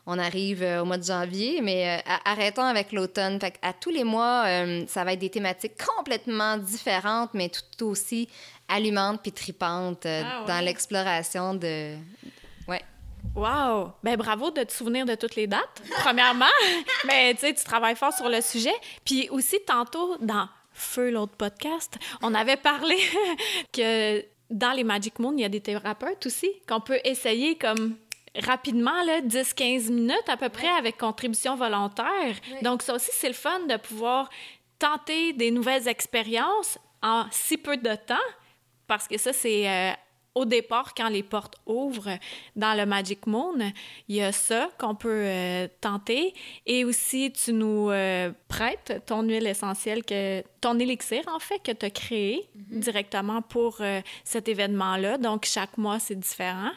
on 0.06 0.18
arrive 0.18 0.62
au 0.62 0.84
mois 0.84 0.98
de 0.98 1.04
janvier, 1.04 1.60
mais 1.62 2.02
arrêtons 2.24 2.62
avec 2.62 2.92
l'automne. 2.92 3.38
À 3.62 3.72
tous 3.72 3.90
les 3.90 4.04
mois, 4.04 4.44
ça 4.86 5.02
va 5.04 5.14
être 5.14 5.18
des 5.18 5.30
thématiques 5.30 5.74
complètement 5.96 6.58
différentes, 6.58 7.30
mais 7.32 7.50
tout 7.50 7.86
aussi 7.86 8.28
allumantes 8.68 9.20
puis 9.22 9.32
tripantes 9.32 10.06
ah 10.06 10.44
dans 10.46 10.64
l'exploration 10.64 11.54
de, 11.54 11.96
Wow! 13.34 13.92
Ben 14.04 14.16
bravo 14.16 14.52
de 14.52 14.62
te 14.62 14.72
souvenir 14.72 15.06
de 15.06 15.16
toutes 15.16 15.34
les 15.34 15.48
dates, 15.48 15.82
premièrement. 15.98 16.46
Mais 17.06 17.34
tu 17.34 17.40
sais, 17.40 17.54
tu 17.54 17.64
travailles 17.64 17.96
fort 17.96 18.12
sur 18.12 18.28
le 18.28 18.40
sujet. 18.40 18.74
Puis 19.04 19.28
aussi, 19.30 19.58
tantôt, 19.66 20.16
dans 20.20 20.48
Feu, 20.72 21.10
l'autre 21.10 21.34
podcast, 21.36 21.98
on 22.22 22.32
avait 22.32 22.56
parlé 22.56 22.96
que 23.72 24.24
dans 24.50 24.70
les 24.72 24.84
Magic 24.84 25.18
Moon, 25.18 25.32
il 25.36 25.40
y 25.40 25.44
a 25.44 25.48
des 25.48 25.60
thérapeutes 25.60 26.26
aussi, 26.26 26.48
qu'on 26.68 26.80
peut 26.80 27.00
essayer 27.04 27.56
comme 27.56 27.96
rapidement, 28.42 29.04
10-15 29.04 29.90
minutes 29.90 30.28
à 30.28 30.36
peu 30.36 30.48
près 30.48 30.68
avec 30.68 30.98
contribution 30.98 31.56
volontaire. 31.56 32.34
Donc 32.62 32.82
ça 32.82 32.94
aussi, 32.94 33.10
c'est 33.12 33.28
le 33.28 33.34
fun 33.34 33.60
de 33.68 33.76
pouvoir 33.76 34.28
tenter 34.78 35.32
des 35.32 35.50
nouvelles 35.50 35.88
expériences 35.88 36.78
en 37.02 37.26
si 37.30 37.56
peu 37.56 37.76
de 37.76 37.94
temps 37.94 38.16
parce 38.86 39.08
que 39.08 39.16
ça, 39.16 39.32
c'est 39.32 39.68
euh, 39.68 39.92
au 40.34 40.44
départ, 40.44 40.94
quand 40.94 41.08
les 41.08 41.22
portes 41.22 41.56
ouvrent 41.66 42.18
dans 42.56 42.76
le 42.76 42.86
Magic 42.86 43.26
Moon, 43.26 43.54
il 44.08 44.16
y 44.16 44.22
a 44.22 44.32
ça 44.32 44.68
qu'on 44.78 44.94
peut 44.94 45.08
euh, 45.10 45.68
tenter. 45.80 46.34
Et 46.66 46.84
aussi, 46.84 47.32
tu 47.32 47.52
nous 47.52 47.90
euh, 47.90 48.32
prêtes 48.48 49.02
ton 49.06 49.22
huile 49.22 49.46
essentielle, 49.46 50.04
que, 50.04 50.42
ton 50.60 50.78
élixir, 50.78 51.22
en 51.32 51.38
fait, 51.38 51.60
que 51.62 51.72
tu 51.72 51.86
as 51.86 51.90
créé 51.90 52.48
mm-hmm. 52.56 52.78
directement 52.80 53.42
pour 53.42 53.76
euh, 53.80 54.00
cet 54.24 54.48
événement-là. 54.48 55.18
Donc, 55.18 55.44
chaque 55.44 55.78
mois, 55.78 56.00
c'est 56.00 56.18
différent. 56.18 56.72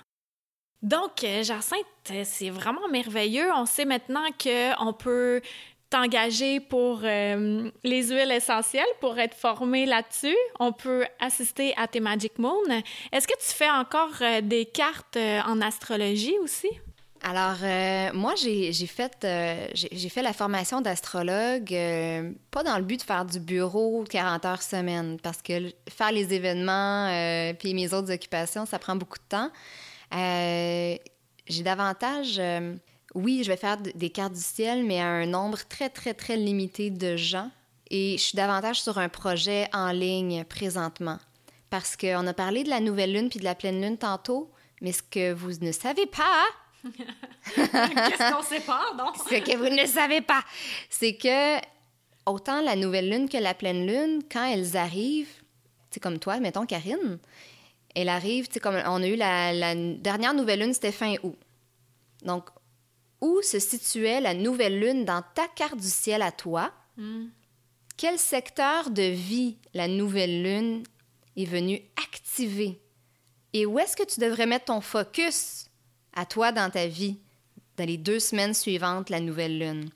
Donc, 0.84 1.25
Jacinthe, 1.41 2.23
c'est 2.23 2.49
vraiment 2.49 2.88
merveilleux. 2.89 3.49
On 3.55 3.65
sait 3.65 3.86
maintenant 3.86 4.25
qu'on 4.41 4.93
peut 4.93 5.41
t'engager 5.89 6.59
pour 6.59 7.01
euh, 7.03 7.69
les 7.84 8.09
huiles 8.09 8.32
essentielles, 8.32 8.86
pour 8.99 9.17
être 9.19 9.36
formé 9.36 9.86
là-dessus. 9.86 10.36
On 10.59 10.71
peut 10.73 11.05
assister 11.19 11.73
à 11.78 11.88
tes 11.88 11.99
Magic 11.99 12.38
Moon. 12.39 12.61
Est-ce 13.11 13.28
que 13.28 13.38
tu 13.39 13.53
fais 13.53 13.69
encore 13.69 14.13
euh, 14.21 14.41
des 14.41 14.65
cartes 14.65 15.17
euh, 15.17 15.39
en 15.45 15.61
astrologie 15.61 16.36
aussi? 16.43 16.69
Alors, 17.23 17.57
moi, 18.13 18.36
j'ai 18.36 18.71
fait, 18.86 19.28
j'ai 19.73 20.09
fait 20.09 20.21
la 20.21 20.34
formation 20.34 20.82
d'astrologue, 20.82 21.75
pas 22.51 22.63
dans 22.63 22.78
le 22.78 22.84
but 22.84 22.99
de 22.99 23.03
faire 23.03 23.25
du 23.25 23.39
bureau 23.39 24.03
40 24.07 24.45
heures 24.45 24.61
semaine, 24.61 25.17
parce 25.23 25.41
que 25.41 25.73
faire 25.89 26.11
les 26.11 26.32
événements 26.32 27.09
puis 27.57 27.73
mes 27.73 27.91
autres 27.91 28.13
occupations, 28.13 28.67
ça 28.67 28.78
prend 28.78 28.95
beaucoup 28.95 29.17
de 29.17 29.28
temps. 29.30 29.49
J'ai 30.12 31.64
davantage 31.64 32.41
oui, 33.18 33.41
je 33.43 33.49
vais 33.49 33.58
faire 33.58 33.78
des 33.78 34.10
cartes 34.10 34.34
du 34.34 34.41
ciel, 34.41 34.84
mais 34.84 34.99
à 34.99 35.08
un 35.08 35.26
nombre 35.26 35.58
très, 35.68 35.89
très, 35.89 36.14
très 36.14 36.38
limité 36.38 36.91
de 36.91 37.18
gens. 37.18 37.49
Et 37.89 38.18
je 38.18 38.24
suis 38.24 38.36
davantage 38.36 38.82
sur 38.82 38.99
un 38.99 39.10
projet 39.10 39.68
en 39.74 39.91
ligne 39.91 40.43
présentement. 40.43 41.18
Parce 41.70 41.97
qu'on 41.97 42.28
a 42.28 42.34
parlé 42.34 42.64
de 42.64 42.70
la 42.70 42.80
nouvelle 42.80 43.14
lune 43.14 43.30
puis 43.30 43.39
de 43.39 43.43
la 43.43 43.55
pleine 43.55 43.82
lune 43.82 43.97
tantôt, 43.97 44.51
mais 44.82 44.91
ce 44.91 45.01
que 45.01 45.34
vous 45.34 45.53
ne 45.62 45.72
savez 45.72 46.05
pas... 46.05 46.45
Qu'est-ce 47.55 48.34
qu'on 48.34 48.43
sait 48.43 48.60
pas, 48.60 48.93
non? 48.97 49.12
ce 49.30 49.36
que 49.39 49.58
vous 49.58 49.76
ne 49.76 49.88
savez 49.88 50.22
pas, 50.22 50.43
c'est 50.89 51.16
que 51.16 51.58
autant 52.26 52.62
la 52.62 52.76
nouvelle 52.76 53.10
lune 53.10 53.28
que 53.28 53.38
la 53.38 53.53
pleine 53.53 53.88
lune, 53.88 54.22
quand 54.32 54.45
elles 54.45 54.78
arrivent, 54.78 55.34
c'est 55.89 55.99
comme 55.99 56.20
toi, 56.20 56.39
mettons 56.39 56.66
Karine, 56.66 57.18
elle 58.01 58.09
arrive, 58.09 58.47
tu 58.47 58.59
comme 58.59 58.75
on 58.85 59.01
a 59.01 59.07
eu 59.07 59.15
la, 59.15 59.51
la 59.53 59.73
dernière 59.73 60.35
nouvelle 60.35 60.59
lune, 60.59 60.73
c'était 60.73 60.91
fin 60.91 61.15
août. 61.23 61.37
Donc, 62.23 62.49
où 63.21 63.41
se 63.41 63.57
situait 63.57 64.21
la 64.21 64.35
nouvelle 64.35 64.79
lune 64.79 65.03
dans 65.03 65.23
ta 65.33 65.47
carte 65.47 65.77
du 65.77 65.87
ciel 65.87 66.21
à 66.21 66.31
toi? 66.31 66.71
Hmm. 66.97 67.25
Quel 67.97 68.19
secteur 68.19 68.91
de 68.91 69.01
vie 69.01 69.57
la 69.73 69.87
nouvelle 69.87 70.43
lune 70.43 70.83
est 71.35 71.45
venue 71.45 71.81
activer? 71.95 72.79
Et 73.53 73.65
où 73.65 73.79
est-ce 73.79 73.97
que 73.97 74.05
tu 74.05 74.19
devrais 74.19 74.45
mettre 74.45 74.65
ton 74.65 74.81
focus 74.81 75.65
à 76.15 76.27
toi 76.27 76.51
dans 76.51 76.69
ta 76.69 76.85
vie 76.85 77.17
dans 77.77 77.85
les 77.85 77.97
deux 77.97 78.19
semaines 78.19 78.53
suivantes 78.53 79.09
la 79.09 79.19
nouvelle 79.19 79.57
lune? 79.57 79.89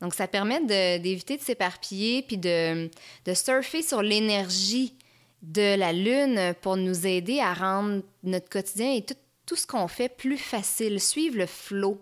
Donc, 0.00 0.14
ça 0.14 0.26
permet 0.26 0.64
d'éviter 0.98 1.36
de, 1.36 1.42
s'éparpiller 1.42 2.22
puis 2.22 2.38
de, 2.38 2.90
de 3.26 3.34
surfer 3.34 3.82
sur 3.82 4.00
l'énergie 4.00 4.94
de 5.42 5.76
la 5.76 5.92
lune 5.92 6.54
pour 6.62 6.76
nous 6.76 7.06
aider 7.06 7.40
à 7.40 7.52
rendre 7.52 8.02
notre 8.22 8.48
quotidien 8.48 8.92
et 8.92 9.02
tout, 9.02 9.16
tout 9.46 9.56
ce 9.56 9.66
qu'on 9.66 9.88
fait 9.88 10.08
plus 10.08 10.38
facile, 10.38 11.00
suivre 11.00 11.36
le 11.36 11.46
flot. 11.46 12.00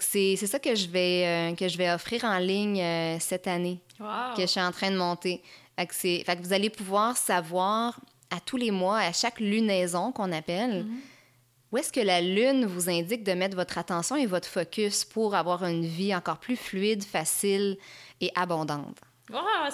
C'est 0.00 0.36
ça 0.36 0.58
que 0.58 0.74
je, 0.74 0.88
vais, 0.88 1.26
euh, 1.26 1.54
que 1.54 1.68
je 1.68 1.76
vais 1.76 1.92
offrir 1.92 2.24
en 2.24 2.38
ligne 2.38 2.80
euh, 2.80 3.18
cette 3.20 3.46
année, 3.46 3.80
que 3.98 4.40
je 4.40 4.46
suis 4.46 4.60
en 4.60 4.72
train 4.72 4.90
de 4.90 4.96
monter. 4.96 5.42
Fait 5.76 5.86
que, 5.86 6.42
vous 6.42 6.52
allez 6.52 6.70
pouvoir 6.70 7.16
savoir 7.16 8.00
à 8.30 8.40
tous 8.40 8.56
les 8.56 8.70
mois, 8.70 8.98
à 8.98 9.12
chaque 9.12 9.40
lunaison 9.40 10.10
qu'on 10.12 10.32
appelle, 10.32 10.84
mm-hmm. 10.84 11.72
où 11.72 11.78
est-ce 11.78 11.92
que 11.92 12.00
la 12.00 12.20
lune 12.20 12.64
vous 12.64 12.88
indique 12.88 13.24
de 13.24 13.32
mettre 13.32 13.56
votre 13.56 13.76
attention 13.76 14.16
et 14.16 14.26
votre 14.26 14.48
focus 14.48 15.04
pour 15.04 15.34
avoir 15.34 15.64
une 15.64 15.84
vie 15.84 16.14
encore 16.14 16.38
plus 16.38 16.56
fluide, 16.56 17.04
facile 17.04 17.76
et 18.20 18.30
abondante. 18.34 18.98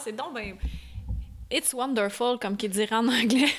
c'est 0.03 0.17
donc 0.17 0.35
It's 1.51 1.75
wonderful, 1.75 2.39
comme 2.41 2.57
qu'ils 2.57 2.71
diraient 2.71 2.97
en 2.97 3.09
anglais. 3.09 3.53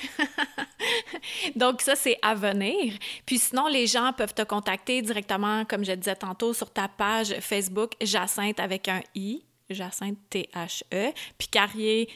Donc, 1.56 1.82
ça, 1.82 1.94
c'est 1.94 2.18
à 2.22 2.34
venir. 2.34 2.94
Puis 3.26 3.38
sinon, 3.38 3.66
les 3.68 3.86
gens 3.86 4.12
peuvent 4.16 4.34
te 4.34 4.42
contacter 4.42 5.02
directement, 5.02 5.64
comme 5.64 5.84
je 5.84 5.92
disais 5.92 6.16
tantôt, 6.16 6.54
sur 6.54 6.70
ta 6.70 6.88
page 6.88 7.34
Facebook 7.40 7.92
Jacinthe 8.00 8.60
avec 8.60 8.88
un 8.88 9.00
I, 9.14 9.44
Jacinthe 9.68 10.18
T-H-E, 10.30 11.12
puis 11.38 11.48
Carrier. 11.48 12.08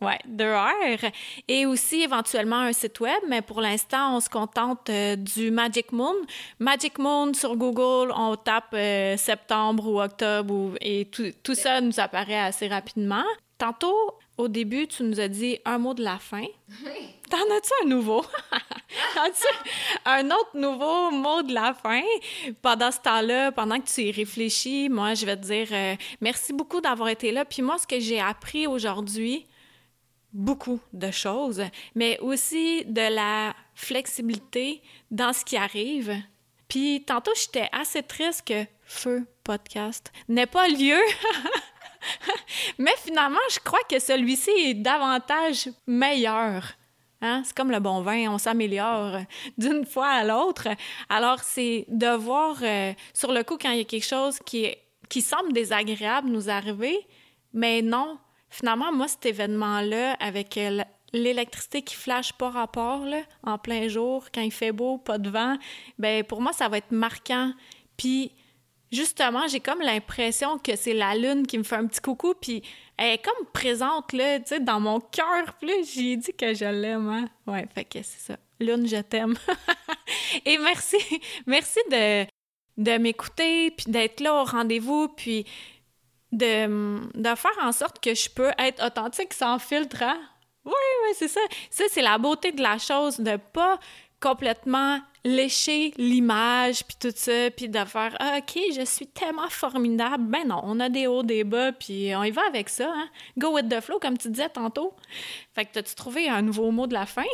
Ouais, 0.00 0.18
deux 0.26 0.44
heures. 0.44 1.10
Et 1.48 1.66
aussi 1.66 2.02
éventuellement 2.02 2.60
un 2.60 2.72
site 2.72 3.00
web, 3.00 3.20
mais 3.28 3.42
pour 3.42 3.60
l'instant, 3.60 4.16
on 4.16 4.20
se 4.20 4.30
contente 4.30 4.88
euh, 4.90 5.16
du 5.16 5.50
Magic 5.50 5.90
Moon. 5.90 6.14
Magic 6.60 6.98
Moon 6.98 7.34
sur 7.34 7.56
Google, 7.56 8.12
on 8.14 8.36
tape 8.36 8.74
euh, 8.74 9.16
septembre 9.16 9.88
ou 9.88 10.00
octobre 10.00 10.76
et 10.80 11.06
tout, 11.06 11.32
tout 11.42 11.56
ça 11.56 11.80
nous 11.80 11.98
apparaît 11.98 12.38
assez 12.38 12.68
rapidement. 12.68 13.24
Tantôt, 13.58 14.14
au 14.38 14.48
début, 14.48 14.86
tu 14.86 15.02
nous 15.02 15.18
as 15.20 15.28
dit 15.28 15.58
un 15.64 15.78
mot 15.78 15.94
de 15.94 16.02
la 16.02 16.18
fin. 16.18 16.46
Oui. 16.84 17.14
T'en 17.28 17.36
as-tu 17.36 17.72
un 17.82 17.88
nouveau? 17.88 18.24
As-tu 19.16 19.46
un 20.04 20.30
autre 20.30 20.50
nouveau 20.54 21.10
mot 21.10 21.42
de 21.42 21.52
la 21.52 21.74
fin? 21.74 22.02
Pendant 22.62 22.90
ce 22.90 23.00
temps-là, 23.00 23.52
pendant 23.52 23.78
que 23.80 23.86
tu 23.86 24.02
y 24.02 24.12
réfléchis, 24.12 24.88
moi, 24.88 25.14
je 25.14 25.26
vais 25.26 25.36
te 25.36 25.42
dire 25.42 25.68
euh, 25.72 25.96
merci 26.20 26.52
beaucoup 26.52 26.80
d'avoir 26.80 27.08
été 27.08 27.32
là. 27.32 27.44
Puis 27.44 27.62
moi, 27.62 27.78
ce 27.78 27.86
que 27.86 27.98
j'ai 27.98 28.20
appris 28.20 28.66
aujourd'hui, 28.66 29.46
beaucoup 30.32 30.80
de 30.92 31.10
choses, 31.10 31.64
mais 31.94 32.18
aussi 32.20 32.84
de 32.84 33.14
la 33.14 33.54
flexibilité 33.74 34.82
dans 35.10 35.32
ce 35.32 35.44
qui 35.44 35.56
arrive. 35.56 36.16
Puis 36.68 37.02
tantôt, 37.04 37.32
j'étais 37.34 37.68
assez 37.72 38.02
triste 38.02 38.46
que 38.46 38.64
Feu 38.84 39.26
Podcast 39.42 40.12
n'ait 40.28 40.46
pas 40.46 40.68
lieu. 40.68 40.98
mais 42.78 42.94
finalement, 43.04 43.38
je 43.50 43.58
crois 43.60 43.82
que 43.88 43.98
celui-ci 43.98 44.50
est 44.50 44.74
davantage 44.74 45.68
meilleur. 45.86 46.74
Hein? 47.20 47.42
C'est 47.44 47.56
comme 47.56 47.70
le 47.70 47.80
bon 47.80 48.00
vin, 48.02 48.30
on 48.30 48.38
s'améliore 48.38 49.18
d'une 49.56 49.84
fois 49.84 50.08
à 50.08 50.24
l'autre. 50.24 50.68
Alors, 51.08 51.40
c'est 51.40 51.84
de 51.88 52.14
voir 52.16 52.56
euh, 52.62 52.92
sur 53.12 53.32
le 53.32 53.42
coup 53.42 53.58
quand 53.60 53.70
il 53.70 53.78
y 53.78 53.82
a 53.82 53.84
quelque 53.84 54.06
chose 54.06 54.38
qui, 54.44 54.74
qui 55.08 55.22
semble 55.22 55.52
désagréable 55.52 56.28
nous 56.28 56.48
arriver, 56.48 57.06
mais 57.52 57.82
non. 57.82 58.18
Finalement, 58.50 58.92
moi, 58.92 59.08
cet 59.08 59.26
événement-là, 59.26 60.14
avec 60.20 60.56
euh, 60.56 60.82
l'électricité 61.12 61.82
qui 61.82 61.96
flash 61.96 62.32
pas 62.32 62.50
rapport, 62.50 63.04
là, 63.04 63.20
en 63.42 63.58
plein 63.58 63.88
jour, 63.88 64.26
quand 64.32 64.40
il 64.40 64.52
fait 64.52 64.72
beau, 64.72 64.98
pas 64.98 65.18
de 65.18 65.28
vent, 65.28 65.56
ben 65.98 66.24
pour 66.24 66.40
moi, 66.40 66.52
ça 66.52 66.68
va 66.68 66.78
être 66.78 66.92
marquant. 66.92 67.52
Puis, 67.96 68.32
justement, 68.92 69.46
j'ai 69.48 69.60
comme 69.60 69.80
l'impression 69.80 70.58
que 70.58 70.76
c'est 70.76 70.94
la 70.94 71.14
lune 71.14 71.46
qui 71.46 71.58
me 71.58 71.62
fait 71.62 71.76
un 71.76 71.86
petit 71.86 72.00
coucou, 72.00 72.34
puis 72.34 72.62
elle 72.96 73.14
est 73.14 73.24
comme 73.24 73.46
présente, 73.52 74.12
là, 74.12 74.38
tu 74.40 74.46
sais, 74.46 74.60
dans 74.60 74.80
mon 74.80 75.00
cœur. 75.00 75.54
Puis 75.60 75.84
j'ai 75.84 76.16
dit 76.16 76.32
que 76.32 76.54
je 76.54 76.64
l'aime, 76.64 77.08
hein? 77.08 77.28
Ouais, 77.46 77.66
fait 77.74 77.84
que 77.84 78.02
c'est 78.02 78.32
ça. 78.32 78.36
Lune, 78.60 78.86
je 78.86 79.00
t'aime. 79.00 79.36
Et 80.44 80.58
merci, 80.58 80.96
merci 81.46 81.78
de, 81.90 82.98
m'écouter, 82.98 83.70
puis 83.70 83.90
d'être 83.90 84.20
là 84.20 84.42
au 84.42 84.44
rendez-vous, 84.44 85.08
puis 85.08 85.46
de, 86.32 86.98
de 87.14 87.34
faire 87.36 87.58
en 87.62 87.72
sorte 87.72 88.00
que 88.00 88.14
je 88.14 88.28
peux 88.28 88.50
être 88.58 88.84
authentique 88.84 89.32
sans 89.32 89.58
filtre, 89.58 90.02
hein? 90.02 90.20
Oui, 90.64 90.74
oui, 91.04 91.14
c'est 91.14 91.28
ça. 91.28 91.40
Ça, 91.70 91.84
c'est 91.88 92.02
la 92.02 92.18
beauté 92.18 92.52
de 92.52 92.60
la 92.60 92.78
chose, 92.78 93.18
de 93.20 93.36
pas 93.36 93.78
complètement 94.20 95.00
lécher 95.28 95.92
l'image, 95.96 96.84
puis 96.84 96.96
tout 96.98 97.12
ça, 97.14 97.50
puis 97.56 97.68
de 97.68 97.84
faire 97.84 98.16
ah, 98.18 98.38
OK, 98.38 98.60
je 98.74 98.84
suis 98.84 99.06
tellement 99.06 99.48
formidable. 99.48 100.24
Ben 100.24 100.46
non, 100.46 100.60
on 100.64 100.80
a 100.80 100.88
des 100.88 101.06
hauts, 101.06 101.22
des 101.22 101.44
bas, 101.44 101.72
puis 101.72 102.14
on 102.16 102.24
y 102.24 102.30
va 102.30 102.42
avec 102.46 102.68
ça. 102.68 102.90
Hein? 102.92 103.08
Go 103.36 103.54
with 103.54 103.68
the 103.68 103.80
flow, 103.80 103.98
comme 103.98 104.18
tu 104.18 104.30
disais 104.30 104.48
tantôt. 104.48 104.94
Fait 105.54 105.64
que 105.64 105.72
t'as-tu 105.72 105.94
trouvé 105.94 106.28
un 106.28 106.42
nouveau 106.42 106.70
mot 106.70 106.86
de 106.86 106.94
la 106.94 107.06
fin? 107.06 107.24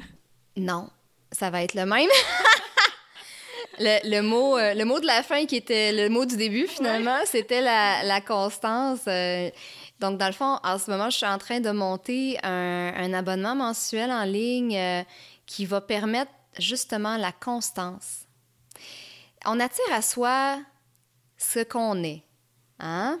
non, 0.56 0.88
ça 1.32 1.50
va 1.50 1.62
être 1.62 1.74
le 1.74 1.86
même. 1.86 2.08
le, 3.78 4.20
mot, 4.20 4.58
euh, 4.58 4.74
le 4.74 4.84
mot 4.84 5.00
de 5.00 5.06
la 5.06 5.22
fin 5.22 5.46
qui 5.46 5.56
était 5.56 5.92
le 5.92 6.08
mot 6.08 6.24
du 6.24 6.36
début, 6.36 6.66
finalement, 6.66 7.18
c'était 7.24 7.60
la, 7.60 8.20
constance. 8.20 9.00
Euh, 9.06 9.50
donc, 10.00 10.18
dans 10.18 10.26
le 10.26 10.32
fond, 10.32 10.58
en 10.62 10.78
ce 10.78 10.90
moment, 10.90 11.10
je 11.10 11.16
suis 11.16 11.26
en 11.26 11.38
train 11.38 11.60
de 11.60 11.70
monter 11.70 12.38
un, 12.42 13.12
abonnement 13.12 13.54
mensuel 13.54 14.10
en 14.10 14.24
ligne 14.24 14.76
euh, 14.76 15.02
qui 15.46 15.66
va 15.66 15.80
permettre 15.80 16.30
justement 16.58 17.16
la 17.16 17.32
constance. 17.32 18.26
On 19.46 19.60
attire 19.60 19.92
à 19.92 20.02
soi 20.02 20.60
ce 21.38 21.60
qu'on 21.60 22.02
est. 22.02 22.22
Hein? 22.78 23.20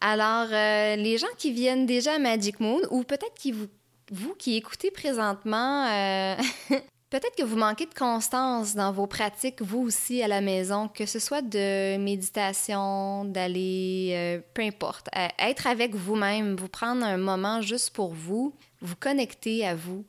Alors, 0.00 0.48
euh, 0.50 0.96
les 0.96 1.18
gens 1.18 1.26
qui 1.38 1.52
viennent 1.52 1.86
déjà 1.86 2.14
à 2.14 2.18
Magic 2.18 2.60
Moon, 2.60 2.80
ou 2.90 3.02
peut-être 3.02 3.34
qui 3.34 3.52
vous, 3.52 3.68
vous 4.10 4.34
qui 4.34 4.56
écoutez 4.56 4.90
présentement, 4.90 5.86
euh, 5.86 6.34
peut-être 7.10 7.34
que 7.36 7.44
vous 7.44 7.56
manquez 7.56 7.86
de 7.86 7.94
constance 7.94 8.74
dans 8.74 8.92
vos 8.92 9.06
pratiques, 9.06 9.62
vous 9.62 9.80
aussi 9.80 10.22
à 10.22 10.28
la 10.28 10.42
maison, 10.42 10.88
que 10.88 11.06
ce 11.06 11.18
soit 11.18 11.42
de 11.42 11.96
méditation, 11.96 13.24
d'aller, 13.24 14.10
euh, 14.12 14.40
peu 14.52 14.62
importe, 14.62 15.08
être 15.38 15.66
avec 15.66 15.94
vous-même, 15.94 16.56
vous 16.56 16.68
prendre 16.68 17.04
un 17.04 17.16
moment 17.16 17.62
juste 17.62 17.90
pour 17.90 18.12
vous, 18.12 18.54
vous 18.82 18.96
connecter 18.96 19.66
à 19.66 19.74
vous. 19.74 20.04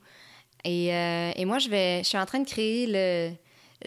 Euh, 0.66 1.32
et, 1.34 1.44
moi, 1.44 1.58
je, 1.58 1.68
vais, 1.68 2.02
je 2.02 2.08
suis 2.08 2.18
en 2.18 2.26
train 2.26 2.40
de 2.40 2.48
créer 2.48 2.86
le. 2.86 3.34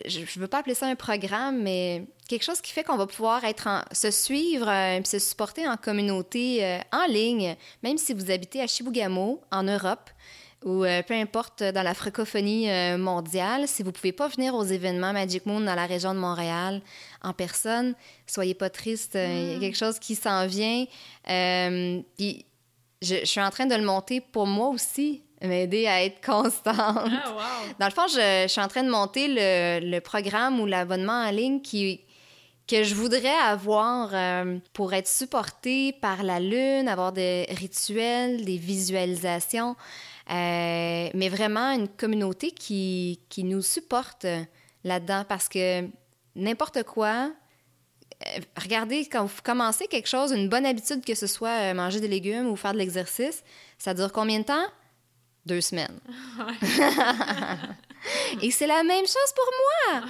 Je 0.06 0.22
ne 0.22 0.40
veux 0.40 0.48
pas 0.48 0.60
appeler 0.60 0.76
ça 0.76 0.88
un 0.88 0.96
programme, 0.96 1.62
mais 1.62 2.06
quelque 2.30 2.44
chose 2.44 2.62
qui 2.62 2.72
fait 2.72 2.84
qu'on 2.86 2.96
va 2.96 3.08
pouvoir 3.08 3.44
être 3.44 3.68
se 3.92 4.10
suivre 4.10 4.70
et 4.70 5.00
euh, 5.00 5.04
se 5.04 5.20
supporter 5.20 5.68
en 5.68 5.76
communauté 5.76 6.64
euh, 6.64 6.80
en 6.94 7.08
ligne, 7.08 7.58
même 7.84 7.98
si 7.98 8.14
vous 8.14 8.32
habitez 8.32 8.62
à 8.62 8.68
Chibougamau, 8.68 9.42
en 9.52 9.64
Europe, 9.64 10.10
ou 10.64 10.84
peu 11.08 11.16
importe 11.16 11.64
dans 11.64 11.82
la 11.82 11.96
francophonie 11.96 12.68
mondiale. 12.96 13.68
Si 13.68 13.82
vous 13.82 13.90
ne 13.90 13.96
pouvez 13.96 14.12
pas 14.12 14.28
venir 14.28 14.54
aux 14.54 14.64
événements 14.64 15.12
Magic 15.12 15.48
Moon 15.48 15.60
dans 15.60 15.74
la 15.74 15.88
région 15.88 16.14
de 16.14 16.20
Montréal 16.20 16.84
en 17.24 17.34
personne, 17.34 17.96
soyez 18.28 18.54
pas 18.54 18.70
triste. 18.70 19.16
Il 19.16 19.20
y 19.20 19.54
a 19.54 19.58
mm. 19.58 19.60
quelque 19.60 19.78
chose 19.78 19.98
qui 19.98 20.14
s'en 20.14 20.46
vient. 20.46 20.86
puis 21.26 22.46
je, 23.02 23.16
je, 23.22 23.26
suis 23.26 23.42
en 23.42 23.50
train 23.50 23.66
de 23.66 23.74
le 23.74 23.84
monter 23.84 24.22
pour 24.22 24.46
moi 24.46 24.70
aussi 24.70 25.24
m'aider 25.42 25.88
à 25.88 26.04
être 26.04 26.24
constante. 26.26 26.66
Ah, 26.76 27.36
Dans 27.80 27.88
le 27.88 27.92
fond, 27.92 28.08
je, 28.08 28.48
suis 28.48 28.62
en 28.62 28.68
train 28.68 28.84
de 28.84 28.90
monter 28.90 29.28
le, 29.30 30.00
programme 30.00 30.60
ou 30.60 30.66
l'abonnement 30.66 31.24
en 31.24 31.32
ligne 31.32 31.62
qui, 31.62 32.02
que 32.68 32.84
je 32.84 32.96
voudrais 32.96 33.36
avoir 33.36 34.12
euh, 34.14 34.58
pour 34.74 34.94
être 34.94 35.08
supporté 35.08 35.94
par 35.94 36.24
la 36.24 36.40
Lune, 36.40 36.88
avoir 36.88 37.12
des 37.12 37.46
rituels, 37.50 38.46
des 38.46 38.58
visualisations, 38.58 39.76
euh, 40.30 41.10
mais 41.14 41.30
vraiment 41.30 41.72
une 41.72 41.88
communauté 41.88 42.52
qui, 42.52 43.20
qui 43.30 43.44
nous 43.44 43.62
supporte 43.62 44.26
là-dedans 44.84 45.26
parce 45.28 45.50
que 45.50 45.88
n'importe 46.36 46.84
quoi, 46.84 47.32
euh, 48.26 48.40
regardez, 48.62 49.06
quand 49.06 49.26
vous 49.26 49.42
commencez 49.44 49.88
quelque 49.88 50.08
chose, 50.08 50.32
une 50.32 50.48
bonne 50.48 50.66
habitude, 50.66 51.04
que 51.04 51.16
ce 51.16 51.28
soit 51.28 51.74
manger 51.74 52.00
des 52.00 52.08
légumes 52.08 52.48
ou 52.48 52.56
faire 52.56 52.74
de 52.74 52.78
l'exercice, 52.78 53.44
ça 53.78 53.94
dure 53.94 54.12
combien 54.12 54.40
de 54.40 54.46
temps? 54.46 54.68
Deux 55.46 55.62
semaines. 55.62 56.00
Et 58.42 58.52
c'est 58.52 58.68
la 58.68 58.84
même 58.84 59.06
chose 59.06 59.34
pour 59.36 59.50
moi. 59.62 60.04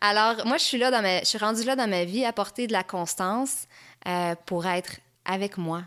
Alors, 0.00 0.46
moi, 0.46 0.56
je 0.56 0.64
suis 0.64 0.78
là 0.78 0.90
dans 0.90 1.02
ma, 1.02 1.20
je 1.20 1.26
suis 1.26 1.36
rendue 1.38 1.62
là 1.64 1.76
dans 1.76 1.88
ma 1.88 2.04
vie, 2.04 2.24
à 2.24 2.32
porter 2.32 2.66
de 2.66 2.72
la 2.72 2.84
constance 2.84 3.66
euh, 4.06 4.34
pour 4.46 4.64
être 4.66 4.96
avec 5.24 5.58
moi 5.58 5.84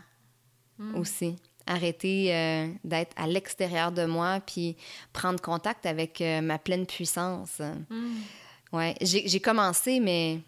hmm. 0.78 0.94
aussi. 0.96 1.36
Arrêter 1.66 2.34
euh, 2.34 2.68
d'être 2.84 3.12
à 3.16 3.26
l'extérieur 3.26 3.90
de 3.92 4.04
moi, 4.04 4.40
puis 4.46 4.76
prendre 5.14 5.40
contact 5.40 5.86
avec 5.86 6.20
euh, 6.20 6.42
ma 6.42 6.58
pleine 6.58 6.84
puissance. 6.84 7.62
Mm. 7.88 8.16
Ouais, 8.70 8.94
j'ai 9.00 9.40
commencé, 9.40 9.98
mais 9.98 10.40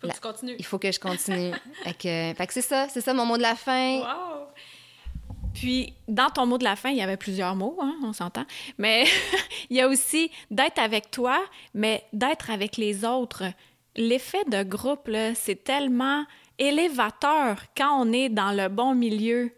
faut 0.00 0.08
que 0.08 0.14
tu 0.14 0.20
continues. 0.20 0.56
Il 0.58 0.64
faut 0.64 0.80
que 0.80 0.90
je 0.90 0.98
continue. 0.98 1.52
fait 1.84 1.94
que, 1.94 2.46
que 2.46 2.52
c'est 2.52 2.62
ça, 2.62 2.88
c'est 2.88 3.00
ça 3.00 3.14
mon 3.14 3.26
mot 3.26 3.36
de 3.36 3.42
la 3.42 3.54
fin. 3.54 3.98
Wow. 3.98 4.48
Puis, 5.54 5.94
dans 6.08 6.30
ton 6.30 6.46
mot 6.46 6.58
de 6.58 6.64
la 6.64 6.76
fin, 6.76 6.90
il 6.90 6.96
y 6.96 7.02
avait 7.02 7.16
plusieurs 7.16 7.54
mots, 7.54 7.78
hein, 7.80 7.94
on 8.02 8.12
s'entend, 8.12 8.44
mais 8.76 9.04
il 9.70 9.76
y 9.76 9.80
a 9.80 9.88
aussi 9.88 10.30
d'être 10.50 10.78
avec 10.78 11.10
toi, 11.10 11.42
mais 11.72 12.04
d'être 12.12 12.50
avec 12.50 12.76
les 12.76 13.04
autres. 13.04 13.44
L'effet 13.96 14.44
de 14.48 14.64
groupe, 14.64 15.08
c'est 15.34 15.62
tellement 15.62 16.24
élévateur 16.58 17.62
quand 17.76 18.02
on 18.02 18.12
est 18.12 18.28
dans 18.28 18.52
le 18.52 18.68
bon 18.68 18.94
milieu 18.94 19.52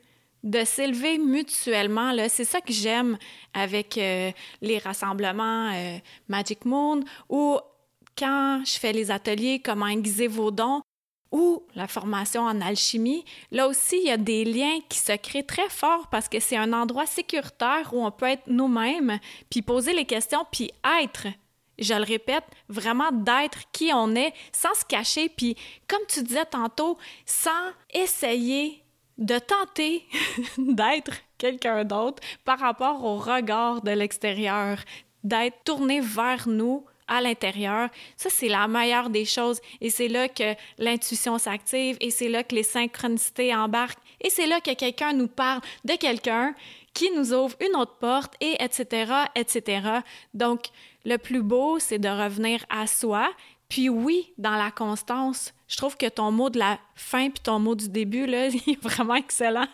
de 0.45 0.65
s'élever 0.65 1.19
mutuellement. 1.19 2.15
C'est 2.29 2.45
ça 2.45 2.61
que 2.61 2.73
j'aime 2.73 3.19
avec 3.53 3.99
euh, 3.99 4.31
les 4.63 4.79
rassemblements 4.79 5.73
euh, 5.73 5.99
Magic 6.29 6.65
Moon 6.65 7.03
ou 7.29 7.59
quand 8.17 8.63
je 8.65 8.79
fais 8.79 8.93
les 8.93 9.11
ateliers 9.11 9.61
Comment 9.63 9.89
aiguiser 9.89 10.29
vos 10.29 10.51
dons 10.51 10.83
ou 11.33 11.63
la 11.75 11.87
formation 11.87 12.43
en 12.43 12.61
alchimie, 12.61 13.25
là 13.51 13.69
aussi, 13.69 13.99
il 13.99 14.09
y 14.09 14.11
a 14.11 14.17
des 14.17 14.45
liens 14.45 14.79
qui 14.89 14.99
se 14.99 15.13
créent 15.17 15.43
très 15.43 15.69
forts 15.69 16.09
parce 16.09 16.29
que 16.29 16.41
c'est 16.41 16.57
un 16.57 16.73
endroit 16.73 17.07
sécuritaire 17.07 17.91
où 17.93 18.05
on 18.05 18.11
peut 18.11 18.27
être 18.27 18.47
nous-mêmes, 18.47 19.19
puis 19.51 19.63
poser 19.63 19.93
les 19.93 20.05
questions, 20.05 20.47
puis 20.51 20.71
être, 21.03 21.27
je 21.79 21.95
le 21.95 22.05
répète, 22.05 22.45
vraiment 22.69 23.11
d'être 23.13 23.59
qui 23.73 23.91
on 23.93 24.15
est 24.15 24.33
sans 24.53 24.75
se 24.75 24.85
cacher, 24.85 25.29
puis 25.29 25.57
comme 25.89 26.03
tu 26.09 26.23
disais 26.23 26.47
tantôt, 26.47 26.97
sans 27.25 27.51
essayer 27.93 28.83
de 29.19 29.39
tenter 29.39 30.05
d'être 30.59 31.13
quelqu'un 31.39 31.85
d'autre 31.85 32.23
par 32.45 32.59
rapport 32.59 33.05
au 33.05 33.17
regard 33.17 33.83
de 33.83 33.91
l'extérieur, 33.91 34.79
d'être 35.25 35.65
tourné 35.65 36.01
vers 36.01 36.49
nous 36.49 36.85
à 37.09 37.21
l'intérieur, 37.21 37.89
ça, 38.17 38.31
c'est 38.31 38.49
la 38.49 38.67
meilleure 38.69 39.11
des 39.11 39.25
choses. 39.25 39.61
Et 39.81 39.91
c'est 39.91 40.09
là 40.09 40.29
que 40.29 40.55
l'intuition 40.79 41.39
s'active 41.39 41.97
et 42.01 42.11
c'est 42.11 42.29
là 42.29 42.43
que 42.43 42.55
les 42.55 42.63
synchronicités 42.63 43.55
embarquent 43.55 43.99
et 44.21 44.31
c'est 44.31 44.47
là 44.47 44.61
que 44.61 44.75
quelqu'un 44.75 45.13
nous 45.13 45.29
parle 45.29 45.61
de 45.85 45.95
quelqu'un 45.95 46.55
qui 46.95 47.11
nous 47.11 47.35
ouvre 47.35 47.55
une 47.61 47.77
autre 47.77 47.97
porte 47.99 48.35
et 48.41 48.57
etc., 48.63 49.13
etc. 49.35 50.01
Donc, 50.33 50.67
le 51.05 51.19
plus 51.19 51.43
beau, 51.43 51.79
c'est 51.79 51.99
de 51.99 52.09
revenir 52.09 52.65
à 52.71 52.87
soi. 52.87 53.31
Puis 53.69 53.89
oui, 53.89 54.33
dans 54.39 54.57
la 54.57 54.71
constance, 54.71 55.53
je 55.69 55.77
trouve 55.77 55.97
que 55.97 56.09
ton 56.09 56.31
mot 56.31 56.51
de 56.51 56.59
la 56.59 56.79
fin 56.95 57.29
puis 57.31 57.43
ton 57.43 57.59
mot 57.59 57.75
du 57.75 57.89
début, 57.89 58.27
là, 58.27 58.47
il 58.67 58.73
est 58.73 58.83
vraiment 58.83 59.17
excellent. 59.17 59.67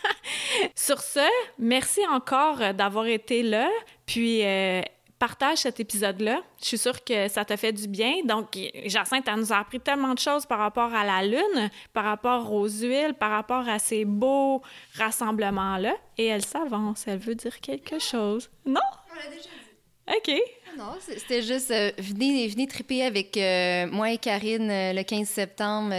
Sur 0.76 1.00
ce, 1.00 1.26
merci 1.58 2.00
encore 2.06 2.74
d'avoir 2.74 3.06
été 3.06 3.42
là. 3.42 3.68
Puis 4.06 4.44
euh, 4.44 4.82
partage 5.22 5.58
cet 5.58 5.78
épisode-là. 5.78 6.42
Je 6.60 6.64
suis 6.64 6.78
sûre 6.78 7.04
que 7.04 7.28
ça 7.28 7.44
t'a 7.44 7.56
fait 7.56 7.72
du 7.72 7.86
bien. 7.86 8.12
Donc, 8.24 8.58
Jacinthe, 8.86 9.28
elle 9.28 9.36
nous 9.36 9.52
a 9.52 9.58
appris 9.58 9.78
tellement 9.78 10.14
de 10.14 10.18
choses 10.18 10.46
par 10.46 10.58
rapport 10.58 10.92
à 10.92 11.04
la 11.04 11.24
Lune, 11.24 11.70
par 11.92 12.02
rapport 12.02 12.52
aux 12.52 12.68
huiles, 12.68 13.14
par 13.14 13.30
rapport 13.30 13.68
à 13.68 13.78
ces 13.78 14.04
beaux 14.04 14.62
rassemblements-là. 14.96 15.94
Et 16.18 16.26
elle 16.26 16.44
s'avance. 16.44 17.04
Elle 17.06 17.20
veut 17.20 17.36
dire 17.36 17.60
quelque 17.60 18.00
chose. 18.00 18.50
Non? 18.66 18.80
On 19.12 19.14
l'a 19.14 19.30
déjà 19.30 19.48
dit. 19.48 20.34
OK. 20.34 20.42
Non, 20.76 20.96
c'était 20.98 21.42
juste 21.42 21.70
euh, 21.70 21.92
venez, 21.98 22.48
venez 22.48 22.66
triper 22.66 23.04
avec 23.04 23.36
euh, 23.36 23.86
moi 23.92 24.10
et 24.10 24.18
Karine 24.18 24.70
euh, 24.70 24.92
le 24.92 25.04
15 25.04 25.28
septembre 25.28 25.94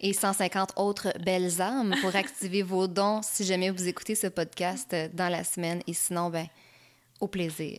et 0.00 0.12
150 0.12 0.72
autres 0.76 1.12
belles 1.20 1.60
âmes 1.62 1.94
pour 2.00 2.16
activer 2.16 2.62
vos 2.72 2.88
dons 2.88 3.20
si 3.22 3.44
jamais 3.44 3.70
vous 3.70 3.86
écoutez 3.86 4.16
ce 4.16 4.26
podcast 4.26 4.96
dans 5.12 5.28
la 5.28 5.44
semaine. 5.44 5.80
Et 5.86 5.92
sinon, 5.92 6.28
ben, 6.28 6.48
au 7.20 7.28
plaisir. 7.28 7.78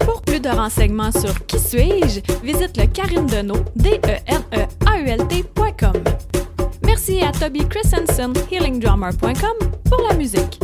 Pour 0.00 0.22
plus 0.22 0.40
de 0.40 0.48
renseignements 0.48 1.12
sur 1.12 1.46
Qui 1.46 1.58
suis-je, 1.58 2.20
visite 2.42 2.76
le 2.76 2.86
Deneau, 3.26 3.56
d 3.76 4.00
e 4.06 4.18
n 4.26 4.42
e 4.52 4.66
a 4.86 4.98
u 4.98 5.08
l 5.08 5.26
Merci 6.84 7.22
à 7.22 7.32
Toby 7.32 7.66
Christensen, 7.68 8.32
healingdrummer.com, 8.50 9.70
pour 9.84 10.02
la 10.08 10.16
musique. 10.16 10.60